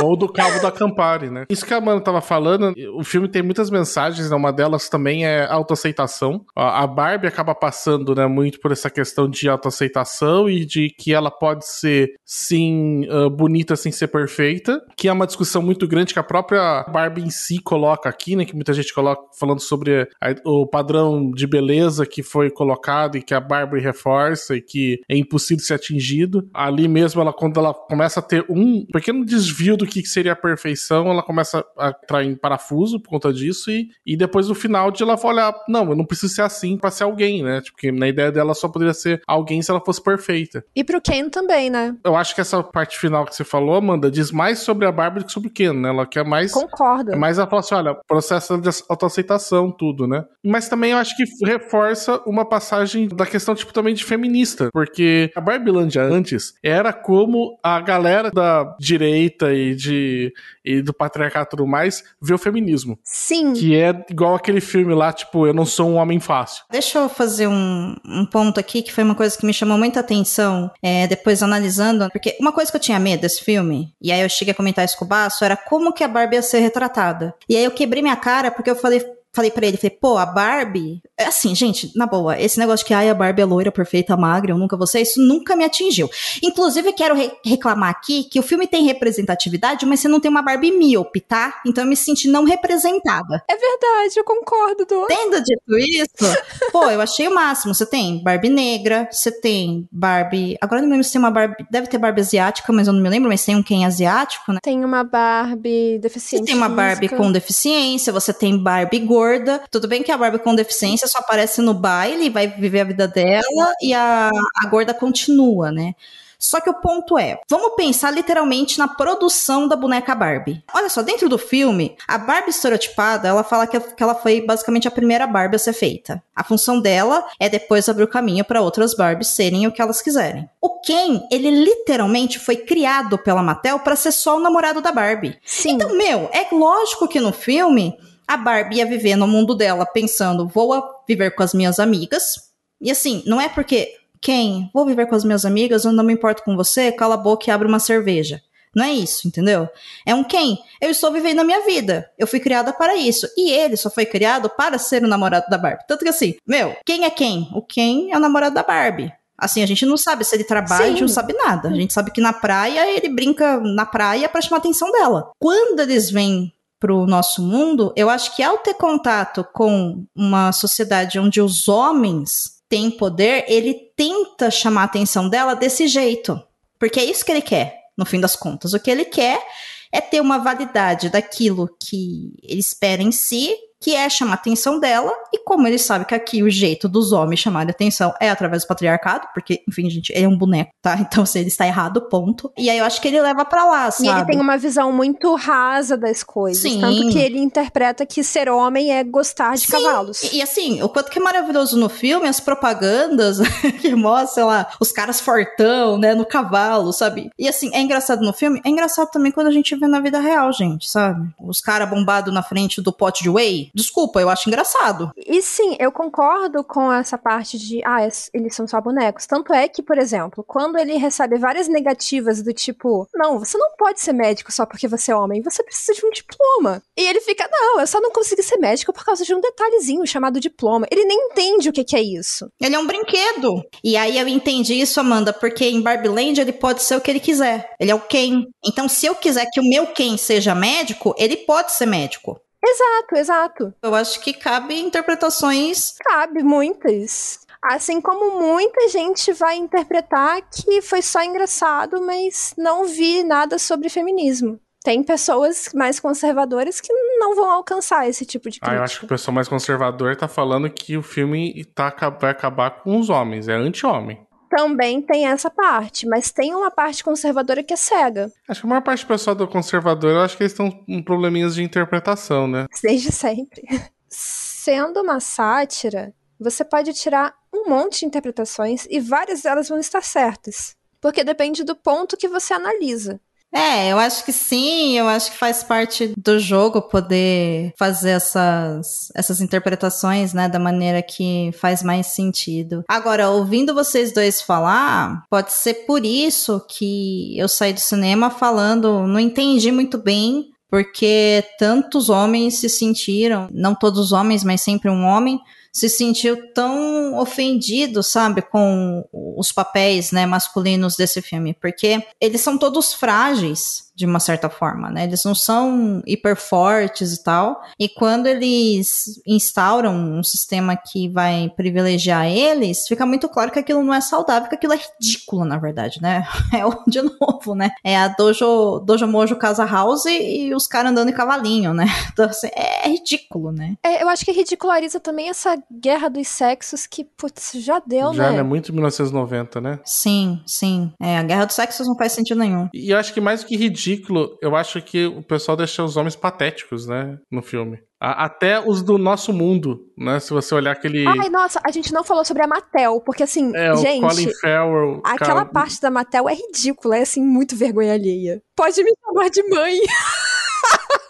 Ou 0.00 0.16
do 0.16 0.28
Cabo 0.32 0.60
da 0.60 0.70
Campari, 0.70 1.30
né? 1.30 1.44
Isso 1.48 1.66
que 1.66 1.74
a 1.74 1.78
Amanda 1.78 2.00
tava 2.00 2.20
falando, 2.20 2.74
o 2.94 3.02
filme 3.02 3.28
tem 3.28 3.42
muitas 3.42 3.70
mensagens, 3.70 4.30
né? 4.30 4.36
Uma 4.36 4.52
delas 4.52 4.88
também 4.88 5.26
é 5.26 5.46
autoaceitação. 5.46 6.44
A 6.54 6.86
Barbie 6.86 7.26
acaba 7.26 7.54
passando, 7.54 7.77
né, 7.86 8.26
muito 8.26 8.60
por 8.60 8.72
essa 8.72 8.90
questão 8.90 9.28
de 9.28 9.48
autoaceitação 9.48 10.48
e 10.48 10.64
de 10.64 10.90
que 10.90 11.12
ela 11.12 11.30
pode 11.30 11.66
ser, 11.66 12.14
sim, 12.24 13.06
uh, 13.08 13.30
bonita 13.30 13.76
sem 13.76 13.92
ser 13.92 14.08
perfeita, 14.08 14.80
que 14.96 15.08
é 15.08 15.12
uma 15.12 15.26
discussão 15.26 15.62
muito 15.62 15.86
grande 15.86 16.12
que 16.12 16.18
a 16.18 16.24
própria 16.24 16.84
Barbie 16.84 17.22
em 17.22 17.30
si 17.30 17.58
coloca 17.60 18.08
aqui, 18.08 18.36
né? 18.36 18.44
Que 18.44 18.54
muita 18.54 18.72
gente 18.72 18.92
coloca 18.92 19.22
falando 19.38 19.60
sobre 19.60 20.08
a, 20.20 20.34
o 20.44 20.66
padrão 20.66 21.30
de 21.30 21.46
beleza 21.46 22.06
que 22.06 22.22
foi 22.22 22.50
colocado 22.50 23.16
e 23.16 23.22
que 23.22 23.34
a 23.34 23.40
Barbie 23.40 23.80
reforça 23.80 24.56
e 24.56 24.60
que 24.60 25.00
é 25.08 25.16
impossível 25.16 25.64
ser 25.64 25.74
atingido. 25.74 26.48
Ali 26.52 26.88
mesmo, 26.88 27.20
ela, 27.20 27.32
quando 27.32 27.58
ela 27.58 27.72
começa 27.72 28.20
a 28.20 28.22
ter 28.22 28.44
um 28.48 28.84
pequeno 28.86 29.24
desvio 29.24 29.76
do 29.76 29.86
que 29.86 30.04
seria 30.06 30.32
a 30.32 30.36
perfeição, 30.36 31.08
ela 31.08 31.22
começa 31.22 31.64
a 31.76 31.90
entrar 31.90 32.24
em 32.24 32.34
parafuso 32.34 33.00
por 33.00 33.10
conta 33.10 33.32
disso 33.32 33.70
e, 33.70 33.88
e 34.04 34.16
depois 34.16 34.48
no 34.48 34.54
final 34.54 34.90
de 34.90 35.02
ela 35.02 35.18
olhar, 35.28 35.52
não, 35.68 35.90
eu 35.90 35.96
não 35.96 36.04
preciso 36.04 36.34
ser 36.34 36.42
assim 36.42 36.76
para 36.76 36.90
ser 36.90 37.04
alguém, 37.04 37.42
né? 37.42 37.60
Tipo, 37.68 37.78
porque 37.78 37.92
na 37.92 38.08
ideia 38.08 38.32
dela 38.32 38.54
só 38.54 38.68
poderia 38.68 38.94
ser 38.94 39.22
alguém 39.26 39.62
se 39.62 39.70
ela 39.70 39.80
fosse 39.80 40.02
perfeita. 40.02 40.64
E 40.74 40.82
pro 40.82 41.00
Ken 41.00 41.28
também, 41.28 41.70
né? 41.70 41.94
Eu 42.04 42.16
acho 42.16 42.34
que 42.34 42.40
essa 42.40 42.62
parte 42.62 42.98
final 42.98 43.24
que 43.24 43.34
você 43.34 43.44
falou, 43.44 43.76
Amanda, 43.76 44.10
diz 44.10 44.30
mais 44.32 44.60
sobre 44.60 44.86
a 44.86 44.92
Barbie 44.92 45.20
do 45.20 45.26
que 45.26 45.32
sobre 45.32 45.48
o 45.48 45.52
Ken, 45.52 45.72
né? 45.72 45.88
Ela 45.88 46.06
quer 46.06 46.24
mais... 46.24 46.52
Concordo. 46.52 47.12
É 47.12 47.16
mais 47.16 47.38
ela 47.38 47.46
fala 47.46 47.60
assim, 47.60 47.74
olha, 47.74 47.94
processo 48.06 48.58
de 48.58 48.68
autoaceitação, 48.88 49.70
tudo, 49.70 50.06
né? 50.06 50.24
Mas 50.44 50.68
também 50.68 50.92
eu 50.92 50.98
acho 50.98 51.16
que 51.16 51.24
reforça 51.44 52.20
uma 52.26 52.44
passagem 52.44 53.08
da 53.08 53.26
questão, 53.26 53.54
tipo, 53.54 53.72
também 53.72 53.94
de 53.94 54.04
feminista, 54.04 54.70
porque 54.72 55.30
a 55.36 55.40
Barbielandia 55.40 56.02
antes 56.02 56.54
era 56.62 56.92
como 56.92 57.58
a 57.62 57.80
galera 57.80 58.30
da 58.30 58.76
direita 58.78 59.52
e 59.52 59.74
de 59.74 60.32
e 60.64 60.82
do 60.82 60.92
patriarcado 60.92 61.46
e 61.46 61.50
tudo 61.50 61.66
mais, 61.66 62.04
vê 62.20 62.34
o 62.34 62.38
feminismo. 62.38 62.98
Sim. 63.02 63.54
Que 63.54 63.74
é 63.74 64.04
igual 64.10 64.34
aquele 64.34 64.60
filme 64.60 64.94
lá, 64.94 65.12
tipo, 65.12 65.46
eu 65.46 65.54
não 65.54 65.64
sou 65.64 65.88
um 65.88 65.94
homem 65.94 66.20
fácil. 66.20 66.64
Deixa 66.70 66.98
eu 66.98 67.08
fazer 67.08 67.47
um, 67.48 67.96
um 68.04 68.26
ponto 68.26 68.60
aqui 68.60 68.82
que 68.82 68.92
foi 68.92 69.04
uma 69.04 69.14
coisa 69.14 69.36
que 69.36 69.46
me 69.46 69.52
chamou 69.52 69.78
muita 69.78 70.00
atenção, 70.00 70.70
é, 70.82 71.06
depois 71.06 71.42
analisando, 71.42 72.08
porque 72.10 72.36
uma 72.40 72.52
coisa 72.52 72.70
que 72.70 72.76
eu 72.76 72.80
tinha 72.80 72.98
medo 72.98 73.22
desse 73.22 73.42
filme, 73.42 73.92
e 74.00 74.12
aí 74.12 74.20
eu 74.20 74.28
cheguei 74.28 74.52
a 74.52 74.56
comentar 74.56 74.84
isso 74.84 74.96
com 74.96 75.04
o 75.04 75.08
Baço, 75.08 75.44
era 75.44 75.56
como 75.56 75.92
que 75.92 76.04
a 76.04 76.08
Barbie 76.08 76.36
ia 76.36 76.42
ser 76.42 76.60
retratada. 76.60 77.34
E 77.48 77.56
aí 77.56 77.64
eu 77.64 77.70
quebrei 77.70 78.02
minha 78.02 78.16
cara 78.16 78.50
porque 78.50 78.70
eu 78.70 78.76
falei, 78.76 79.04
falei 79.32 79.50
para 79.50 79.66
ele, 79.66 79.76
falei, 79.76 79.96
pô, 80.00 80.18
a 80.18 80.26
Barbie. 80.26 81.00
É 81.16 81.26
assim, 81.26 81.54
gente, 81.54 81.92
na 81.96 82.06
boa, 82.06 82.40
esse 82.40 82.58
negócio 82.58 82.84
que 82.84 82.94
ai, 82.94 83.08
a 83.08 83.14
Barbie 83.14 83.42
é 83.42 83.44
loira, 83.44 83.70
perfeita, 83.70 84.16
magra, 84.16 84.52
eu 84.52 84.58
nunca 84.58 84.76
vou 84.76 84.86
ser, 84.86 85.00
isso 85.00 85.20
nunca 85.20 85.54
me 85.54 85.64
atingiu. 85.64 86.10
Inclusive, 86.42 86.92
quero 86.92 87.14
re 87.14 87.30
reclamar 87.44 87.90
aqui 87.90 88.24
que 88.24 88.40
o 88.40 88.42
filme 88.42 88.66
tem 88.66 88.84
representatividade, 88.84 89.86
mas 89.86 90.00
você 90.00 90.08
não 90.08 90.20
tem 90.20 90.30
uma 90.30 90.42
Barbie 90.42 90.72
míope, 90.72 91.20
tá? 91.20 91.60
Então 91.64 91.84
eu 91.84 91.88
me 91.88 91.96
senti 91.96 92.28
não 92.28 92.44
representada. 92.44 93.42
É 93.48 93.54
verdade, 93.54 94.18
eu 94.18 94.24
concordo, 94.24 94.84
Dô. 94.86 95.06
Tendo 95.06 95.42
dito 95.42 95.78
isso, 95.78 96.36
pô, 96.72 96.90
eu 96.90 97.00
achei 97.00 97.28
o 97.28 97.34
máximo. 97.34 97.74
Você 97.74 97.86
tem 97.86 98.22
Barbie 98.22 98.48
negra, 98.48 99.08
você 99.10 99.30
tem 99.30 99.88
Barbie. 99.92 100.56
Agora 100.60 100.80
não 100.80 100.88
me 100.88 100.92
lembro 100.92 101.04
se 101.04 101.12
tem 101.12 101.18
uma 101.18 101.30
Barbie. 101.30 101.66
Deve 101.70 101.86
ter 101.86 101.98
Barbie 101.98 102.20
asiática, 102.20 102.72
mas 102.72 102.86
eu 102.86 102.92
não 102.92 103.00
me 103.00 103.08
lembro, 103.08 103.28
mas 103.28 103.44
tem 103.44 103.56
um 103.56 103.62
quem 103.62 103.84
asiático, 103.84 104.52
né? 104.52 104.58
Tem 104.62 104.84
uma 104.84 105.04
Barbie 105.04 105.98
deficiente. 105.98 106.44
Você 106.44 106.52
tem 106.52 106.56
uma 106.56 106.68
Barbie 106.68 107.08
com 107.08 107.30
deficiência, 107.30 108.12
você 108.12 108.32
tem 108.32 108.56
Barbie 108.58 109.00
gorda 109.00 109.17
gorda. 109.18 109.60
Tudo 109.70 109.88
bem 109.88 110.02
que 110.02 110.12
a 110.12 110.16
Barbie 110.16 110.38
com 110.38 110.54
deficiência 110.54 111.08
só 111.08 111.18
aparece 111.18 111.60
no 111.60 111.74
baile, 111.74 112.30
vai 112.30 112.46
viver 112.46 112.80
a 112.80 112.84
vida 112.84 113.08
dela 113.08 113.72
e 113.82 113.92
a, 113.92 114.30
a 114.30 114.68
gorda 114.68 114.94
continua, 114.94 115.72
né? 115.72 115.94
Só 116.40 116.60
que 116.60 116.70
o 116.70 116.74
ponto 116.74 117.18
é, 117.18 117.40
vamos 117.50 117.74
pensar 117.74 118.12
literalmente 118.12 118.78
na 118.78 118.86
produção 118.86 119.66
da 119.66 119.74
boneca 119.74 120.14
Barbie. 120.14 120.62
Olha 120.72 120.88
só, 120.88 121.02
dentro 121.02 121.28
do 121.28 121.36
filme, 121.36 121.96
a 122.06 122.16
Barbie 122.16 122.50
estereotipada, 122.50 123.26
ela 123.26 123.42
fala 123.42 123.66
que, 123.66 123.80
que 123.80 124.00
ela 124.00 124.14
foi 124.14 124.40
basicamente 124.40 124.86
a 124.86 124.90
primeira 124.92 125.26
Barbie 125.26 125.56
a 125.56 125.58
ser 125.58 125.72
feita. 125.72 126.22
A 126.36 126.44
função 126.44 126.80
dela 126.80 127.26
é 127.40 127.48
depois 127.48 127.88
abrir 127.88 128.04
o 128.04 128.08
caminho 128.08 128.44
para 128.44 128.62
outras 128.62 128.94
Barbies 128.94 129.28
serem 129.28 129.66
o 129.66 129.72
que 129.72 129.82
elas 129.82 130.00
quiserem. 130.00 130.48
O 130.60 130.80
Ken, 130.80 131.26
ele 131.32 131.50
literalmente 131.50 132.38
foi 132.38 132.54
criado 132.54 133.18
pela 133.18 133.42
Mattel 133.42 133.80
para 133.80 133.96
ser 133.96 134.12
só 134.12 134.36
o 134.36 134.40
namorado 134.40 134.80
da 134.80 134.92
Barbie. 134.92 135.36
Sim. 135.44 135.72
Então, 135.72 135.96
meu, 135.96 136.30
é 136.32 136.46
lógico 136.54 137.08
que 137.08 137.18
no 137.18 137.32
filme 137.32 137.98
a 138.28 138.36
Barbie 138.36 138.76
ia 138.76 138.86
viver 138.86 139.16
no 139.16 139.26
mundo 139.26 139.54
dela 139.54 139.86
pensando, 139.86 140.46
vou 140.46 140.78
viver 141.08 141.30
com 141.30 141.42
as 141.42 141.54
minhas 141.54 141.80
amigas. 141.80 142.34
E 142.78 142.90
assim, 142.90 143.22
não 143.26 143.40
é 143.40 143.48
porque, 143.48 143.96
quem? 144.20 144.70
Vou 144.74 144.84
viver 144.84 145.06
com 145.06 145.14
as 145.14 145.24
minhas 145.24 145.46
amigas, 145.46 145.86
eu 145.86 145.92
não 145.92 146.04
me 146.04 146.12
importo 146.12 146.42
com 146.44 146.54
você, 146.54 146.92
cala 146.92 147.14
a 147.14 147.18
boca 147.18 147.46
e 147.48 147.50
abre 147.50 147.66
uma 147.66 147.80
cerveja. 147.80 148.42
Não 148.76 148.84
é 148.84 148.92
isso, 148.92 149.26
entendeu? 149.26 149.66
É 150.06 150.14
um 150.14 150.22
quem? 150.22 150.58
Eu 150.80 150.90
estou 150.90 151.10
vivendo 151.10 151.40
a 151.40 151.44
minha 151.44 151.64
vida. 151.64 152.10
Eu 152.18 152.26
fui 152.26 152.38
criada 152.38 152.70
para 152.72 152.94
isso. 152.94 153.26
E 153.36 153.50
ele 153.50 153.76
só 153.76 153.90
foi 153.90 154.04
criado 154.04 154.48
para 154.50 154.78
ser 154.78 155.02
o 155.02 155.08
namorado 155.08 155.46
da 155.48 155.56
Barbie. 155.56 155.86
Tanto 155.88 156.04
que 156.04 156.10
assim, 156.10 156.36
meu, 156.46 156.76
quem 156.84 157.04
é 157.04 157.10
quem? 157.10 157.48
O 157.54 157.62
quem 157.62 158.12
é 158.12 158.16
o 158.16 158.20
namorado 158.20 158.54
da 158.54 158.62
Barbie. 158.62 159.10
Assim, 159.36 159.62
a 159.62 159.66
gente 159.66 159.86
não 159.86 159.96
sabe 159.96 160.24
se 160.24 160.36
ele 160.36 160.44
trabalha, 160.44 160.82
Sim. 160.82 160.84
a 160.84 160.90
gente 160.90 161.00
não 161.00 161.08
sabe 161.08 161.32
nada. 161.32 161.68
A 161.68 161.74
gente 161.74 161.92
sabe 161.92 162.10
que 162.10 162.20
na 162.20 162.32
praia 162.32 162.90
ele 162.90 163.08
brinca 163.08 163.58
na 163.58 163.86
praia 163.86 164.28
para 164.28 164.40
chamar 164.42 164.56
a 164.56 164.60
atenção 164.60 164.92
dela. 164.92 165.30
Quando 165.38 165.80
eles 165.80 166.10
vêm 166.10 166.52
pro 166.78 167.06
nosso 167.06 167.42
mundo, 167.42 167.92
eu 167.96 168.08
acho 168.08 168.34
que 168.36 168.42
ao 168.42 168.58
ter 168.58 168.74
contato 168.74 169.44
com 169.52 170.04
uma 170.14 170.52
sociedade 170.52 171.18
onde 171.18 171.40
os 171.40 171.68
homens 171.68 172.62
têm 172.68 172.90
poder, 172.90 173.44
ele 173.48 173.74
tenta 173.96 174.50
chamar 174.50 174.82
a 174.82 174.84
atenção 174.84 175.28
dela 175.28 175.54
desse 175.54 175.88
jeito. 175.88 176.40
Porque 176.78 177.00
é 177.00 177.04
isso 177.04 177.24
que 177.24 177.32
ele 177.32 177.42
quer, 177.42 177.80
no 177.96 178.04
fim 178.06 178.20
das 178.20 178.36
contas. 178.36 178.72
O 178.72 178.80
que 178.80 178.90
ele 178.90 179.04
quer 179.04 179.44
é 179.90 180.00
ter 180.00 180.20
uma 180.20 180.38
validade 180.38 181.08
daquilo 181.08 181.68
que 181.80 182.32
ele 182.42 182.60
espera 182.60 183.02
em 183.02 183.10
si 183.10 183.54
que 183.80 183.94
é 183.94 184.08
chamar 184.08 184.32
a 184.32 184.34
atenção 184.34 184.80
dela, 184.80 185.12
e 185.32 185.38
como 185.38 185.66
ele 185.66 185.78
sabe 185.78 186.04
que 186.04 186.14
aqui 186.14 186.42
o 186.42 186.50
jeito 186.50 186.88
dos 186.88 187.12
homens 187.12 187.40
chamarem 187.40 187.70
atenção 187.70 188.12
é 188.20 188.30
através 188.30 188.62
do 188.62 188.68
patriarcado, 188.68 189.28
porque, 189.32 189.62
enfim, 189.68 189.88
gente, 189.88 190.12
ele 190.12 190.24
é 190.24 190.28
um 190.28 190.36
boneco, 190.36 190.70
tá? 190.82 190.96
Então, 191.08 191.24
se 191.24 191.38
ele 191.38 191.48
está 191.48 191.66
errado, 191.66 192.02
ponto. 192.02 192.52
E 192.56 192.68
aí 192.68 192.78
eu 192.78 192.84
acho 192.84 193.00
que 193.00 193.08
ele 193.08 193.20
leva 193.20 193.44
para 193.44 193.64
lá, 193.64 193.90
sabe? 193.90 194.08
E 194.08 194.12
ele 194.12 194.26
tem 194.26 194.40
uma 194.40 194.58
visão 194.58 194.92
muito 194.92 195.34
rasa 195.34 195.96
das 195.96 196.22
coisas. 196.22 196.62
Sim. 196.62 196.80
Tanto 196.80 197.08
que 197.08 197.18
ele 197.18 197.38
interpreta 197.38 198.04
que 198.04 198.22
ser 198.22 198.48
homem 198.48 198.92
é 198.92 199.02
gostar 199.02 199.54
de 199.54 199.62
Sim. 199.62 199.72
cavalos. 199.72 200.22
E, 200.24 200.36
e, 200.36 200.42
assim, 200.42 200.82
o 200.82 200.88
quanto 200.88 201.10
que 201.10 201.18
é 201.18 201.22
maravilhoso 201.22 201.78
no 201.78 201.88
filme, 201.88 202.28
as 202.28 202.40
propagandas 202.40 203.38
que 203.80 203.94
mostram, 203.94 204.34
sei 204.34 204.44
lá, 204.44 204.68
os 204.78 204.92
caras 204.92 205.20
fortão, 205.20 205.98
né, 205.98 206.14
no 206.14 206.26
cavalo, 206.26 206.92
sabe? 206.92 207.30
E 207.38 207.48
assim, 207.48 207.70
é 207.72 207.80
engraçado 207.80 208.22
no 208.22 208.32
filme, 208.32 208.60
é 208.64 208.68
engraçado 208.68 209.10
também 209.10 209.32
quando 209.32 209.46
a 209.46 209.52
gente 209.52 209.74
vê 209.76 209.86
na 209.86 210.00
vida 210.00 210.20
real, 210.20 210.52
gente, 210.52 210.88
sabe? 210.88 211.28
Os 211.40 211.60
caras 211.60 211.88
bombados 211.88 212.32
na 212.32 212.42
frente 212.42 212.80
do 212.80 212.92
pote 212.92 213.22
de 213.22 213.30
whey, 213.30 213.67
Desculpa, 213.74 214.20
eu 214.20 214.28
acho 214.28 214.48
engraçado. 214.48 215.10
E 215.16 215.42
sim, 215.42 215.76
eu 215.78 215.92
concordo 215.92 216.62
com 216.64 216.92
essa 216.92 217.18
parte 217.18 217.58
de, 217.58 217.82
ah, 217.84 218.06
eles 218.32 218.54
são 218.54 218.66
só 218.66 218.80
bonecos. 218.80 219.26
Tanto 219.26 219.52
é 219.52 219.68
que, 219.68 219.82
por 219.82 219.98
exemplo, 219.98 220.44
quando 220.46 220.78
ele 220.78 220.96
recebe 220.96 221.38
várias 221.38 221.68
negativas 221.68 222.42
do 222.42 222.52
tipo, 222.52 223.08
não, 223.14 223.38
você 223.38 223.56
não 223.58 223.76
pode 223.76 224.00
ser 224.00 224.12
médico 224.12 224.52
só 224.52 224.66
porque 224.66 224.88
você 224.88 225.12
é 225.12 225.16
homem, 225.16 225.42
você 225.42 225.62
precisa 225.62 225.94
de 225.94 226.04
um 226.04 226.10
diploma. 226.10 226.82
E 226.96 227.06
ele 227.06 227.20
fica, 227.20 227.48
não, 227.50 227.80
eu 227.80 227.86
só 227.86 228.00
não 228.00 228.12
consegui 228.12 228.42
ser 228.42 228.58
médico 228.58 228.92
por 228.92 229.04
causa 229.04 229.24
de 229.24 229.34
um 229.34 229.40
detalhezinho 229.40 230.06
chamado 230.06 230.40
diploma. 230.40 230.86
Ele 230.90 231.04
nem 231.04 231.18
entende 231.30 231.68
o 231.68 231.72
que, 231.72 231.84
que 231.84 231.96
é 231.96 232.02
isso. 232.02 232.50
Ele 232.60 232.74
é 232.74 232.78
um 232.78 232.86
brinquedo. 232.86 233.64
E 233.82 233.96
aí 233.96 234.18
eu 234.18 234.28
entendi 234.28 234.74
isso, 234.74 235.00
Amanda, 235.00 235.32
porque 235.32 235.64
em 235.64 235.80
Barbie 235.80 236.08
Land 236.08 236.40
ele 236.40 236.52
pode 236.52 236.82
ser 236.82 236.96
o 236.96 237.00
que 237.00 237.10
ele 237.10 237.20
quiser. 237.20 237.70
Ele 237.78 237.90
é 237.90 237.94
o 237.94 238.00
Ken. 238.00 238.46
Então, 238.64 238.88
se 238.88 239.06
eu 239.06 239.14
quiser 239.14 239.46
que 239.52 239.60
o 239.60 239.68
meu 239.68 239.88
Ken 239.88 240.16
seja 240.16 240.54
médico, 240.54 241.14
ele 241.18 241.36
pode 241.36 241.72
ser 241.72 241.86
médico. 241.86 242.40
Exato, 242.64 243.16
exato. 243.16 243.74
Eu 243.82 243.94
acho 243.94 244.20
que 244.20 244.32
cabe 244.32 244.78
interpretações. 244.80 245.94
Cabe 246.04 246.42
muitas. 246.42 247.40
Assim 247.62 248.00
como 248.00 248.38
muita 248.38 248.88
gente 248.88 249.32
vai 249.32 249.56
interpretar 249.56 250.40
que 250.50 250.80
foi 250.80 251.02
só 251.02 251.22
engraçado, 251.22 252.00
mas 252.00 252.54
não 252.56 252.84
vi 252.84 253.24
nada 253.24 253.58
sobre 253.58 253.88
feminismo. 253.88 254.60
Tem 254.84 255.02
pessoas 255.02 255.70
mais 255.74 255.98
conservadoras 255.98 256.80
que 256.80 256.92
não 257.18 257.34
vão 257.34 257.50
alcançar 257.50 258.08
esse 258.08 258.24
tipo 258.24 258.48
de 258.48 258.60
crítica. 258.60 258.70
Ah, 258.70 258.76
eu 258.76 258.82
acho 258.84 259.00
que 259.00 259.04
o 259.06 259.08
pessoal 259.08 259.34
mais 259.34 259.48
conservador 259.48 260.14
tá 260.14 260.28
falando 260.28 260.70
que 260.70 260.96
o 260.96 261.02
filme 261.02 261.64
tá, 261.74 261.92
vai 262.20 262.30
acabar 262.30 262.70
com 262.82 262.98
os 262.98 263.10
homens, 263.10 263.48
é 263.48 263.54
anti-homem 263.54 264.27
também 264.48 265.00
tem 265.02 265.26
essa 265.26 265.50
parte, 265.50 266.06
mas 266.06 266.30
tem 266.30 266.54
uma 266.54 266.70
parte 266.70 267.04
conservadora 267.04 267.62
que 267.62 267.72
é 267.72 267.76
cega. 267.76 268.32
Acho 268.48 268.60
que 268.60 268.66
a 268.66 268.70
maior 268.70 268.82
parte 268.82 269.04
do 269.04 269.08
pessoal 269.08 269.36
do 269.36 269.48
conservador, 269.48 270.10
eu 270.10 270.20
acho 270.20 270.36
que 270.36 270.42
eles 270.42 270.52
estão 270.52 270.70
com 270.70 271.02
probleminhas 271.02 271.54
de 271.54 271.62
interpretação, 271.62 272.48
né? 272.48 272.66
Desde 272.82 273.12
sempre. 273.12 273.62
Sendo 274.08 275.00
uma 275.02 275.20
sátira, 275.20 276.14
você 276.38 276.64
pode 276.64 276.92
tirar 276.92 277.34
um 277.52 277.68
monte 277.68 278.00
de 278.00 278.06
interpretações 278.06 278.86
e 278.90 279.00
várias 279.00 279.42
delas 279.42 279.68
vão 279.68 279.78
estar 279.78 280.02
certas. 280.02 280.76
Porque 281.00 281.22
depende 281.22 281.64
do 281.64 281.76
ponto 281.76 282.16
que 282.16 282.28
você 282.28 282.54
analisa. 282.54 283.20
É, 283.52 283.90
eu 283.90 283.98
acho 283.98 284.24
que 284.24 284.32
sim, 284.32 284.98
eu 284.98 285.08
acho 285.08 285.32
que 285.32 285.38
faz 285.38 285.62
parte 285.62 286.12
do 286.16 286.38
jogo 286.38 286.82
poder 286.82 287.72
fazer 287.78 288.10
essas, 288.10 289.10
essas 289.14 289.40
interpretações, 289.40 290.34
né, 290.34 290.48
da 290.48 290.58
maneira 290.58 291.02
que 291.02 291.50
faz 291.58 291.82
mais 291.82 292.08
sentido. 292.08 292.84
Agora, 292.86 293.30
ouvindo 293.30 293.74
vocês 293.74 294.12
dois 294.12 294.42
falar, 294.42 295.24
pode 295.30 295.52
ser 295.52 295.86
por 295.86 296.04
isso 296.04 296.62
que 296.68 297.38
eu 297.38 297.48
saí 297.48 297.72
do 297.72 297.80
cinema 297.80 298.30
falando, 298.30 299.06
não 299.06 299.18
entendi 299.18 299.72
muito 299.72 299.96
bem 299.96 300.50
porque 300.70 301.42
tantos 301.58 302.10
homens 302.10 302.58
se 302.58 302.68
sentiram, 302.68 303.48
não 303.50 303.74
todos 303.74 303.98
os 303.98 304.12
homens, 304.12 304.44
mas 304.44 304.60
sempre 304.60 304.90
um 304.90 305.04
homem, 305.04 305.40
se 305.78 305.88
sentiu 305.88 306.52
tão 306.52 307.18
ofendido, 307.18 308.02
sabe, 308.02 308.42
com 308.42 309.04
os 309.12 309.52
papéis, 309.52 310.12
né, 310.12 310.26
masculinos 310.26 310.96
desse 310.96 311.22
filme, 311.22 311.54
porque 311.54 312.02
eles 312.20 312.40
são 312.40 312.58
todos 312.58 312.92
frágeis 312.92 313.87
de 313.98 314.06
uma 314.06 314.20
certa 314.20 314.48
forma, 314.48 314.88
né? 314.88 315.02
Eles 315.02 315.24
não 315.24 315.34
são 315.34 316.00
hiper 316.06 316.36
fortes 316.36 317.12
e 317.12 317.24
tal. 317.24 317.60
E 317.76 317.88
quando 317.88 318.28
eles 318.28 319.20
instauram 319.26 319.92
um 319.92 320.22
sistema 320.22 320.76
que 320.76 321.08
vai 321.08 321.50
privilegiar 321.56 322.28
eles, 322.28 322.86
fica 322.86 323.04
muito 323.04 323.28
claro 323.28 323.50
que 323.50 323.58
aquilo 323.58 323.82
não 323.82 323.92
é 323.92 324.00
saudável, 324.00 324.48
que 324.48 324.54
aquilo 324.54 324.74
é 324.74 324.76
ridículo, 324.78 325.44
na 325.44 325.58
verdade, 325.58 326.00
né? 326.00 326.24
É 326.54 326.64
o 326.64 326.84
de 326.86 327.02
novo, 327.02 327.54
né? 327.54 327.70
É 327.84 327.96
a 327.96 328.08
Dojo, 328.08 328.80
Dojo 328.80 329.06
Mojo 329.06 329.36
Casa 329.36 329.64
House 329.64 330.06
e 330.06 330.52
os 330.54 330.66
caras 330.66 330.92
andando 330.92 331.08
em 331.10 331.12
cavalinho, 331.12 331.74
né? 331.74 331.86
Então, 332.12 332.26
assim, 332.26 332.48
é 332.52 332.88
ridículo, 332.88 333.52
né? 333.52 333.76
É, 333.82 334.02
eu 334.02 334.08
acho 334.08 334.24
que 334.24 334.32
ridiculariza 334.32 334.98
também 334.98 335.28
essa 335.28 335.56
guerra 335.70 336.08
dos 336.08 336.26
sexos 336.26 336.84
que, 336.86 337.04
putz, 337.04 337.52
já 337.56 337.80
deu, 337.84 338.12
já, 338.12 338.30
né? 338.30 338.32
Já, 338.32 338.40
é 338.40 338.42
muito 338.42 338.72
1990, 338.72 339.60
né? 339.60 339.78
Sim, 339.84 340.40
sim. 340.46 340.92
É, 341.00 341.18
a 341.18 341.22
guerra 341.22 341.44
dos 341.44 341.54
sexos 341.54 341.86
não 341.86 341.96
faz 341.96 342.12
sentido 342.12 342.38
nenhum. 342.40 342.68
E 342.74 342.90
eu 342.90 342.98
acho 342.98 343.12
que 343.12 343.20
mais 343.20 343.42
do 343.42 343.46
que 343.46 343.56
ridículo 343.56 343.87
ridículo, 343.88 344.38
eu 344.42 344.54
acho 344.54 344.82
que 344.82 345.06
o 345.06 345.22
pessoal 345.22 345.56
deixa 345.56 345.82
os 345.82 345.96
homens 345.96 346.14
patéticos, 346.14 346.86
né? 346.86 347.18
No 347.30 347.42
filme. 347.42 347.78
Até 348.00 348.60
os 348.60 348.82
do 348.82 348.96
nosso 348.96 349.32
mundo, 349.32 349.80
né? 349.96 350.20
Se 350.20 350.30
você 350.32 350.54
olhar 350.54 350.72
aquele. 350.72 351.06
Ai, 351.06 351.28
nossa, 351.28 351.60
a 351.64 351.70
gente 351.72 351.92
não 351.92 352.04
falou 352.04 352.24
sobre 352.24 352.44
a 352.44 352.46
Mattel, 352.46 353.00
porque 353.00 353.24
assim, 353.24 353.50
é, 353.56 353.74
gente. 353.76 354.00
Colin 354.00 354.32
Farrell. 354.40 355.00
Aquela 355.04 355.34
cara... 355.34 355.46
parte 355.46 355.80
da 355.80 355.90
Mattel 355.90 356.28
é 356.28 356.34
ridícula, 356.34 356.98
é 356.98 357.02
assim, 357.02 357.22
muito 357.22 357.56
vergonha 357.56 357.94
alheia. 357.94 358.40
Pode 358.54 358.82
me 358.82 358.92
chamar 359.04 359.30
de 359.30 359.42
mãe. 359.48 359.80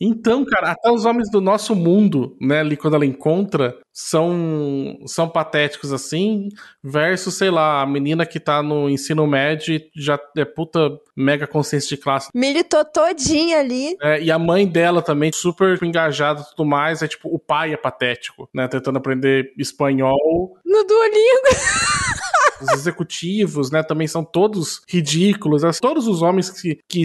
Então, 0.00 0.44
cara, 0.44 0.72
até 0.72 0.90
os 0.90 1.04
homens 1.04 1.30
do 1.30 1.40
nosso 1.40 1.74
mundo, 1.74 2.36
né, 2.40 2.60
ali 2.60 2.76
quando 2.76 2.94
ela 2.94 3.06
encontra, 3.06 3.76
são, 3.92 4.98
são 5.06 5.28
patéticos 5.28 5.92
assim, 5.92 6.48
versus, 6.82 7.34
sei 7.34 7.50
lá, 7.50 7.80
a 7.80 7.86
menina 7.86 8.26
que 8.26 8.38
tá 8.38 8.62
no 8.62 8.90
ensino 8.90 9.26
médio 9.26 9.74
e 9.74 9.90
já 9.96 10.18
é 10.36 10.44
puta 10.44 10.90
mega 11.16 11.46
consciência 11.46 11.96
de 11.96 12.02
classe. 12.02 12.28
Militou 12.34 12.84
todinha 12.84 13.60
ali. 13.60 13.96
É, 14.02 14.20
e 14.20 14.30
a 14.30 14.38
mãe 14.38 14.66
dela 14.66 15.00
também, 15.00 15.32
super 15.32 15.82
engajada 15.82 16.42
e 16.42 16.50
tudo 16.50 16.66
mais, 16.66 17.02
é 17.02 17.08
tipo, 17.08 17.34
o 17.34 17.38
pai 17.38 17.72
é 17.72 17.76
patético, 17.76 18.48
né, 18.54 18.68
tentando 18.68 18.98
aprender 18.98 19.52
espanhol. 19.56 20.58
No 20.64 20.84
Duolingo. 20.84 22.16
os 22.60 22.72
executivos, 22.72 23.70
né, 23.70 23.82
também 23.82 24.06
são 24.06 24.24
todos 24.24 24.80
ridículos. 24.88 25.62
Todos 25.80 26.06
os 26.06 26.22
homens 26.22 26.50
que, 26.50 26.78
que 26.88 27.02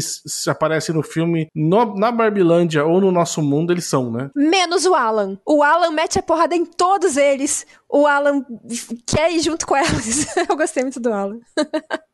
aparecem 0.48 0.94
no 0.96 1.04
filme, 1.04 1.48
no, 1.56 1.96
na 1.96 2.12
Barbilândia 2.12 2.86
ou 2.86 3.02
no 3.02 3.12
nosso 3.12 3.42
mundo, 3.42 3.72
eles 3.72 3.86
são, 3.86 4.12
né? 4.12 4.30
Menos 4.36 4.86
o 4.86 4.94
Alan. 4.94 5.38
O 5.46 5.64
Alan 5.64 5.92
mete 5.92 6.20
a 6.20 6.24
porrada 6.24 6.56
em 6.56 6.66
todos 6.66 7.18
eles. 7.18 7.66
O 7.90 8.08
Alan 8.08 8.46
quer 9.06 9.32
ir 9.32 9.42
junto 9.42 9.66
com 9.66 9.76
elas. 9.76 10.36
Eu 10.50 10.56
gostei 10.56 10.84
muito 10.84 11.00
do 11.00 11.12
Alan. 11.12 11.40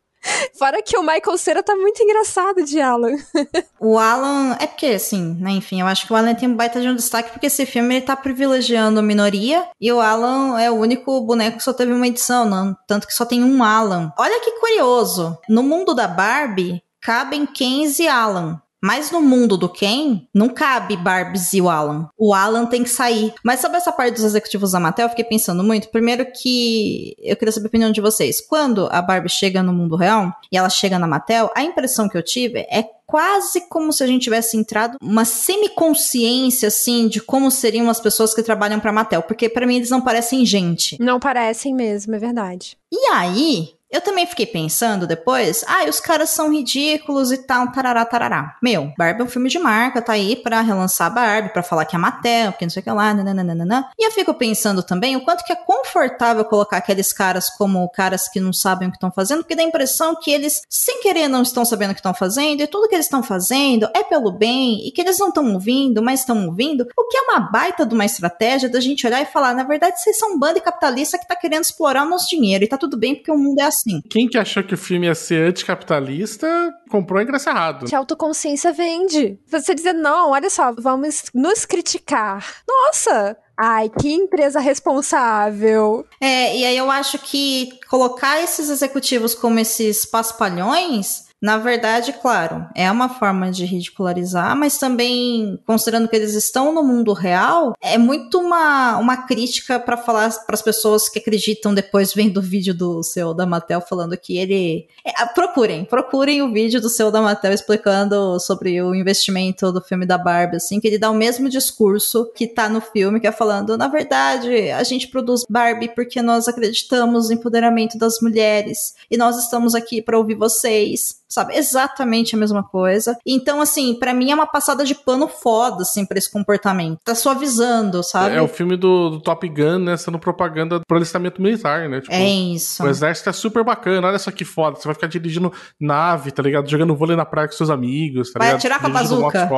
Fora 0.58 0.82
que 0.82 0.98
o 0.98 1.02
Michael 1.02 1.38
Cera 1.38 1.64
tá 1.64 1.76
muito 1.76 2.02
engraçado 2.02 2.64
de 2.64 2.80
Alan. 2.80 3.16
o 3.80 3.98
Alan, 3.98 4.58
é 4.60 4.68
porque, 4.68 4.88
assim, 4.88 5.36
né, 5.40 5.52
enfim, 5.52 5.82
eu 5.82 5.88
acho 5.88 6.06
que 6.06 6.14
o 6.14 6.16
Alan 6.16 6.34
tem 6.34 6.50
um 6.50 6.56
baita 6.56 6.82
de 6.82 6.88
um 6.88 6.96
destaque 6.96 7.32
porque 7.32 7.48
esse 7.48 7.66
filme 7.66 7.96
ele 7.96 8.06
tá 8.06 8.16
privilegiando 8.16 9.00
a 9.00 9.04
minoria 9.04 9.68
e 9.80 9.92
o 9.92 10.00
Alan 10.00 10.60
é 10.60 10.70
o 10.70 10.76
único 10.76 11.22
boneco 11.22 11.58
que 11.58 11.64
só 11.64 11.74
teve 11.74 11.94
uma 11.94 12.08
edição, 12.08 12.46
não, 12.46 12.76
tanto 12.88 13.08
que 13.08 13.14
só 13.14 13.26
tem 13.26 13.44
um 13.44 13.64
Alan. 13.64 14.12
Olha 14.18 14.40
que 14.42 14.60
curioso, 14.60 15.38
no 15.48 15.64
mundo 15.64 15.94
da 15.94 16.08
Barbie 16.08 16.82
cabem 17.02 17.46
Kens 17.46 18.00
e 18.00 18.08
Alan. 18.08 18.62
Mas 18.82 19.12
no 19.12 19.22
mundo 19.22 19.58
do 19.58 19.70
Ken, 19.70 20.22
não 20.34 20.50
cabe 20.50 20.96
Barbies 20.96 21.54
e 21.54 21.62
o 21.62 21.70
Alan. 21.70 22.10
O 22.18 22.34
Alan 22.34 22.66
tem 22.66 22.84
que 22.84 22.90
sair. 22.90 23.34
Mas 23.44 23.60
sobre 23.60 23.78
essa 23.78 23.92
parte 23.92 24.16
dos 24.16 24.24
executivos 24.24 24.72
da 24.72 24.80
Mattel, 24.80 25.06
eu 25.06 25.10
fiquei 25.10 25.26
pensando 25.26 25.64
muito. 25.64 25.90
Primeiro 25.90 26.26
que 26.32 27.16
eu 27.20 27.36
queria 27.36 27.52
saber 27.52 27.68
a 27.68 27.70
opinião 27.70 27.92
de 27.92 28.02
vocês. 28.02 28.40
Quando 28.40 28.88
a 28.92 29.02
Barbie 29.02 29.30
chega 29.30 29.64
no 29.64 29.74
mundo 29.74 29.96
real 29.96 30.32
e 30.52 30.58
ela 30.58 30.70
chega 30.70 31.00
na 31.00 31.08
Mattel, 31.08 31.52
a 31.56 31.64
impressão 31.64 32.08
que 32.08 32.18
eu 32.18 32.24
tive 32.24 32.60
é 32.70 32.86
quase 33.08 33.62
como 33.70 33.94
se 33.94 34.04
a 34.04 34.08
gente 34.08 34.24
tivesse 34.24 34.58
entrado 34.58 34.98
uma 35.02 35.24
semiconsciência 35.24 36.68
assim 36.68 37.08
de 37.08 37.22
como 37.22 37.50
seriam 37.50 37.90
as 37.90 38.02
pessoas 38.02 38.34
que 38.34 38.44
trabalham 38.44 38.82
para 38.82 38.92
Mattel, 38.92 39.24
porque 39.24 39.48
para 39.48 39.66
mim 39.66 39.78
eles 39.78 39.90
não 39.90 40.02
parecem 40.02 40.46
gente. 40.46 40.98
Não 41.00 41.20
parecem 41.20 41.74
mesmo, 41.74 42.14
é 42.14 42.20
verdade. 42.20 42.78
E 42.92 43.08
aí, 43.14 43.70
Eu 43.90 44.02
também 44.02 44.28
fiquei 44.28 44.46
pensando 44.46 45.08
depois, 45.08 45.64
ah, 45.66 45.86
os 45.88 46.00
caras 46.00 46.30
são 46.30 46.52
ridículos 46.52 47.32
e 47.32 47.38
tal, 47.38 47.72
tarará, 47.72 48.04
tarará. 48.04 48.58
Meu, 48.62 48.92
Barbie 48.98 49.22
é 49.22 49.24
um 49.24 49.30
filme 49.30 49.50
de 49.50 49.58
marca, 49.58 50.02
tá 50.02 50.14
aí 50.14 50.36
pra 50.36 50.60
relançar 50.62 51.14
Barbie, 51.14 51.54
pra 51.54 51.64
falar 51.64 51.86
que 51.86 51.96
é 51.96 52.00
Mattel, 52.00 52.52
porque 52.52 52.66
não 52.66 52.70
sei 52.70 52.82
o 52.82 52.84
que 52.84 52.92
lá, 52.92 53.14
nananana. 53.14 53.90
E 53.98 54.06
eu 54.06 54.12
fico 54.12 54.34
pensando 54.34 54.84
também 54.84 55.16
o 55.16 55.22
quanto 55.22 55.46
que 55.46 55.54
é 55.54 55.56
confortável 55.56 56.44
colocar 56.44 56.78
aqueles 56.78 57.14
caras 57.14 57.50
como 57.50 57.88
caras 57.90 58.28
que 58.28 58.42
não 58.42 58.52
sabem 58.52 58.90
o 58.90 58.92
que 58.92 58.98
estão 58.98 59.12
fazendo, 59.12 59.40
porque 59.40 59.56
dá 59.56 59.64
a 59.64 59.66
impressão 59.66 60.16
que 60.20 60.32
eles, 60.32 60.64
sem 60.70 61.02
querer, 61.02 61.30
não 61.30 61.42
estão 61.42 61.64
sabendo 61.64 61.92
o 61.92 61.94
que 61.94 62.00
estão 62.00 62.14
fazendo, 62.14 62.62
e 62.62 62.68
tudo 62.68 62.90
que 62.90 62.96
eles 62.96 63.06
estão 63.06 63.24
fazendo 63.24 63.90
é 63.96 64.04
pelo 64.04 64.32
bem, 64.32 64.86
e 64.86 64.92
que 64.92 65.00
eles 65.00 65.18
não 65.18 65.30
estão 65.30 65.54
ouvindo, 65.54 66.04
mas 66.04 66.20
estão 66.20 66.46
ouvindo, 66.46 66.86
o 66.98 67.08
que 67.08 67.18
é 67.18 67.22
uma 67.22 67.40
baita 67.40 67.86
de 67.86 67.94
uma 67.94 68.06
estratégia 68.06 68.68
da 68.68 68.82
gente 68.82 69.08
olhar 69.08 69.22
e 69.22 69.26
falar, 69.26 69.54
na 69.54 69.64
verdade, 69.64 69.98
vocês 69.98 70.18
são 70.18 70.34
um 70.34 70.40
bando 70.40 70.56
de 70.56 70.62
capitalista 70.62 71.18
que 71.18 71.28
tá 71.28 71.38
querendo 71.38 71.64
explorar 71.64 72.04
o 72.04 72.10
nosso 72.10 72.28
dinheiro, 72.28 72.66
e 72.66 72.68
tá 72.68 72.78
tudo 72.78 72.98
bem 72.98 73.16
porque 73.16 73.32
o 73.32 73.38
mundo 73.38 73.60
é 73.60 73.64
assim 73.64 73.77
assim. 73.78 74.02
Quem 74.10 74.28
que 74.28 74.38
achou 74.38 74.64
que 74.64 74.74
o 74.74 74.78
filme 74.78 75.08
ia 75.08 75.16
ser 75.16 75.50
anticapitalista 75.50 76.48
comprou 76.90 77.22
ingresso 77.22 77.50
errado. 77.50 77.86
Que 77.86 77.96
autoconsciência 77.96 78.72
vende. 78.72 79.40
Você 79.48 79.74
dizer, 79.74 79.94
não, 79.94 80.32
olha 80.32 80.50
só, 80.50 80.74
vamos 80.74 81.24
nos 81.34 81.66
criticar. 81.66 82.46
Nossa, 82.68 83.38
Ai, 83.60 83.90
que 83.90 84.14
empresa 84.14 84.60
responsável. 84.60 86.06
É, 86.22 86.56
e 86.56 86.64
aí 86.64 86.78
eu 86.78 86.92
acho 86.92 87.18
que 87.18 87.72
colocar 87.90 88.40
esses 88.40 88.70
executivos 88.70 89.34
como 89.34 89.58
esses 89.58 90.06
paspalhões 90.06 91.27
na 91.40 91.58
verdade, 91.58 92.14
claro, 92.14 92.66
é 92.74 92.92
uma 92.92 93.10
forma 93.10 93.52
de 93.52 93.64
ridicularizar, 93.64 94.56
mas 94.56 94.80
também, 94.80 95.60
considerando 95.68 96.08
que 96.08 96.16
eles 96.16 96.34
estão 96.34 96.74
no 96.74 96.84
mundo 96.84 97.14
real, 97.14 97.74
é 97.80 97.96
muito 97.96 98.40
uma, 98.40 98.98
uma 98.98 99.18
crítica 99.18 99.80
para 99.80 99.96
falar 99.98 100.32
para 100.46 100.56
as 100.56 100.64
pessoas 100.64 101.08
que 101.08 101.20
acreditam 101.20 101.76
depois 101.76 102.12
vendo 102.12 102.38
o 102.38 102.42
vídeo 102.42 102.74
do 102.74 103.04
seu 103.04 103.36
da 103.36 103.46
Mattel 103.46 103.82
falando 103.82 104.18
que 104.18 104.36
ele. 104.36 104.88
É, 105.06 105.26
procurem, 105.28 105.86
procurem 105.86 106.42
o 106.42 106.52
vídeo 106.52 106.82
do 106.82 106.90
seu 106.90 107.12
da 107.12 107.22
Mattel 107.22 107.54
explicando 107.54 108.40
sobre 108.40 108.82
o 108.82 108.96
investimento 108.96 109.72
do 109.72 109.82
filme 109.82 110.08
da 110.08 110.18
Barbie, 110.18 110.58
assim, 110.58 110.80
que 110.80 110.88
ele 110.88 110.98
dá 110.98 111.12
o 111.12 111.16
mesmo 111.16 111.50
discurso 111.50 112.32
que 112.34 112.48
tá 112.48 112.68
no 112.68 112.82
filme, 112.82 113.20
que 113.20 113.28
é 113.28 113.32
falando, 113.32 113.78
na 113.78 113.88
verdade, 113.88 114.72
a 114.72 114.84
gente 114.84 115.08
produz 115.08 115.44
Barbie 115.48 115.94
porque 115.94 116.20
nós 116.20 116.48
acreditamos 116.48 117.30
no 117.30 117.36
empoderamento 117.36 117.96
das 117.96 118.20
mulheres 118.22 118.96
e 119.12 119.18
nós 119.18 119.38
estamos 119.38 119.76
aqui 119.76 120.02
para 120.02 120.18
ouvir 120.18 120.36
vocês 120.36 121.27
sabe? 121.30 121.56
Exatamente 121.56 122.36
a 122.36 122.40
mesma 122.40 122.64
coisa. 122.64 123.18
Então, 123.26 123.62
assim, 123.62 123.96
para 123.96 124.14
mim 124.14 124.32
é 124.32 124.36
uma 124.36 124.48
passada 124.48 124.84
de 124.84 124.96
pano 124.96 125.28
foda, 125.28 125.82
assim, 125.82 126.06
pra 126.06 126.18
esse 126.18 126.32
comportamento. 126.32 127.00
Tá 127.04 127.14
suavizando, 127.14 128.04
sabe? 128.04 128.36
É, 128.36 128.38
é 128.38 128.42
o 128.42 128.48
filme 128.48 128.78
do, 128.78 129.10
do, 129.10 129.20
Top 129.20 129.48
Gun, 129.48 129.80
né? 129.80 129.98
Sendo 129.98 130.20
propaganda 130.20 130.82
pro 130.88 130.98
alistamento 130.98 131.42
militar, 131.42 131.90
né? 131.90 132.02
Tipo, 132.02 132.14
é 132.14 132.26
isso. 132.26 132.84
O 132.84 132.88
exército 132.88 133.30
é 133.30 133.34
super 133.34 133.64
bacana, 133.64 134.08
olha 134.08 134.20
só 134.20 134.32
que 134.32 134.46
foda. 134.46 134.78
Você 134.78 134.88
vai 134.88 134.96
ficar 134.96 135.08
dirigindo 135.08 135.52
nave, 135.80 136.32
tá 136.32 136.42
ligado? 136.42 136.70
Jogando 136.70 136.96
vôlei 136.96 137.16
na 137.16 137.26
praia 137.26 137.48
com 137.48 137.54
seus 137.54 137.70
amigos, 137.70 138.32
tá 138.32 138.40
vai 138.40 138.50
ligado? 138.50 138.60
Atirar 138.60 138.80
com 138.80 138.88
a 138.88 138.90
bazuca. 138.90 139.48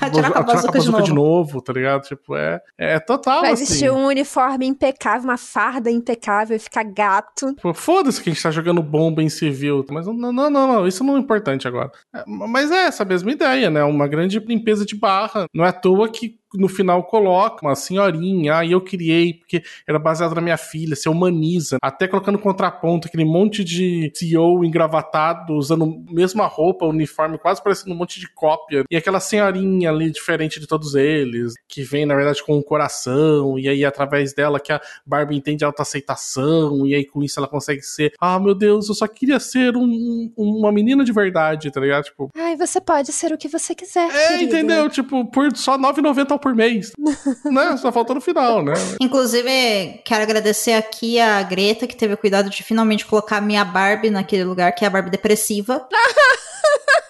Vai 0.00 0.08
atirar 0.08 0.32
com 0.32 0.38
a 0.38 0.42
bazuca, 0.42 0.78
de, 0.78 0.90
novo. 0.90 1.02
de 1.02 1.12
novo, 1.12 1.62
tá 1.62 1.72
ligado? 1.72 2.02
Tipo, 2.02 2.36
é, 2.36 2.60
é 2.78 2.98
total, 2.98 3.42
Vai 3.42 3.52
assim. 3.52 3.64
vestir 3.64 3.92
um 3.92 4.06
uniforme 4.06 4.66
impecável, 4.66 5.24
uma 5.24 5.36
farda 5.36 5.90
impecável, 5.90 6.58
ficar 6.58 6.84
gato. 6.84 7.54
Foda-se 7.74 8.22
que 8.22 8.30
a 8.30 8.32
gente 8.32 8.42
tá 8.42 8.50
jogando 8.50 8.82
bomba 8.82 9.22
em 9.22 9.28
civil. 9.28 9.84
Mas 9.90 10.06
não, 10.06 10.14
não, 10.14 10.32
não, 10.32 10.50
não. 10.50 10.86
Isso 10.86 11.01
não 11.02 11.16
é 11.16 11.20
importante 11.20 11.66
agora. 11.66 11.90
É, 12.14 12.24
mas 12.26 12.70
é 12.70 12.86
essa 12.86 13.04
mesma 13.04 13.30
ideia, 13.30 13.70
né? 13.70 13.82
Uma 13.84 14.06
grande 14.08 14.38
limpeza 14.38 14.84
de 14.84 14.96
barra. 14.96 15.46
Não 15.54 15.64
é 15.64 15.68
à 15.68 15.72
toa 15.72 16.08
que 16.08 16.38
no 16.54 16.68
final 16.68 17.02
coloca 17.04 17.64
uma 17.66 17.74
senhorinha, 17.74 18.58
ah, 18.58 18.66
eu 18.66 18.80
criei 18.80 19.34
porque 19.34 19.62
era 19.86 19.98
baseado 19.98 20.34
na 20.34 20.40
minha 20.40 20.56
filha, 20.56 20.96
se 20.96 21.08
humaniza, 21.08 21.78
até 21.82 22.06
colocando 22.06 22.38
contraponto 22.38 23.08
aquele 23.08 23.24
monte 23.24 23.64
de 23.64 24.10
CEO 24.14 24.64
engravatado, 24.64 25.54
usando 25.54 25.84
a 25.84 26.12
mesma 26.12 26.46
roupa, 26.46 26.86
uniforme, 26.86 27.38
quase 27.38 27.62
parecendo 27.62 27.94
um 27.94 27.98
monte 27.98 28.20
de 28.20 28.28
cópia, 28.32 28.84
e 28.90 28.96
aquela 28.96 29.20
senhorinha 29.20 29.90
ali 29.90 30.10
diferente 30.10 30.60
de 30.60 30.66
todos 30.66 30.94
eles, 30.94 31.54
que 31.68 31.82
vem 31.82 32.06
na 32.06 32.14
verdade 32.14 32.42
com 32.42 32.56
um 32.56 32.62
coração, 32.62 33.58
e 33.58 33.68
aí 33.68 33.84
através 33.84 34.32
dela 34.34 34.60
que 34.60 34.72
a 34.72 34.80
Barbie 35.06 35.36
entende 35.36 35.64
a 35.64 35.68
autoaceitação, 35.68 36.86
e 36.86 36.94
aí 36.94 37.04
com 37.04 37.22
isso 37.22 37.38
ela 37.38 37.48
consegue 37.48 37.82
ser, 37.82 38.12
ah, 38.20 38.38
meu 38.38 38.54
Deus, 38.54 38.88
eu 38.88 38.94
só 38.94 39.06
queria 39.06 39.40
ser 39.40 39.76
um, 39.76 40.32
uma 40.36 40.72
menina 40.72 41.04
de 41.04 41.12
verdade, 41.12 41.70
tá 41.70 41.80
ligado? 41.80 42.04
Tipo, 42.04 42.30
ai, 42.36 42.56
você 42.56 42.80
pode 42.80 43.12
ser 43.12 43.32
o 43.32 43.38
que 43.38 43.48
você 43.48 43.74
quiser. 43.74 44.08
É, 44.10 44.28
querido. 44.28 44.54
entendeu? 44.56 44.88
Tipo, 44.88 45.24
por 45.26 45.54
só 45.56 45.78
9,90 45.78 46.32
por 46.42 46.54
mês. 46.54 46.92
né? 47.44 47.76
Só 47.78 47.90
faltou 47.90 48.14
no 48.14 48.20
final, 48.20 48.62
né? 48.62 48.74
Inclusive, 49.00 50.00
quero 50.04 50.22
agradecer 50.22 50.72
aqui 50.72 51.18
a 51.18 51.42
Greta, 51.42 51.86
que 51.86 51.96
teve 51.96 52.14
o 52.14 52.18
cuidado 52.18 52.50
de 52.50 52.62
finalmente 52.62 53.06
colocar 53.06 53.38
a 53.38 53.40
minha 53.40 53.64
Barbie 53.64 54.10
naquele 54.10 54.44
lugar, 54.44 54.72
que 54.72 54.84
é 54.84 54.88
a 54.88 54.90
Barbie 54.90 55.10
depressiva. 55.10 55.86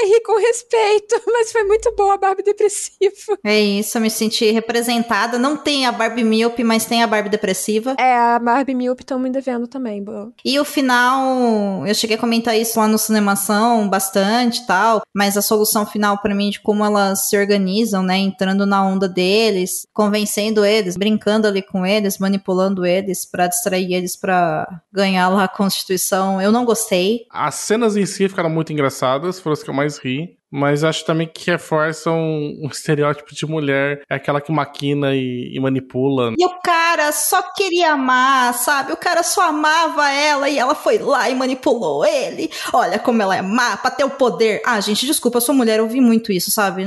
Ai, 0.00 0.08
ri 0.08 0.20
com 0.22 0.40
respeito, 0.40 1.20
mas 1.30 1.52
foi 1.52 1.64
muito 1.64 1.94
boa 1.94 2.14
a 2.14 2.18
Barbie 2.18 2.42
depressiva. 2.42 3.38
É 3.44 3.60
isso, 3.60 3.98
eu 3.98 4.02
me 4.02 4.10
senti 4.10 4.50
representada. 4.50 5.38
Não 5.38 5.56
tem 5.56 5.84
a 5.84 5.92
Barbie 5.92 6.24
míope, 6.24 6.64
mas 6.64 6.86
tem 6.86 7.02
a 7.02 7.06
Barbie 7.06 7.28
depressiva. 7.28 7.94
É, 7.98 8.16
a 8.16 8.38
Barbie 8.38 8.74
míope 8.74 9.02
estão 9.02 9.18
me 9.18 9.28
devendo 9.28 9.66
também, 9.66 10.02
boa. 10.02 10.32
E 10.42 10.58
o 10.58 10.64
final, 10.64 11.86
eu 11.86 11.94
cheguei 11.94 12.16
a 12.16 12.20
comentar 12.20 12.56
isso 12.56 12.78
lá 12.80 12.88
no 12.88 12.98
Cinemação 12.98 13.88
bastante 13.88 14.66
tal, 14.66 15.02
mas 15.14 15.36
a 15.36 15.42
solução 15.42 15.84
final 15.84 16.18
para 16.18 16.34
mim 16.34 16.50
de 16.50 16.60
como 16.60 16.84
elas 16.84 17.28
se 17.28 17.36
organizam, 17.36 18.02
né, 18.02 18.16
entrando 18.16 18.64
na 18.64 18.82
onda 18.82 19.08
deles, 19.08 19.86
convencendo 19.92 20.64
eles, 20.64 20.96
brincando 20.96 21.46
ali 21.46 21.60
com 21.60 21.84
eles, 21.84 22.18
manipulando 22.18 22.86
eles 22.86 23.26
para 23.26 23.48
distrair 23.48 23.92
eles 23.92 24.16
para 24.16 24.80
ganhar 24.92 25.28
lá 25.28 25.44
a 25.44 25.48
Constituição, 25.48 26.40
eu 26.40 26.50
não 26.50 26.64
gostei. 26.64 27.26
As 27.30 27.56
cenas 27.56 27.96
em 27.96 28.06
si 28.06 28.28
ficaram 28.28 28.50
muito 28.50 28.72
engraçadas, 28.72 29.38
foram 29.40 29.52
as 29.52 29.62
que 29.62 29.68
eu 29.68 29.74
mais 29.74 29.89
ri. 29.98 30.40
Mas 30.50 30.82
acho 30.82 31.04
também 31.04 31.30
que 31.32 31.48
reforçam 31.48 32.18
um, 32.18 32.68
estereótipo 32.70 33.32
de 33.32 33.46
mulher, 33.46 34.02
é 34.10 34.16
aquela 34.16 34.40
que 34.40 34.50
maquina 34.50 35.14
e, 35.14 35.54
e, 35.54 35.60
manipula. 35.60 36.34
E 36.36 36.44
o 36.44 36.60
cara 36.60 37.12
só 37.12 37.40
queria 37.54 37.92
amar, 37.92 38.52
sabe? 38.54 38.92
O 38.92 38.96
cara 38.96 39.22
só 39.22 39.42
amava 39.42 40.10
ela 40.10 40.48
e 40.48 40.58
ela 40.58 40.74
foi 40.74 40.98
lá 40.98 41.30
e 41.30 41.36
manipulou 41.36 42.04
ele. 42.04 42.50
Olha 42.72 42.98
como 42.98 43.22
ela 43.22 43.36
é 43.36 43.42
má 43.42 43.76
pra 43.76 43.92
ter 43.92 44.02
o 44.02 44.10
poder. 44.10 44.60
Ah, 44.66 44.80
gente, 44.80 45.06
desculpa, 45.06 45.36
eu 45.36 45.42
sou 45.42 45.54
mulher, 45.54 45.78
eu 45.78 45.88
vi 45.88 46.00
muito 46.00 46.32
isso, 46.32 46.50
sabe? 46.50 46.84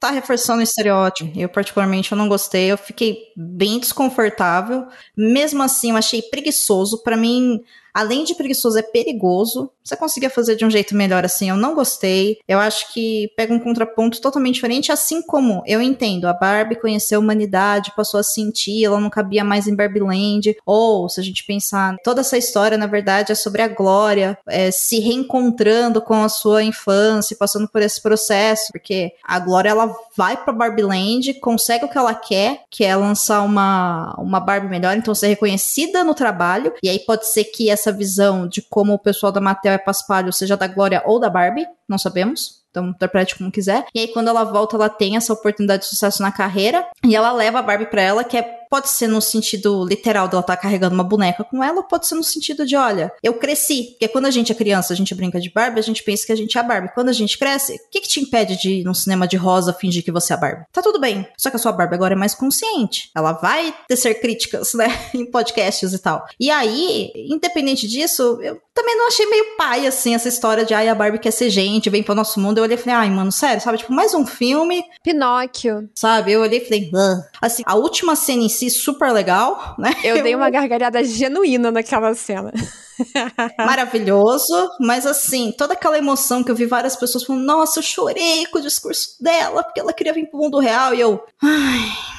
Tá 0.00 0.10
reforçando 0.10 0.58
o 0.58 0.64
estereótipo. 0.64 1.38
Eu, 1.38 1.48
particularmente, 1.48 2.10
eu 2.10 2.18
não 2.18 2.28
gostei, 2.28 2.72
eu 2.72 2.76
fiquei 2.76 3.16
bem 3.36 3.78
desconfortável. 3.78 4.88
Mesmo 5.16 5.62
assim, 5.62 5.90
eu 5.90 5.96
achei 5.96 6.20
preguiçoso. 6.20 7.00
para 7.04 7.16
mim, 7.16 7.60
além 7.94 8.24
de 8.24 8.34
preguiçoso, 8.34 8.78
é 8.78 8.82
perigoso. 8.82 9.70
Você 9.82 9.96
conseguia 9.96 10.28
fazer 10.28 10.56
de 10.56 10.64
um 10.64 10.70
jeito 10.70 10.94
melhor 10.94 11.24
assim, 11.24 11.48
eu 11.48 11.56
não 11.56 11.74
gostei. 11.74 12.38
Eu 12.48 12.58
acho 12.58 12.92
que 12.92 13.28
pega 13.36 13.54
um 13.54 13.60
contraponto 13.60 14.20
totalmente 14.20 14.56
diferente, 14.56 14.90
assim 14.90 15.22
como 15.22 15.62
eu 15.66 15.80
entendo, 15.80 16.26
a 16.26 16.32
Barbie 16.32 16.80
conheceu 16.80 17.20
a 17.20 17.22
humanidade, 17.22 17.92
passou 17.94 18.18
a 18.18 18.22
sentir, 18.22 18.84
ela 18.84 19.00
não 19.00 19.10
cabia 19.10 19.44
mais 19.44 19.66
em 19.66 19.76
Barbie 19.76 20.00
Land. 20.00 20.56
Ou, 20.66 21.08
se 21.08 21.20
a 21.20 21.22
gente 21.22 21.44
pensar, 21.46 21.96
toda 22.02 22.20
essa 22.20 22.36
história, 22.36 22.76
na 22.76 22.86
verdade, 22.86 23.32
é 23.32 23.34
sobre 23.34 23.62
a 23.62 23.68
Glória 23.68 24.36
é, 24.48 24.70
se 24.70 24.98
reencontrando 24.98 26.00
com 26.00 26.22
a 26.22 26.28
sua 26.28 26.62
infância, 26.62 27.36
passando 27.38 27.68
por 27.68 27.82
esse 27.82 28.02
processo, 28.02 28.72
porque 28.72 29.12
a 29.22 29.38
Glória, 29.38 29.70
ela 29.70 29.94
vai 30.16 30.36
pra 30.36 30.52
Barbie 30.52 30.82
Land, 30.82 31.34
consegue 31.34 31.84
o 31.84 31.88
que 31.88 31.98
ela 31.98 32.14
quer, 32.14 32.62
que 32.70 32.84
é 32.84 32.96
lançar 32.96 33.42
uma, 33.42 34.14
uma 34.18 34.40
Barbie 34.40 34.68
melhor, 34.68 34.96
então 34.96 35.14
ser 35.14 35.28
reconhecida 35.28 36.02
no 36.02 36.14
trabalho, 36.14 36.72
e 36.82 36.88
aí 36.88 36.98
pode 37.00 37.26
ser 37.28 37.44
que 37.44 37.70
essa 37.70 37.83
essa 37.84 37.92
visão 37.92 38.48
de 38.48 38.62
como 38.62 38.94
o 38.94 38.98
pessoal 38.98 39.30
da 39.30 39.40
Mattel 39.40 39.72
é 39.72 39.78
paspalho, 39.78 40.32
seja 40.32 40.56
da 40.56 40.66
Glória 40.66 41.02
ou 41.04 41.20
da 41.20 41.28
Barbie, 41.28 41.66
não 41.88 41.98
sabemos. 41.98 42.64
Então, 42.70 42.88
interprete 42.88 43.38
como 43.38 43.52
quiser. 43.52 43.86
E 43.94 44.00
aí, 44.00 44.08
quando 44.08 44.28
ela 44.28 44.42
volta, 44.42 44.74
ela 44.74 44.88
tem 44.88 45.16
essa 45.16 45.32
oportunidade 45.32 45.84
de 45.84 45.88
sucesso 45.88 46.20
na 46.20 46.32
carreira. 46.32 46.84
E 47.04 47.14
ela 47.14 47.30
leva 47.30 47.60
a 47.60 47.62
Barbie 47.62 47.86
pra 47.86 48.02
ela, 48.02 48.24
que 48.24 48.36
é 48.36 48.63
pode 48.68 48.88
ser 48.88 49.06
no 49.06 49.20
sentido 49.20 49.84
literal 49.84 50.28
dela 50.28 50.40
estar 50.40 50.56
tá 50.56 50.62
carregando 50.62 50.94
uma 50.94 51.04
boneca 51.04 51.44
com 51.44 51.62
ela, 51.62 51.76
ou 51.76 51.84
pode 51.84 52.06
ser 52.06 52.14
no 52.14 52.24
sentido 52.24 52.66
de, 52.66 52.76
olha, 52.76 53.12
eu 53.22 53.34
cresci. 53.34 53.90
Porque 53.92 54.08
quando 54.08 54.26
a 54.26 54.30
gente 54.30 54.52
é 54.52 54.54
criança, 54.54 54.92
a 54.92 54.96
gente 54.96 55.14
brinca 55.14 55.40
de 55.40 55.50
Barbie, 55.50 55.80
a 55.80 55.82
gente 55.82 56.02
pensa 56.02 56.26
que 56.26 56.32
a 56.32 56.36
gente 56.36 56.56
é 56.56 56.60
a 56.60 56.64
Barbie. 56.64 56.92
Quando 56.94 57.08
a 57.08 57.12
gente 57.12 57.38
cresce, 57.38 57.74
o 57.74 57.90
que, 57.90 58.00
que 58.00 58.08
te 58.08 58.20
impede 58.20 58.56
de 58.56 58.80
ir 58.80 58.84
num 58.84 58.94
cinema 58.94 59.26
de 59.26 59.36
rosa 59.36 59.72
fingir 59.72 60.04
que 60.04 60.12
você 60.12 60.32
é 60.32 60.36
a 60.36 60.38
Barbie? 60.38 60.66
Tá 60.72 60.82
tudo 60.82 61.00
bem. 61.00 61.26
Só 61.36 61.50
que 61.50 61.56
a 61.56 61.58
sua 61.58 61.72
Barbie 61.72 61.94
agora 61.94 62.14
é 62.14 62.16
mais 62.16 62.34
consciente. 62.34 63.10
Ela 63.14 63.32
vai 63.32 63.74
tecer 63.88 64.20
críticas, 64.20 64.74
né? 64.74 64.86
em 65.14 65.24
podcasts 65.24 65.92
e 65.92 65.98
tal. 65.98 66.24
E 66.38 66.50
aí, 66.50 67.12
independente 67.14 67.86
disso, 67.86 68.38
eu 68.42 68.60
também 68.74 68.96
não 68.96 69.06
achei 69.06 69.26
meio 69.26 69.56
pai, 69.56 69.86
assim, 69.86 70.14
essa 70.14 70.28
história 70.28 70.64
de, 70.64 70.74
ai, 70.74 70.88
a 70.88 70.94
Barbie 70.94 71.18
quer 71.18 71.30
ser 71.30 71.48
gente, 71.48 71.88
vem 71.88 72.02
pro 72.02 72.14
nosso 72.14 72.40
mundo. 72.40 72.58
Eu 72.58 72.64
olhei 72.64 72.76
e 72.76 72.80
falei, 72.80 72.94
ai, 72.94 73.10
mano, 73.10 73.30
sério, 73.30 73.62
sabe? 73.62 73.78
Tipo, 73.78 73.92
mais 73.92 74.14
um 74.14 74.26
filme. 74.26 74.84
Pinóquio. 75.02 75.88
Sabe? 75.94 76.32
Eu 76.32 76.40
olhei 76.40 76.58
e 76.58 76.64
falei, 76.64 76.90
Ugh. 76.92 77.24
assim, 77.40 77.62
a 77.64 77.74
última 77.76 78.16
cena 78.16 78.42
em 78.42 78.48
si, 78.54 78.70
super 78.70 79.12
legal, 79.12 79.74
né? 79.78 79.94
Eu, 80.02 80.16
eu 80.16 80.22
dei 80.22 80.34
uma 80.34 80.48
gargalhada 80.50 81.02
genuína 81.04 81.70
naquela 81.70 82.14
cena. 82.14 82.52
Maravilhoso, 83.58 84.68
mas 84.80 85.06
assim, 85.06 85.52
toda 85.56 85.74
aquela 85.74 85.98
emoção 85.98 86.44
que 86.44 86.50
eu 86.50 86.54
vi 86.54 86.64
várias 86.64 86.96
pessoas 86.96 87.24
falando, 87.24 87.44
nossa, 87.44 87.80
eu 87.80 87.82
chorei 87.82 88.46
com 88.46 88.58
o 88.58 88.62
discurso 88.62 89.16
dela, 89.20 89.62
porque 89.62 89.80
ela 89.80 89.92
queria 89.92 90.12
vir 90.12 90.30
pro 90.30 90.38
mundo 90.38 90.58
real, 90.58 90.94
e 90.94 91.00
eu. 91.00 91.22
Ai 91.42 92.13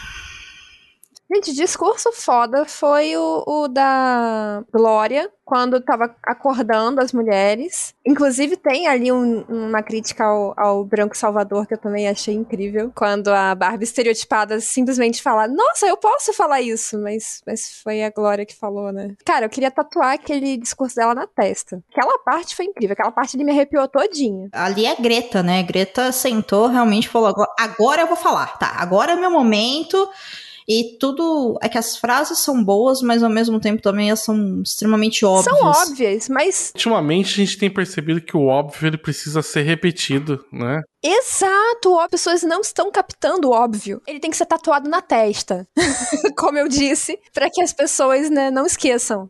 Gente, 1.34 1.54
discurso 1.54 2.12
foda 2.12 2.66
foi 2.66 3.18
o, 3.18 3.44
o 3.48 3.68
da 3.68 4.64
Glória, 4.72 5.30
quando 5.44 5.82
tava 5.82 6.16
acordando 6.24 7.02
as 7.02 7.12
mulheres. 7.12 7.94
Inclusive, 8.06 8.58
tem 8.58 8.88
ali 8.88 9.12
um, 9.12 9.42
uma 9.48 9.82
crítica 9.84 10.24
ao, 10.24 10.54
ao, 10.58 10.86
Branco 10.86 11.18
Salvador 11.18 11.68
que 11.68 11.74
eu 11.74 11.78
também 11.78 12.08
achei 12.08 12.34
incrível. 12.34 12.92
Quando 12.96 13.30
a 13.30 13.54
Barbie 13.56 13.86
estereotipada 13.86 14.60
simplesmente 14.60 15.22
fala: 15.22 15.48
Nossa, 15.48 15.88
eu 15.88 15.98
posso 15.98 16.32
falar 16.32 16.62
isso. 16.62 17.00
Mas, 17.00 17.42
mas 17.46 17.82
foi 17.84 18.04
a 18.04 18.10
Glória 18.10 18.46
que 18.46 18.56
falou, 18.56 18.92
né? 18.92 19.16
Cara, 19.26 19.46
eu 19.46 19.50
queria 19.50 19.72
tatuar 19.72 20.14
aquele 20.14 20.58
discurso 20.58 20.96
dela 20.96 21.16
na 21.16 21.28
testa. 21.28 21.84
Aquela 21.92 22.20
parte 22.20 22.56
foi 22.56 22.66
incrível. 22.66 22.94
Aquela 22.94 23.12
parte 23.12 23.36
ele 23.36 23.44
me 23.44 23.52
arrepiou 23.52 23.88
todinha. 23.88 24.50
Ali 24.52 24.86
é 24.86 24.96
Greta, 24.96 25.44
né? 25.44 25.62
Greta 25.64 26.12
sentou, 26.12 26.68
realmente 26.68 27.10
falou: 27.10 27.34
Agora 27.60 28.02
eu 28.02 28.08
vou 28.08 28.18
falar. 28.18 28.58
Tá, 28.58 28.76
agora 28.78 29.14
é 29.14 29.16
meu 29.16 29.32
momento. 29.32 30.10
E 30.68 30.98
tudo. 31.00 31.58
É 31.62 31.70
que 31.70 31.78
as 31.78 31.98
frases 31.98 32.40
são 32.40 32.64
boas, 32.64 33.02
mas 33.02 33.22
ao 33.22 33.30
mesmo 33.30 33.60
tempo 33.60 33.82
também 33.82 34.10
elas 34.10 34.22
são 34.22 34.62
extremamente 34.62 35.26
óbvias. 35.26 35.58
São 35.58 35.68
óbvias, 35.68 36.30
mas. 36.30 36.72
Ultimamente 36.74 37.34
a 37.34 37.46
gente 37.46 37.58
tem 37.58 37.70
percebido 37.70 38.22
que 38.22 38.36
o 38.36 38.48
óbvio 38.48 38.88
ele 38.88 38.98
precisa 38.98 39.42
ser 39.42 39.62
repetido, 39.62 40.44
né? 40.52 40.82
Exato! 41.04 42.00
As 42.00 42.10
pessoas 42.10 42.42
não 42.42 42.62
estão 42.62 42.92
captando 42.92 43.50
o 43.50 43.52
óbvio. 43.52 44.02
Ele 44.08 44.20
tem 44.20 44.32
que 44.32 44.38
ser 44.38 44.48
tatuado 44.48 44.90
na 44.90 45.02
testa. 45.02 45.68
Como 46.36 46.58
eu 46.58 46.68
disse, 46.68 47.20
para 47.32 47.50
que 47.50 47.62
as 47.62 47.72
pessoas 47.72 48.30
né, 48.30 48.50
não 48.50 48.66
esqueçam. 48.66 49.30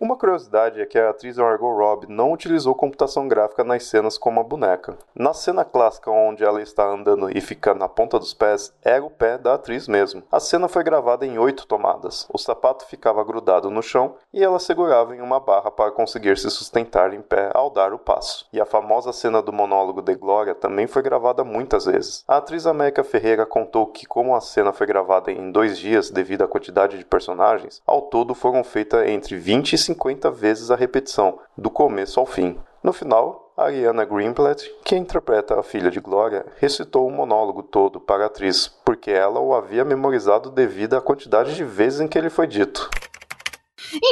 Uma 0.00 0.16
curiosidade 0.16 0.80
é 0.80 0.86
que 0.86 0.98
a 0.98 1.10
atriz 1.10 1.38
Margot 1.38 1.72
Robbie 1.72 2.12
não 2.12 2.32
utilizou 2.32 2.74
computação 2.74 3.28
gráfica 3.28 3.62
nas 3.62 3.84
cenas 3.84 4.18
como 4.18 4.40
a 4.40 4.42
boneca. 4.42 4.98
Na 5.14 5.32
cena 5.32 5.64
clássica 5.64 6.10
onde 6.10 6.42
ela 6.42 6.60
está 6.60 6.84
andando 6.84 7.30
e 7.30 7.40
ficando 7.40 7.78
na 7.78 7.88
ponta 7.88 8.18
dos 8.18 8.34
pés, 8.34 8.74
era 8.82 9.04
o 9.04 9.08
pé 9.08 9.38
da 9.38 9.54
atriz 9.54 9.86
mesmo. 9.86 10.24
A 10.32 10.40
cena 10.40 10.66
foi 10.66 10.82
gravada 10.82 11.24
em 11.24 11.38
oito 11.38 11.64
tomadas. 11.64 12.26
O 12.32 12.38
sapato 12.38 12.84
ficava 12.86 13.22
grudado 13.22 13.70
no 13.70 13.82
chão 13.82 14.16
e 14.32 14.42
ela 14.42 14.58
segurava 14.58 15.14
em 15.14 15.20
uma 15.20 15.38
barra 15.38 15.70
para 15.70 15.92
conseguir 15.92 16.36
se 16.38 16.50
sustentar 16.50 17.14
em 17.14 17.22
pé 17.22 17.52
ao 17.54 17.70
dar 17.70 17.92
o 17.92 17.98
passo. 17.98 18.48
E 18.52 18.60
a 18.60 18.66
famosa 18.66 19.12
cena 19.12 19.40
do 19.40 19.52
monólogo 19.52 20.02
de 20.02 20.16
Glória 20.16 20.56
também 20.56 20.88
foi 20.88 21.02
gravada 21.02 21.44
muitas 21.44 21.84
vezes. 21.84 22.24
A 22.26 22.38
atriz 22.38 22.66
América 22.66 23.04
Ferreira 23.04 23.46
contou 23.46 23.86
que, 23.86 24.06
como 24.06 24.34
a 24.34 24.40
cena 24.40 24.72
foi 24.72 24.88
gravada 24.88 25.30
em 25.30 25.52
dois 25.52 25.78
dias 25.78 26.10
devido 26.10 26.42
à 26.42 26.48
quantidade 26.48 26.98
de 26.98 27.04
personagens, 27.04 27.80
ao 27.86 28.02
todo 28.02 28.34
foram 28.34 28.64
feitas 28.64 29.06
entre 29.08 29.36
20 29.36 29.74
e 29.74 29.83
50 29.84 30.30
vezes 30.30 30.70
a 30.70 30.76
repetição, 30.76 31.38
do 31.56 31.70
começo 31.70 32.18
ao 32.18 32.26
fim. 32.26 32.58
No 32.82 32.92
final, 32.92 33.52
Ariana 33.56 34.04
Greenblatt, 34.04 34.68
que 34.84 34.96
interpreta 34.96 35.58
a 35.58 35.62
filha 35.62 35.90
de 35.90 36.00
Gloria, 36.00 36.44
recitou 36.58 37.06
o 37.06 37.10
monólogo 37.10 37.62
todo 37.62 38.00
para 38.00 38.24
a 38.24 38.26
atriz, 38.26 38.68
porque 38.84 39.10
ela 39.10 39.38
o 39.38 39.54
havia 39.54 39.84
memorizado 39.84 40.50
devido 40.50 40.94
à 40.94 41.00
quantidade 41.00 41.54
de 41.54 41.64
vezes 41.64 42.00
em 42.00 42.08
que 42.08 42.18
ele 42.18 42.30
foi 42.30 42.46
dito. 42.46 42.90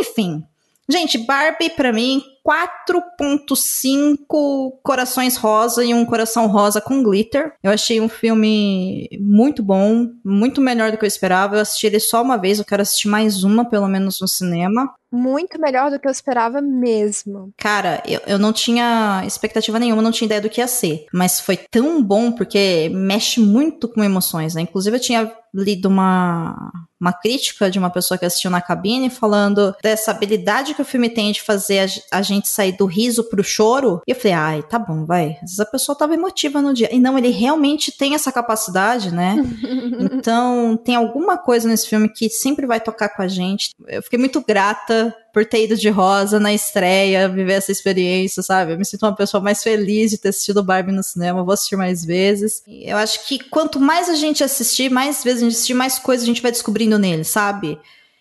Enfim, 0.01 0.47
gente, 0.89 1.19
Barbie 1.19 1.71
para 1.71 1.93
mim 1.93 2.23
4.5 2.47 4.73
corações 4.83 5.37
rosa 5.37 5.85
e 5.85 5.95
um 5.95 6.05
coração 6.05 6.47
rosa 6.47 6.81
com 6.81 7.03
glitter. 7.03 7.53
Eu 7.63 7.71
achei 7.71 8.01
um 8.01 8.09
filme 8.09 9.09
muito 9.21 9.63
bom, 9.63 10.09
muito 10.25 10.61
melhor 10.61 10.91
do 10.91 10.99
que 10.99 11.05
eu 11.05 11.09
esperava. 11.09 11.57
Eu 11.57 11.61
assisti 11.61 11.87
ele 11.87 12.01
só 12.01 12.23
uma 12.23 12.37
vez, 12.37 12.59
eu 12.59 12.65
quero 12.65 12.83
assistir 12.83 13.09
mais 13.09 13.45
uma, 13.45 13.69
pelo 13.69 13.89
menos 13.89 14.19
no 14.21 14.29
cinema 14.29 14.93
muito 15.13 15.61
melhor 15.61 15.91
do 15.91 16.01
que 16.01 16.09
eu 16.09 16.11
esperava 16.11 16.63
mesmo. 16.63 17.53
Cara, 17.59 18.03
eu, 18.07 18.21
eu 18.27 18.39
não 18.39 18.51
tinha 18.51 19.23
expectativa 19.27 19.79
nenhuma, 19.79 20.01
não 20.01 20.11
tinha 20.11 20.25
ideia 20.25 20.41
do 20.41 20.49
que 20.49 20.61
ia 20.61 20.67
ser. 20.67 21.05
Mas 21.13 21.39
foi 21.39 21.59
tão 21.71 22.03
bom 22.03 22.33
porque 22.33 22.91
mexe 22.95 23.39
muito 23.39 23.87
com 23.87 24.03
emoções, 24.03 24.55
né? 24.55 24.63
Inclusive, 24.63 24.97
eu 24.97 25.01
tinha 25.01 25.33
lido 25.55 25.87
uma, 25.87 26.73
uma 26.99 27.13
crítica 27.13 27.71
de 27.71 27.79
uma 27.79 27.91
pessoa 27.91 28.17
que 28.17 28.25
assistiu 28.25 28.51
na 28.51 28.63
cabine 28.63 29.11
falando 29.11 29.75
dessa 29.83 30.11
habilidade 30.11 30.73
que 30.73 30.81
o 30.81 30.85
filme 30.85 31.11
tem 31.11 31.31
de 31.31 31.43
fazer 31.43 31.91
a, 32.11 32.19
a 32.19 32.23
gente 32.35 32.49
sair 32.49 32.73
do 32.73 32.87
riso 32.87 33.25
pro 33.25 33.43
choro. 33.43 34.01
E 34.07 34.13
eu 34.13 34.17
falei, 34.17 34.33
ai, 34.33 34.63
tá 34.63 34.79
bom, 34.79 35.05
vai. 35.05 35.39
Às 35.43 35.51
vezes 35.51 35.61
a 35.61 35.67
pessoa 35.67 35.97
tava 35.97 36.15
emotiva 36.15 36.61
no 36.61 36.75
dia. 36.75 36.95
E 36.95 36.99
não, 36.99 37.17
ele 37.17 37.31
realmente 37.31 37.97
tem 37.97 38.15
essa 38.15 38.33
capacidade, 38.33 39.13
né? 39.13 39.37
então, 40.13 40.77
tem 40.77 40.95
alguma 40.95 41.37
coisa 41.37 41.69
nesse 41.69 41.89
filme 41.89 42.09
que 42.09 42.29
sempre 42.29 42.67
vai 42.67 42.81
tocar 42.81 43.09
com 43.09 43.23
a 43.23 43.29
gente. 43.29 43.71
Eu 43.87 44.03
fiquei 44.03 44.19
muito 44.19 44.41
grata 44.41 45.15
por 45.33 45.47
ter 45.47 45.65
ido 45.65 45.77
de 45.77 45.89
rosa 45.89 46.39
na 46.39 46.53
estreia, 46.53 47.29
viver 47.29 47.55
essa 47.55 47.73
experiência, 47.73 48.43
sabe? 48.43 48.73
Eu 48.73 48.79
me 48.79 48.85
sinto 48.85 49.07
uma 49.07 49.17
pessoa 49.17 49.43
mais 49.43 49.63
feliz 49.63 50.11
de 50.11 50.19
ter 50.19 50.29
assistido 50.29 50.63
Barbie 50.63 50.93
no 50.93 51.03
cinema, 51.03 51.43
vou 51.43 51.55
assistir 51.55 51.77
mais 51.77 52.05
vezes. 52.05 52.63
Eu 52.69 52.99
acho 52.99 53.27
que 53.27 53.39
quanto 53.39 53.81
mais 53.81 54.11
a 54.11 54.15
gente 54.15 54.45
assistir, 54.45 54.91
mais 54.91 55.25
vezes 55.25 55.41
a 55.41 55.45
gente 55.45 55.55
assistir, 55.55 55.75
mais 55.75 55.99
coisas 55.99 56.25
a 56.25 56.27
gente 56.27 56.43
vai 56.43 56.53
descobrindo 56.53 56.99
nele, 56.99 57.25
sabe? 57.25 57.79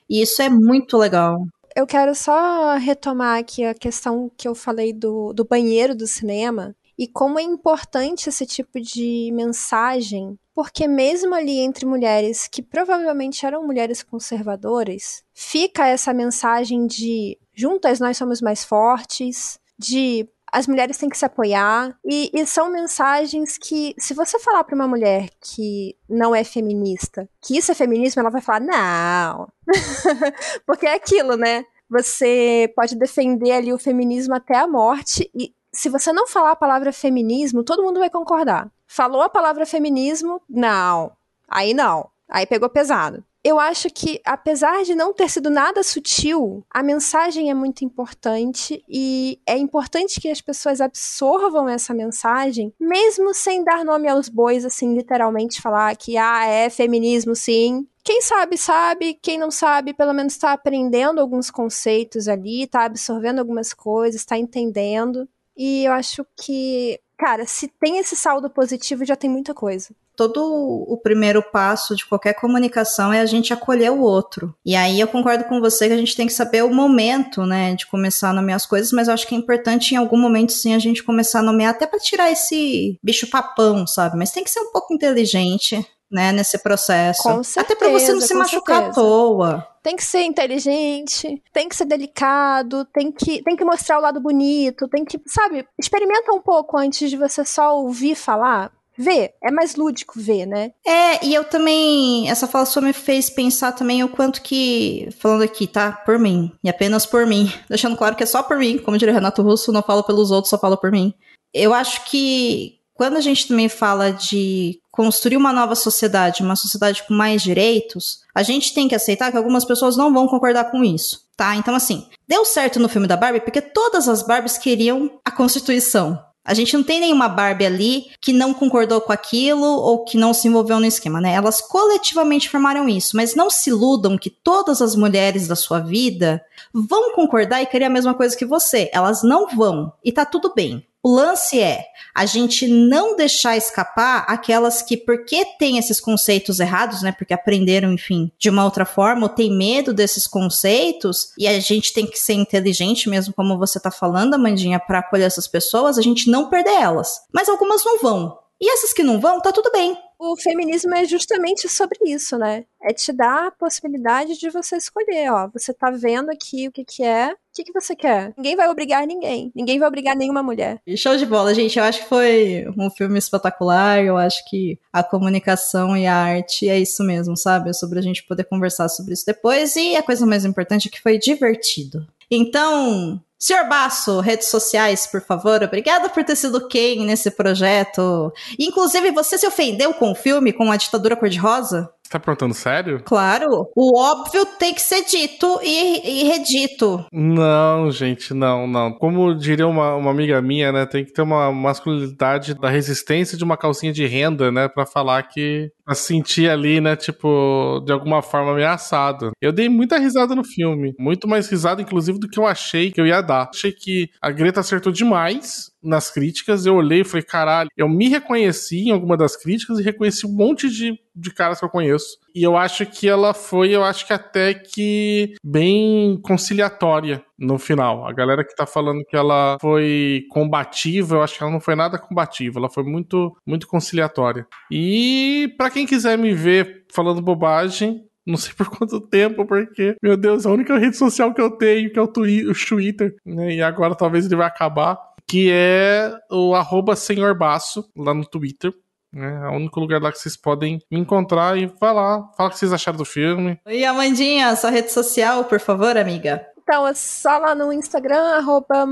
E 0.10 0.22
isso 0.22 0.42
é 0.42 0.50
muito 0.50 0.98
legal 0.98 1.46
eu 1.76 1.88
quero 1.88 2.14
só 2.14 2.76
retomar 2.76 3.40
aqui 3.40 3.64
a 3.64 3.74
questão 3.74 4.32
que 4.38 4.48
eu 4.48 4.56
falei 4.56 4.94
do, 4.94 5.34
do 5.34 5.46
banheiro 5.46 5.96
do 5.96 6.08
cinema 6.08 6.76
e 6.98 7.08
como 7.08 7.40
é 7.40 7.42
importante 7.42 8.30
esse 8.30 8.46
tipo 8.46 8.80
de 8.80 9.32
mensagem, 9.34 10.38
porque 10.54 10.88
mesmo 10.88 11.34
ali 11.34 11.60
entre 11.60 11.86
mulheres 11.86 12.48
que 12.48 12.62
provavelmente 12.62 13.46
eram 13.46 13.66
mulheres 13.66 14.04
conservadoras, 14.04 15.24
fica 15.34 15.88
essa 15.88 16.14
mensagem 16.14 16.86
de 16.86 17.40
juntas 17.54 18.00
nós 18.00 18.18
somos 18.18 18.42
mais 18.42 18.64
fortes, 18.64 19.60
de 19.78 20.28
as 20.52 20.68
mulheres 20.68 20.98
têm 20.98 21.10
que 21.10 21.18
se 21.18 21.26
apoiar. 21.26 21.98
E, 22.06 22.30
e 22.34 22.46
são 22.46 22.70
mensagens 22.70 23.58
que, 23.58 23.96
se 23.98 24.14
você 24.14 24.38
falar 24.40 24.64
para 24.64 24.76
uma 24.76 24.88
mulher 24.88 25.30
que 25.40 25.96
não 26.10 26.36
é 26.36 26.44
feminista, 26.44 27.28
que 27.42 27.58
isso 27.58 27.72
é 27.72 27.76
feminismo, 27.76 28.20
ela 28.20 28.30
vai 28.30 28.42
falar, 28.42 28.60
não. 28.60 29.48
Porque 30.66 30.86
é 30.86 30.96
aquilo, 30.96 31.38
né? 31.38 31.66
Você 31.90 32.72
pode 32.76 32.96
defender 32.96 33.52
ali 33.52 33.74
o 33.74 33.80
feminismo 33.80 34.36
até 34.36 34.58
a 34.58 34.68
morte 34.68 35.30
e 35.34 35.54
se 35.74 35.90
você 35.90 36.12
não 36.12 36.28
falar 36.28 36.52
a 36.52 36.56
palavra 36.56 36.92
feminismo, 36.92 37.64
todo 37.64 37.84
mundo 37.84 38.00
vai 38.00 38.10
concordar. 38.10 38.70
Falou 38.86 39.22
a 39.22 39.30
palavra 39.30 39.66
feminismo? 39.66 40.42
Não. 40.50 41.14
Aí 41.48 41.74
não. 41.74 42.10
Aí 42.30 42.46
pegou 42.46 42.70
pesado 42.70 43.24
eu 43.44 43.60
acho 43.60 43.90
que, 43.90 44.22
apesar 44.24 44.84
de 44.84 44.94
não 44.94 45.14
ter 45.14 45.30
sido 45.30 45.50
nada 45.50 45.82
sutil, 45.82 46.64
a 46.70 46.84
mensagem 46.84 47.50
é 47.50 47.54
muito 47.54 47.84
importante 47.84 48.84
e 48.88 49.40
é 49.48 49.58
importante 49.58 50.22
que 50.22 50.30
as 50.30 50.42
pessoas 50.42 50.80
absorvam 50.80 51.68
essa 51.68 51.94
mensagem, 51.94 52.72
mesmo 52.80 53.34
sem 53.34 53.64
dar 53.64 53.84
nome 53.84 54.08
aos 54.08 54.30
bois, 54.30 54.64
assim, 54.64 54.96
literalmente 54.96 55.62
falar 55.62 55.96
que, 55.96 56.18
ah, 56.18 56.46
é 56.46 56.70
feminismo 56.70 57.36
sim. 57.36 57.88
Quem 58.04 58.22
sabe, 58.22 58.58
sabe. 58.58 59.14
Quem 59.16 59.38
não 59.38 59.52
sabe, 59.52 59.94
pelo 59.94 60.14
menos 60.14 60.34
está 60.34 60.54
aprendendo 60.54 61.20
alguns 61.20 61.50
conceitos 61.50 62.28
ali, 62.28 62.64
está 62.64 62.86
absorvendo 62.86 63.40
algumas 63.40 63.74
coisas, 63.74 64.22
está 64.22 64.38
entendendo. 64.38 65.28
E 65.58 65.86
eu 65.86 65.92
acho 65.94 66.26
que, 66.36 67.00
cara, 67.18 67.46
se 67.46 67.68
tem 67.68 67.98
esse 67.98 68.16
saldo 68.16 68.50
positivo, 68.50 69.06
já 69.06 69.16
tem 69.16 69.30
muita 69.30 69.54
coisa 69.54 69.96
todo 70.22 70.44
o 70.88 70.98
primeiro 70.98 71.42
passo 71.42 71.96
de 71.96 72.06
qualquer 72.06 72.34
comunicação 72.34 73.12
é 73.12 73.20
a 73.20 73.26
gente 73.26 73.52
acolher 73.52 73.92
o 73.92 74.02
outro. 74.02 74.54
E 74.64 74.76
aí 74.76 75.00
eu 75.00 75.08
concordo 75.08 75.46
com 75.46 75.60
você 75.60 75.88
que 75.88 75.94
a 75.94 75.98
gente 75.98 76.16
tem 76.16 76.28
que 76.28 76.34
saber 76.34 76.64
o 76.64 76.72
momento, 76.74 77.44
né, 77.44 77.74
de 77.74 77.88
começar 77.88 78.30
a 78.30 78.34
nomear 78.34 78.58
as 78.58 78.68
coisas, 78.68 78.92
mas 78.92 79.08
eu 79.08 79.16
acho 79.16 79.26
que 79.28 79.34
é 79.34 79.38
importante 79.38 79.96
em 79.96 79.98
algum 79.98 80.18
momento 80.18 80.52
sim 80.52 80.76
a 80.76 80.80
gente 80.80 81.04
começar 81.04 81.40
a 81.40 81.44
nomear 81.44 81.72
até 81.72 81.88
para 81.88 82.00
tirar 82.00 82.32
esse 82.32 83.00
bicho 83.04 83.28
papão, 83.32 83.88
sabe? 83.88 84.16
Mas 84.16 84.32
tem 84.32 84.44
que 84.44 84.52
ser 84.52 84.60
um 84.60 84.72
pouco 84.72 84.94
inteligente, 84.94 85.84
né, 86.12 86.32
nesse 86.32 86.58
processo. 86.62 87.24
Com 87.24 87.42
certeza, 87.42 87.62
Até 87.62 87.76
para 87.76 87.90
você 87.90 88.14
não 88.14 88.22
se 88.22 88.34
machucar 88.34 88.84
certeza. 88.84 89.02
à 89.02 89.04
toa. 89.04 89.68
Tem 89.82 89.96
que 89.96 90.04
ser 90.04 90.22
inteligente, 90.24 91.42
tem 91.52 91.68
que 91.68 91.76
ser 91.76 91.86
delicado, 91.86 92.86
tem 92.86 93.12
que, 93.12 93.42
tem 93.42 93.56
que 93.56 93.66
mostrar 93.66 93.98
o 93.98 94.02
lado 94.02 94.20
bonito, 94.20 94.88
tem 94.90 95.04
que, 95.04 95.20
sabe, 95.26 95.66
experimenta 95.80 96.32
um 96.32 96.42
pouco 96.42 96.78
antes 96.78 97.10
de 97.10 97.18
você 97.18 97.44
só 97.44 97.78
ouvir 97.78 98.14
falar 98.14 98.72
ver. 99.02 99.34
É 99.44 99.52
mais 99.52 99.76
lúdico 99.76 100.20
ver, 100.20 100.46
né? 100.46 100.72
É, 100.86 101.26
e 101.26 101.34
eu 101.34 101.44
também. 101.44 102.30
Essa 102.30 102.48
fala 102.48 102.66
sua 102.66 102.82
me 102.82 102.94
fez 102.94 103.30
pensar 103.30 103.72
também 103.74 104.04
o 104.04 104.10
quanto 104.10 104.42
que. 104.42 105.10
Falando 105.20 105.44
aqui, 105.44 105.68
tá? 105.68 105.92
Por 105.92 106.18
mim. 106.20 106.52
E 106.64 106.70
apenas 106.70 107.06
por 107.06 107.26
mim. 107.26 107.52
Deixando 107.68 107.98
claro 107.98 108.16
que 108.16 108.24
é 108.24 108.28
só 108.28 108.44
por 108.44 108.58
mim. 108.58 108.78
Como 108.78 108.98
diria 108.98 109.14
Renato 109.14 109.42
Russo, 109.42 109.72
não 109.72 109.82
falo 109.82 110.04
pelos 110.04 110.32
outros, 110.32 110.50
só 110.50 110.58
falo 110.58 110.78
por 110.78 110.92
mim. 110.92 111.14
Eu 111.54 111.74
acho 111.74 112.06
que 112.06 112.82
quando 112.94 113.18
a 113.18 113.22
gente 113.22 113.48
também 113.48 113.68
fala 113.68 114.12
de 114.12 114.80
construir 114.92 115.36
uma 115.36 115.52
nova 115.52 115.74
sociedade, 115.74 116.44
uma 116.44 116.56
sociedade 116.56 117.02
com 117.08 117.16
mais 117.16 117.42
direitos, 117.42 118.20
a 118.36 118.44
gente 118.44 118.76
tem 118.76 118.88
que 118.88 118.94
aceitar 118.94 119.32
que 119.32 119.38
algumas 119.38 119.66
pessoas 119.66 119.98
não 119.98 120.14
vão 120.14 120.28
concordar 120.28 120.70
com 120.70 120.84
isso, 120.84 121.26
tá? 121.36 121.56
Então, 121.56 121.74
assim, 121.74 122.08
deu 122.28 122.46
certo 122.46 122.80
no 122.80 122.88
filme 122.88 123.08
da 123.08 123.18
Barbie 123.18 123.42
porque 123.42 123.60
todas 123.60 124.08
as 124.08 124.22
Barbies 124.22 124.58
queriam 124.58 125.20
a 125.26 125.32
Constituição. 125.32 126.24
A 126.44 126.54
gente 126.56 126.76
não 126.76 126.84
tem 126.84 127.00
nenhuma 127.00 127.30
Barbie 127.30 127.66
ali 127.66 128.06
que 128.20 128.34
não 128.34 128.54
concordou 128.54 129.00
com 129.00 129.14
aquilo 129.14 129.66
ou 129.66 130.04
que 130.04 130.18
não 130.18 130.34
se 130.34 130.48
envolveu 130.48 130.80
no 130.80 130.86
esquema, 130.86 131.22
né? 131.22 131.34
Elas 131.34 131.62
coletivamente 131.62 132.50
formaram 132.50 132.90
isso, 132.90 133.16
mas 133.16 133.36
não 133.36 133.50
se 133.50 133.70
iludam 133.70 134.18
que 134.18 134.30
todas 134.30 134.82
as 134.82 134.96
mulheres 134.96 135.48
da 135.48 135.56
sua 135.56 135.80
vida 135.80 136.44
vão 136.74 137.14
concordar 137.14 137.62
e 137.62 137.68
querer 137.68 137.86
a 137.86 137.90
mesma 137.90 138.16
coisa 138.16 138.36
que 138.36 138.46
você. 138.46 138.90
Elas 138.92 139.22
não 139.22 139.48
vão. 139.56 139.94
E 140.04 140.12
tá 140.12 140.26
tudo 140.26 140.52
bem. 140.54 140.86
O 141.04 141.10
lance 141.16 141.60
é 141.60 141.86
a 142.14 142.26
gente 142.26 142.68
não 142.68 143.16
deixar 143.16 143.58
escapar 143.58 144.26
aquelas 144.28 144.82
que, 144.82 144.98
porque 144.98 145.46
tem 145.58 145.78
esses 145.78 146.00
conceitos 146.00 146.60
errados, 146.60 147.02
né? 147.02 147.12
Porque 147.12 147.34
aprenderam, 147.34 147.92
enfim, 147.94 148.32
de 148.38 148.50
uma 148.50 148.66
outra 148.66 148.86
forma, 148.86 149.24
ou 149.24 149.30
tem 149.30 149.52
medo 149.52 149.94
desses 149.94 150.28
conceitos, 150.28 151.32
e 151.38 151.48
a 151.48 151.60
gente 151.60 151.94
tem 151.94 152.06
que 152.06 152.20
ser 152.20 152.34
inteligente 152.34 153.10
mesmo, 153.10 153.34
como 153.34 153.58
você 153.58 153.80
tá 153.80 153.90
falando, 153.90 154.34
Amandinha, 154.34 154.80
para 154.80 155.00
acolher 155.00 155.26
essas 155.26 155.48
pessoas, 155.48 155.98
a 155.98 156.02
gente 156.02 156.30
não 156.30 156.50
perder 156.50 156.82
elas. 156.82 157.22
Mas 157.34 157.50
algumas 157.50 157.84
não 157.84 158.00
vão. 158.00 158.38
E 158.60 158.72
essas 158.72 158.94
que 158.94 159.02
não 159.02 159.20
vão, 159.20 159.42
tá 159.42 159.52
tudo 159.52 159.72
bem. 159.72 159.98
O 160.24 160.38
feminismo 160.38 160.94
é 160.94 161.04
justamente 161.04 161.68
sobre 161.68 161.98
isso, 162.06 162.38
né? 162.38 162.64
É 162.80 162.94
te 162.94 163.12
dar 163.12 163.48
a 163.48 163.52
possibilidade 163.52 164.38
de 164.38 164.52
você 164.52 164.78
escolher, 164.78 165.32
ó. 165.32 165.50
Você 165.52 165.74
tá 165.74 165.90
vendo 165.90 166.30
aqui 166.30 166.68
o 166.68 166.72
que 166.72 166.86
que 166.86 167.04
é, 167.04 167.32
o 167.32 167.36
que 167.52 167.64
que 167.64 167.74
você 167.74 167.96
quer. 167.96 168.32
Ninguém 168.38 168.56
vai 168.56 168.70
obrigar 168.70 169.08
ninguém. 169.08 169.52
Ninguém 169.56 169.80
vai 169.80 169.88
obrigar 169.88 170.16
nenhuma 170.16 170.44
mulher. 170.44 170.80
Show 170.96 171.18
de 171.18 171.26
bola, 171.26 171.56
gente. 171.56 171.80
Eu 171.80 171.86
acho 171.86 172.02
que 172.04 172.08
foi 172.08 172.68
um 172.78 172.92
filme 172.92 173.18
espetacular. 173.18 174.04
Eu 174.04 174.16
acho 174.16 174.48
que 174.48 174.78
a 174.94 175.04
comunicação 175.04 175.98
e 175.98 176.06
a 176.06 176.16
arte 176.16 176.70
é 176.70 176.80
isso 176.80 177.04
mesmo, 177.04 177.36
sabe? 177.36 177.72
É 177.72 177.74
sobre 177.74 177.98
a 177.98 178.04
gente 178.04 178.22
poder 178.28 178.44
conversar 178.44 178.90
sobre 178.90 179.16
isso 179.16 179.26
depois. 179.26 179.76
E 179.76 179.96
a 179.96 180.04
coisa 180.04 180.24
mais 180.28 180.46
importante 180.46 180.88
é 180.88 180.92
que 180.92 181.02
foi 181.02 181.18
divertido. 181.18 182.06
Então, 182.32 183.22
Senhor 183.38 183.68
Basso, 183.68 184.22
redes 184.22 184.48
sociais, 184.48 185.06
por 185.06 185.20
favor. 185.20 185.62
Obrigada 185.62 186.08
por 186.10 186.24
ter 186.24 186.36
sido 186.36 186.68
quem 186.68 187.06
nesse 187.06 187.30
projeto. 187.32 188.32
Inclusive, 188.58 189.12
você 189.12 189.38
se 189.38 189.46
ofendeu 189.46 189.94
com 189.96 190.12
o 190.12 190.16
filme, 190.16 190.54
com 190.54 190.72
a 190.72 190.78
ditadura 190.78 191.16
cor-de-rosa? 191.16 191.92
Tá 192.12 192.20
perguntando 192.20 192.54
sério? 192.54 193.02
Claro. 193.06 193.48
O 193.74 193.98
óbvio 193.98 194.46
tem 194.60 194.74
que 194.74 194.82
ser 194.82 195.06
dito 195.06 195.62
e, 195.64 196.24
e 196.24 196.24
redito. 196.26 197.06
Não, 197.10 197.90
gente, 197.90 198.34
não, 198.34 198.68
não. 198.68 198.92
Como 198.92 199.34
diria 199.34 199.66
uma, 199.66 199.96
uma 199.96 200.12
amiga 200.12 200.42
minha, 200.42 200.74
né? 200.74 200.86
Tem 200.86 201.06
que 201.06 201.14
ter 201.14 201.22
uma 201.22 201.50
masculinidade 201.54 202.54
da 202.54 202.70
resistência 202.70 203.38
de 203.38 203.46
uma 203.46 203.56
calcinha 203.56 203.94
de 203.94 204.06
renda, 204.06 204.52
né? 204.52 204.68
Pra 204.68 204.86
falar 204.86 205.24
que. 205.24 205.72
Pra 205.86 205.96
sentir 205.96 206.50
ali, 206.50 206.82
né? 206.82 206.98
Tipo, 206.98 207.82
de 207.86 207.94
alguma 207.94 208.22
forma 208.22 208.52
ameaçado. 208.52 209.32
Eu 209.42 209.54
dei 209.54 209.70
muita 209.70 209.98
risada 209.98 210.36
no 210.36 210.44
filme. 210.44 210.94
Muito 211.00 211.30
mais 211.30 211.48
risada, 211.50 211.82
inclusive, 211.82 212.20
do 212.20 212.28
que 212.28 212.38
eu 212.38 212.46
achei 212.46 212.92
que 212.92 213.00
eu 213.00 213.08
ia 213.08 213.22
dar. 213.22 213.50
Achei 213.54 213.72
que 213.72 214.10
a 214.22 214.30
Greta 214.32 214.60
acertou 214.60 214.92
demais 214.92 215.71
nas 215.84 216.12
críticas, 216.12 216.66
eu 216.66 216.76
olhei 216.76 217.02
e 217.02 217.04
falei, 217.04 217.24
caralho, 217.24 217.70
eu 217.76 217.88
me 217.90 218.08
reconheci 218.08 218.88
em 218.88 218.92
alguma 218.92 219.18
das 219.18 219.36
críticas 219.36 219.80
e 219.80 219.84
reconheci 219.84 220.26
um 220.26 220.34
monte 220.34 220.70
de, 220.70 220.94
de 221.16 221.34
caras 221.34 221.60
que 221.60 221.66
eu 221.66 221.70
conheço. 221.70 222.18
E 222.34 222.44
eu 222.44 222.56
acho 222.56 222.86
que 222.86 223.08
ela 223.08 223.34
foi, 223.34 223.70
eu 223.70 223.84
acho 223.84 224.06
que 224.06 224.14
até 224.14 224.54
que 224.54 225.34
bem 225.44 226.20
conciliatória 226.22 227.24
no 227.38 227.58
final. 227.58 228.08
A 228.08 228.14
galera 228.14 228.46
que 228.46 228.56
tá 228.56 228.66
falando 228.66 229.04
que 229.04 229.16
ela 229.16 229.58
foi 229.60 230.26
combativa, 230.30 231.16
eu 231.16 231.24
acho 231.24 231.38
que 231.38 231.44
ela 231.44 231.52
não 231.52 231.60
foi 231.60 231.76
nada 231.76 231.98
combativa, 231.98 232.60
ela 232.60 232.70
foi 232.70 232.84
muito, 232.84 233.36
muito 233.46 233.68
conciliatória. 233.68 234.46
E 234.70 235.54
para 235.58 235.72
quem 235.72 235.86
quiser 235.86 236.18
me 236.18 236.34
ver 236.34 236.86
falando 236.94 237.22
bobagem, 237.22 238.06
não 238.26 238.38
sei 238.38 238.54
por 238.54 238.70
quanto 238.70 239.02
tempo, 239.02 239.46
porque, 239.46 239.96
meu 240.02 240.16
Deus, 240.16 240.46
a 240.46 240.52
única 240.52 240.78
rede 240.78 240.96
social 240.96 241.34
que 241.34 241.42
eu 241.42 241.52
tenho, 241.52 241.92
que 241.92 241.98
é 241.98 242.02
o, 242.02 242.08
Twitter, 242.08 243.16
né? 243.26 243.56
E 243.56 243.62
agora 243.62 243.96
talvez 243.96 244.26
ele 244.26 244.36
vai 244.36 244.48
acabar 244.48 244.98
que 245.32 245.50
é 245.50 246.14
o 246.30 246.54
arroba 246.54 246.94
Senhor 246.94 247.34
Baço, 247.38 247.90
lá 247.96 248.14
no 248.14 248.26
Twitter. 248.26 248.74
É 249.16 249.48
o 249.48 249.56
único 249.56 249.80
lugar 249.80 250.02
lá 250.02 250.12
que 250.12 250.20
vocês 250.20 250.36
podem 250.36 250.82
me 250.92 251.00
encontrar 251.00 251.58
e 251.58 251.70
falar, 251.80 252.30
fala 252.36 252.50
o 252.50 252.52
que 252.52 252.60
vocês 252.60 252.74
acharam 252.74 252.98
do 252.98 253.06
filme. 253.06 253.58
E 253.66 253.86
Amandinha, 253.86 254.54
sua 254.58 254.70
rede 254.70 254.92
social, 254.92 255.46
por 255.46 255.62
favor, 255.62 255.98
amiga. 255.98 256.46
Então, 256.62 256.86
é 256.86 256.94
só 256.94 257.38
lá 257.38 257.56
no 257.56 257.72
Instagram, 257.72 258.36
arroba 258.36 258.86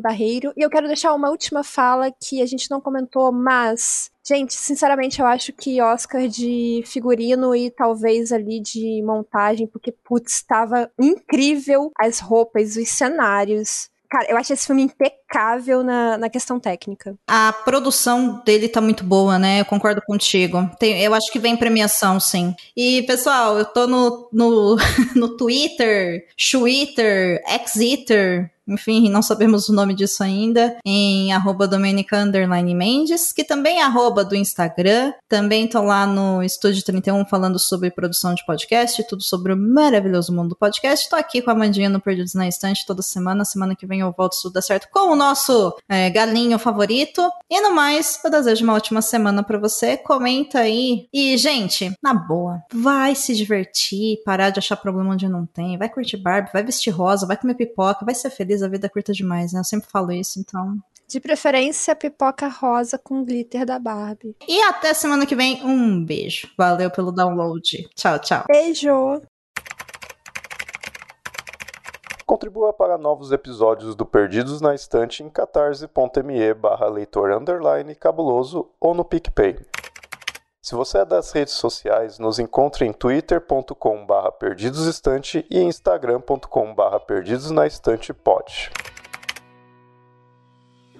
barreiro. 0.00 0.52
E 0.56 0.62
eu 0.62 0.70
quero 0.70 0.86
deixar 0.86 1.12
uma 1.14 1.30
última 1.30 1.64
fala 1.64 2.12
que 2.12 2.40
a 2.40 2.46
gente 2.46 2.70
não 2.70 2.80
comentou, 2.80 3.32
mas 3.32 4.08
Gente, 4.28 4.54
sinceramente, 4.54 5.20
eu 5.20 5.26
acho 5.26 5.52
que 5.52 5.80
Oscar 5.80 6.26
de 6.26 6.82
figurino 6.84 7.54
e 7.54 7.70
talvez 7.70 8.32
ali 8.32 8.60
de 8.60 9.00
montagem, 9.04 9.68
porque, 9.68 9.92
putz, 9.92 10.34
estava 10.34 10.90
incrível 10.98 11.92
as 11.96 12.18
roupas, 12.18 12.74
os 12.74 12.88
cenários. 12.88 13.88
Cara, 14.08 14.26
eu 14.30 14.36
acho 14.36 14.52
esse 14.52 14.66
filme 14.66 14.82
impecável 14.82 15.82
na, 15.82 16.18
na 16.18 16.28
questão 16.28 16.58
técnica. 16.60 17.16
A 17.26 17.52
produção 17.52 18.42
dele 18.44 18.68
tá 18.68 18.80
muito 18.80 19.04
boa, 19.04 19.38
né? 19.38 19.60
Eu 19.60 19.64
concordo 19.64 20.00
contigo. 20.06 20.68
Tem, 20.78 21.00
eu 21.02 21.14
acho 21.14 21.30
que 21.32 21.38
vem 21.38 21.56
premiação, 21.56 22.20
sim. 22.20 22.54
E, 22.76 23.02
pessoal, 23.02 23.58
eu 23.58 23.64
tô 23.64 23.86
no, 23.86 24.28
no, 24.32 24.76
no 25.14 25.36
Twitter, 25.36 26.26
Twitter, 26.50 27.42
Xeater, 27.66 28.50
enfim, 28.68 29.08
não 29.08 29.22
sabemos 29.22 29.68
o 29.68 29.72
nome 29.72 29.94
disso 29.94 30.22
ainda, 30.22 30.76
em 30.84 31.32
arroba 31.32 31.68
Domenica 31.68 32.24
Mendes, 32.74 33.32
que 33.32 33.44
também 33.44 33.78
é 33.78 33.82
arroba 33.82 34.24
do 34.24 34.34
Instagram. 34.34 35.12
Também 35.28 35.68
tô 35.68 35.82
lá 35.82 36.06
no 36.06 36.42
Estúdio 36.42 36.84
31 36.84 37.24
falando 37.26 37.58
sobre 37.58 37.90
produção 37.90 38.34
de 38.34 38.44
podcast, 38.44 39.06
tudo 39.08 39.22
sobre 39.22 39.52
o 39.52 39.56
maravilhoso 39.56 40.34
mundo 40.34 40.50
do 40.50 40.56
podcast. 40.56 41.08
Tô 41.08 41.16
aqui 41.16 41.40
com 41.40 41.50
a 41.50 41.54
Mandinha 41.54 41.88
no 41.88 42.00
Perdidos 42.00 42.34
na 42.34 42.48
Estante 42.48 42.84
toda 42.86 43.02
semana. 43.02 43.44
Semana 43.44 43.76
que 43.76 43.86
vem 43.86 44.00
eu 44.00 44.14
volto 44.16 44.34
se 44.34 44.42
tudo 44.42 44.54
dar 44.54 44.62
certo 44.62 44.88
com 44.90 45.12
o 45.12 45.16
nosso 45.16 45.76
é, 45.88 46.10
galinho 46.10 46.58
favorito. 46.58 47.22
E 47.48 47.60
no 47.60 47.74
mais, 47.74 48.18
eu 48.24 48.30
desejo 48.30 48.64
uma 48.64 48.74
ótima 48.74 49.00
semana 49.00 49.42
para 49.42 49.58
você. 49.58 49.96
Comenta 49.96 50.60
aí. 50.60 51.06
E, 51.12 51.36
gente, 51.36 51.92
na 52.02 52.12
boa, 52.12 52.62
vai 52.72 53.14
se 53.14 53.34
divertir, 53.34 54.22
parar 54.24 54.50
de 54.50 54.58
achar 54.58 54.76
problema 54.76 55.12
onde 55.12 55.28
não 55.28 55.46
tem. 55.46 55.78
Vai 55.78 55.88
curtir 55.88 56.16
Barbie, 56.16 56.50
vai 56.52 56.64
vestir 56.64 56.90
rosa, 56.90 57.26
vai 57.26 57.36
comer 57.36 57.54
pipoca, 57.54 58.04
vai 58.04 58.14
ser 58.14 58.30
feliz 58.30 58.55
a 58.62 58.68
vida 58.68 58.86
é 58.86 58.90
curta 58.90 59.12
demais, 59.12 59.52
né? 59.52 59.60
Eu 59.60 59.64
sempre 59.64 59.90
falo 59.90 60.12
isso, 60.12 60.40
então. 60.40 60.76
De 61.08 61.20
preferência, 61.20 61.94
pipoca 61.94 62.48
rosa 62.48 62.98
com 62.98 63.24
glitter 63.24 63.64
da 63.64 63.78
Barbie. 63.78 64.34
E 64.48 64.60
até 64.62 64.92
semana 64.92 65.24
que 65.24 65.36
vem. 65.36 65.64
Um 65.64 66.04
beijo. 66.04 66.48
Valeu 66.58 66.90
pelo 66.90 67.12
download. 67.12 67.88
Tchau, 67.94 68.18
tchau. 68.18 68.44
Beijo. 68.48 69.22
Contribua 72.26 72.72
para 72.72 72.98
novos 72.98 73.30
episódios 73.30 73.94
do 73.94 74.04
Perdidos 74.04 74.60
na 74.60 74.74
Estante 74.74 75.22
em 75.22 75.30
catarse.me 75.30 76.54
barra 76.54 76.88
leitor 76.88 77.30
underline 77.30 77.94
cabuloso 77.94 78.68
ou 78.80 78.92
no 78.92 79.04
PicPay. 79.04 79.56
Se 80.66 80.74
você 80.74 80.98
é 80.98 81.04
das 81.04 81.30
redes 81.30 81.54
sociais, 81.54 82.18
nos 82.18 82.40
encontre 82.40 82.84
em 82.84 82.92
twitter.com 82.92 84.04
barra 84.04 84.32
perdidosestante 84.32 85.46
e 85.48 85.60
instagram.com 85.60 86.74
barra 86.74 86.98
perdidosnaestantepod. 86.98 88.72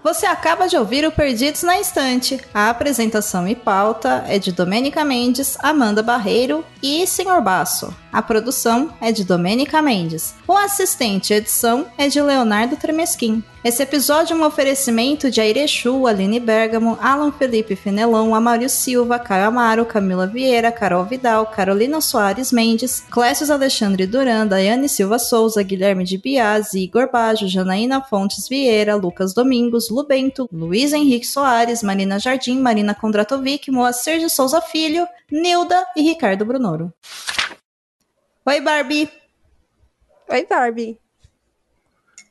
Você 0.04 0.24
acaba 0.24 0.68
de 0.68 0.76
ouvir 0.76 1.04
o 1.04 1.10
Perdidos 1.10 1.64
na 1.64 1.80
Estante. 1.80 2.40
A 2.54 2.70
apresentação 2.70 3.48
e 3.48 3.56
pauta 3.56 4.22
é 4.28 4.38
de 4.38 4.52
Domênica 4.52 5.04
Mendes, 5.04 5.58
Amanda 5.58 6.00
Barreiro 6.00 6.64
e 6.80 7.04
Senhor 7.04 7.40
Basso. 7.40 7.92
A 8.16 8.22
produção 8.22 8.94
é 8.98 9.12
de 9.12 9.24
Domênica 9.24 9.82
Mendes. 9.82 10.34
O 10.48 10.56
assistente 10.56 11.34
edição 11.34 11.84
é 11.98 12.08
de 12.08 12.18
Leonardo 12.18 12.74
Tremesquim. 12.74 13.44
Esse 13.62 13.82
episódio 13.82 14.32
é 14.32 14.36
um 14.38 14.42
oferecimento 14.42 15.30
de 15.30 15.38
Airechu, 15.38 16.06
Aline 16.06 16.40
Bergamo, 16.40 16.96
Alan 16.98 17.30
Felipe 17.30 17.76
Fenelon, 17.76 18.34
Amário 18.34 18.70
Silva, 18.70 19.18
Caio 19.18 19.48
Amaro, 19.48 19.84
Camila 19.84 20.26
Vieira, 20.26 20.72
Carol 20.72 21.04
Vidal, 21.04 21.44
Carolina 21.48 22.00
Soares 22.00 22.50
Mendes, 22.50 23.04
Clécius 23.10 23.50
Alexandre 23.50 24.06
Duran, 24.06 24.46
Daiane 24.46 24.88
Silva 24.88 25.18
Souza, 25.18 25.62
Guilherme 25.62 26.02
de 26.02 26.16
Biasi, 26.16 26.84
Igor 26.84 27.10
Bajo, 27.12 27.46
Janaína 27.46 28.00
Fontes 28.00 28.48
Vieira, 28.48 28.94
Lucas 28.94 29.34
Domingos, 29.34 29.90
Lubento, 29.90 30.48
Luiz 30.50 30.94
Henrique 30.94 31.26
Soares, 31.26 31.82
Marina 31.82 32.18
Jardim, 32.18 32.60
Marina 32.60 32.94
Kondratovic, 32.94 33.70
Moacir 33.70 34.20
de 34.20 34.30
Souza 34.30 34.62
Filho, 34.62 35.06
Nilda 35.30 35.84
e 35.94 36.00
Ricardo 36.00 36.46
Brunoro. 36.46 36.90
Oi, 38.48 38.60
Barbie. 38.60 39.10
Oi, 40.28 40.46
Barbie. 40.46 41.00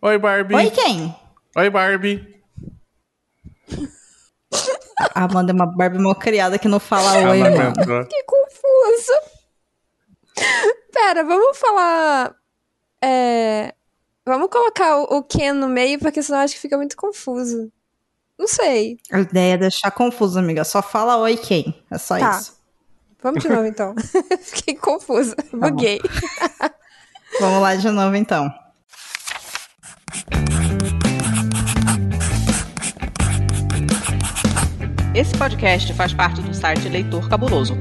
Oi, 0.01 0.18
Barbie. 0.18 0.55
Oi, 0.55 0.72
quem? 0.72 1.13
Oi, 1.57 1.70
Barbie. 1.70 2.41
A 5.13 5.26
Amanda 5.26 5.51
é 5.51 5.53
uma 5.53 5.66
Barbie 5.66 5.99
mal 5.99 6.16
criada 6.16 6.57
que 6.57 6.70
não 6.70 6.80
fala 6.80 7.30
oi, 7.32 7.39
mano. 7.39 8.07
Que 8.07 8.24
confuso. 8.24 9.11
Pera, 10.93 11.26
vamos 11.26 11.57
falar. 11.57 12.34
É... 13.03 13.76
Vamos 14.26 14.49
colocar 14.49 14.97
o 14.97 15.22
Ken 15.22 15.51
no 15.51 15.68
meio, 15.68 15.99
porque 15.99 16.24
senão 16.24 16.39
acho 16.39 16.55
que 16.55 16.61
fica 16.61 16.78
muito 16.78 16.95
confuso. 16.95 17.70
Não 18.39 18.47
sei. 18.47 18.97
A 19.11 19.20
ideia 19.20 19.55
é 19.55 19.57
deixar 19.57 19.91
confuso, 19.91 20.39
amiga. 20.39 20.63
Só 20.63 20.82
fala 20.82 21.18
oi, 21.18 21.36
quem. 21.36 21.84
É 21.91 21.97
só 21.97 22.18
tá. 22.18 22.39
isso. 22.39 22.55
Vamos 23.26 23.41
de 23.41 23.49
novo, 23.49 23.65
então. 23.65 23.95
Fiquei 24.39 24.76
confusa. 24.76 25.36
Tá 25.36 25.57
Buguei. 25.57 25.99
Vamos 27.41 27.59
lá 27.59 27.76
de 27.76 27.89
novo, 27.89 28.15
então. 28.15 28.53
Esse 35.15 35.36
podcast 35.36 35.91
faz 35.95 36.13
parte 36.13 36.39
do 36.39 36.53
site 36.53 36.88
Leitor 36.88 37.28
Cabuloso. 37.28 37.76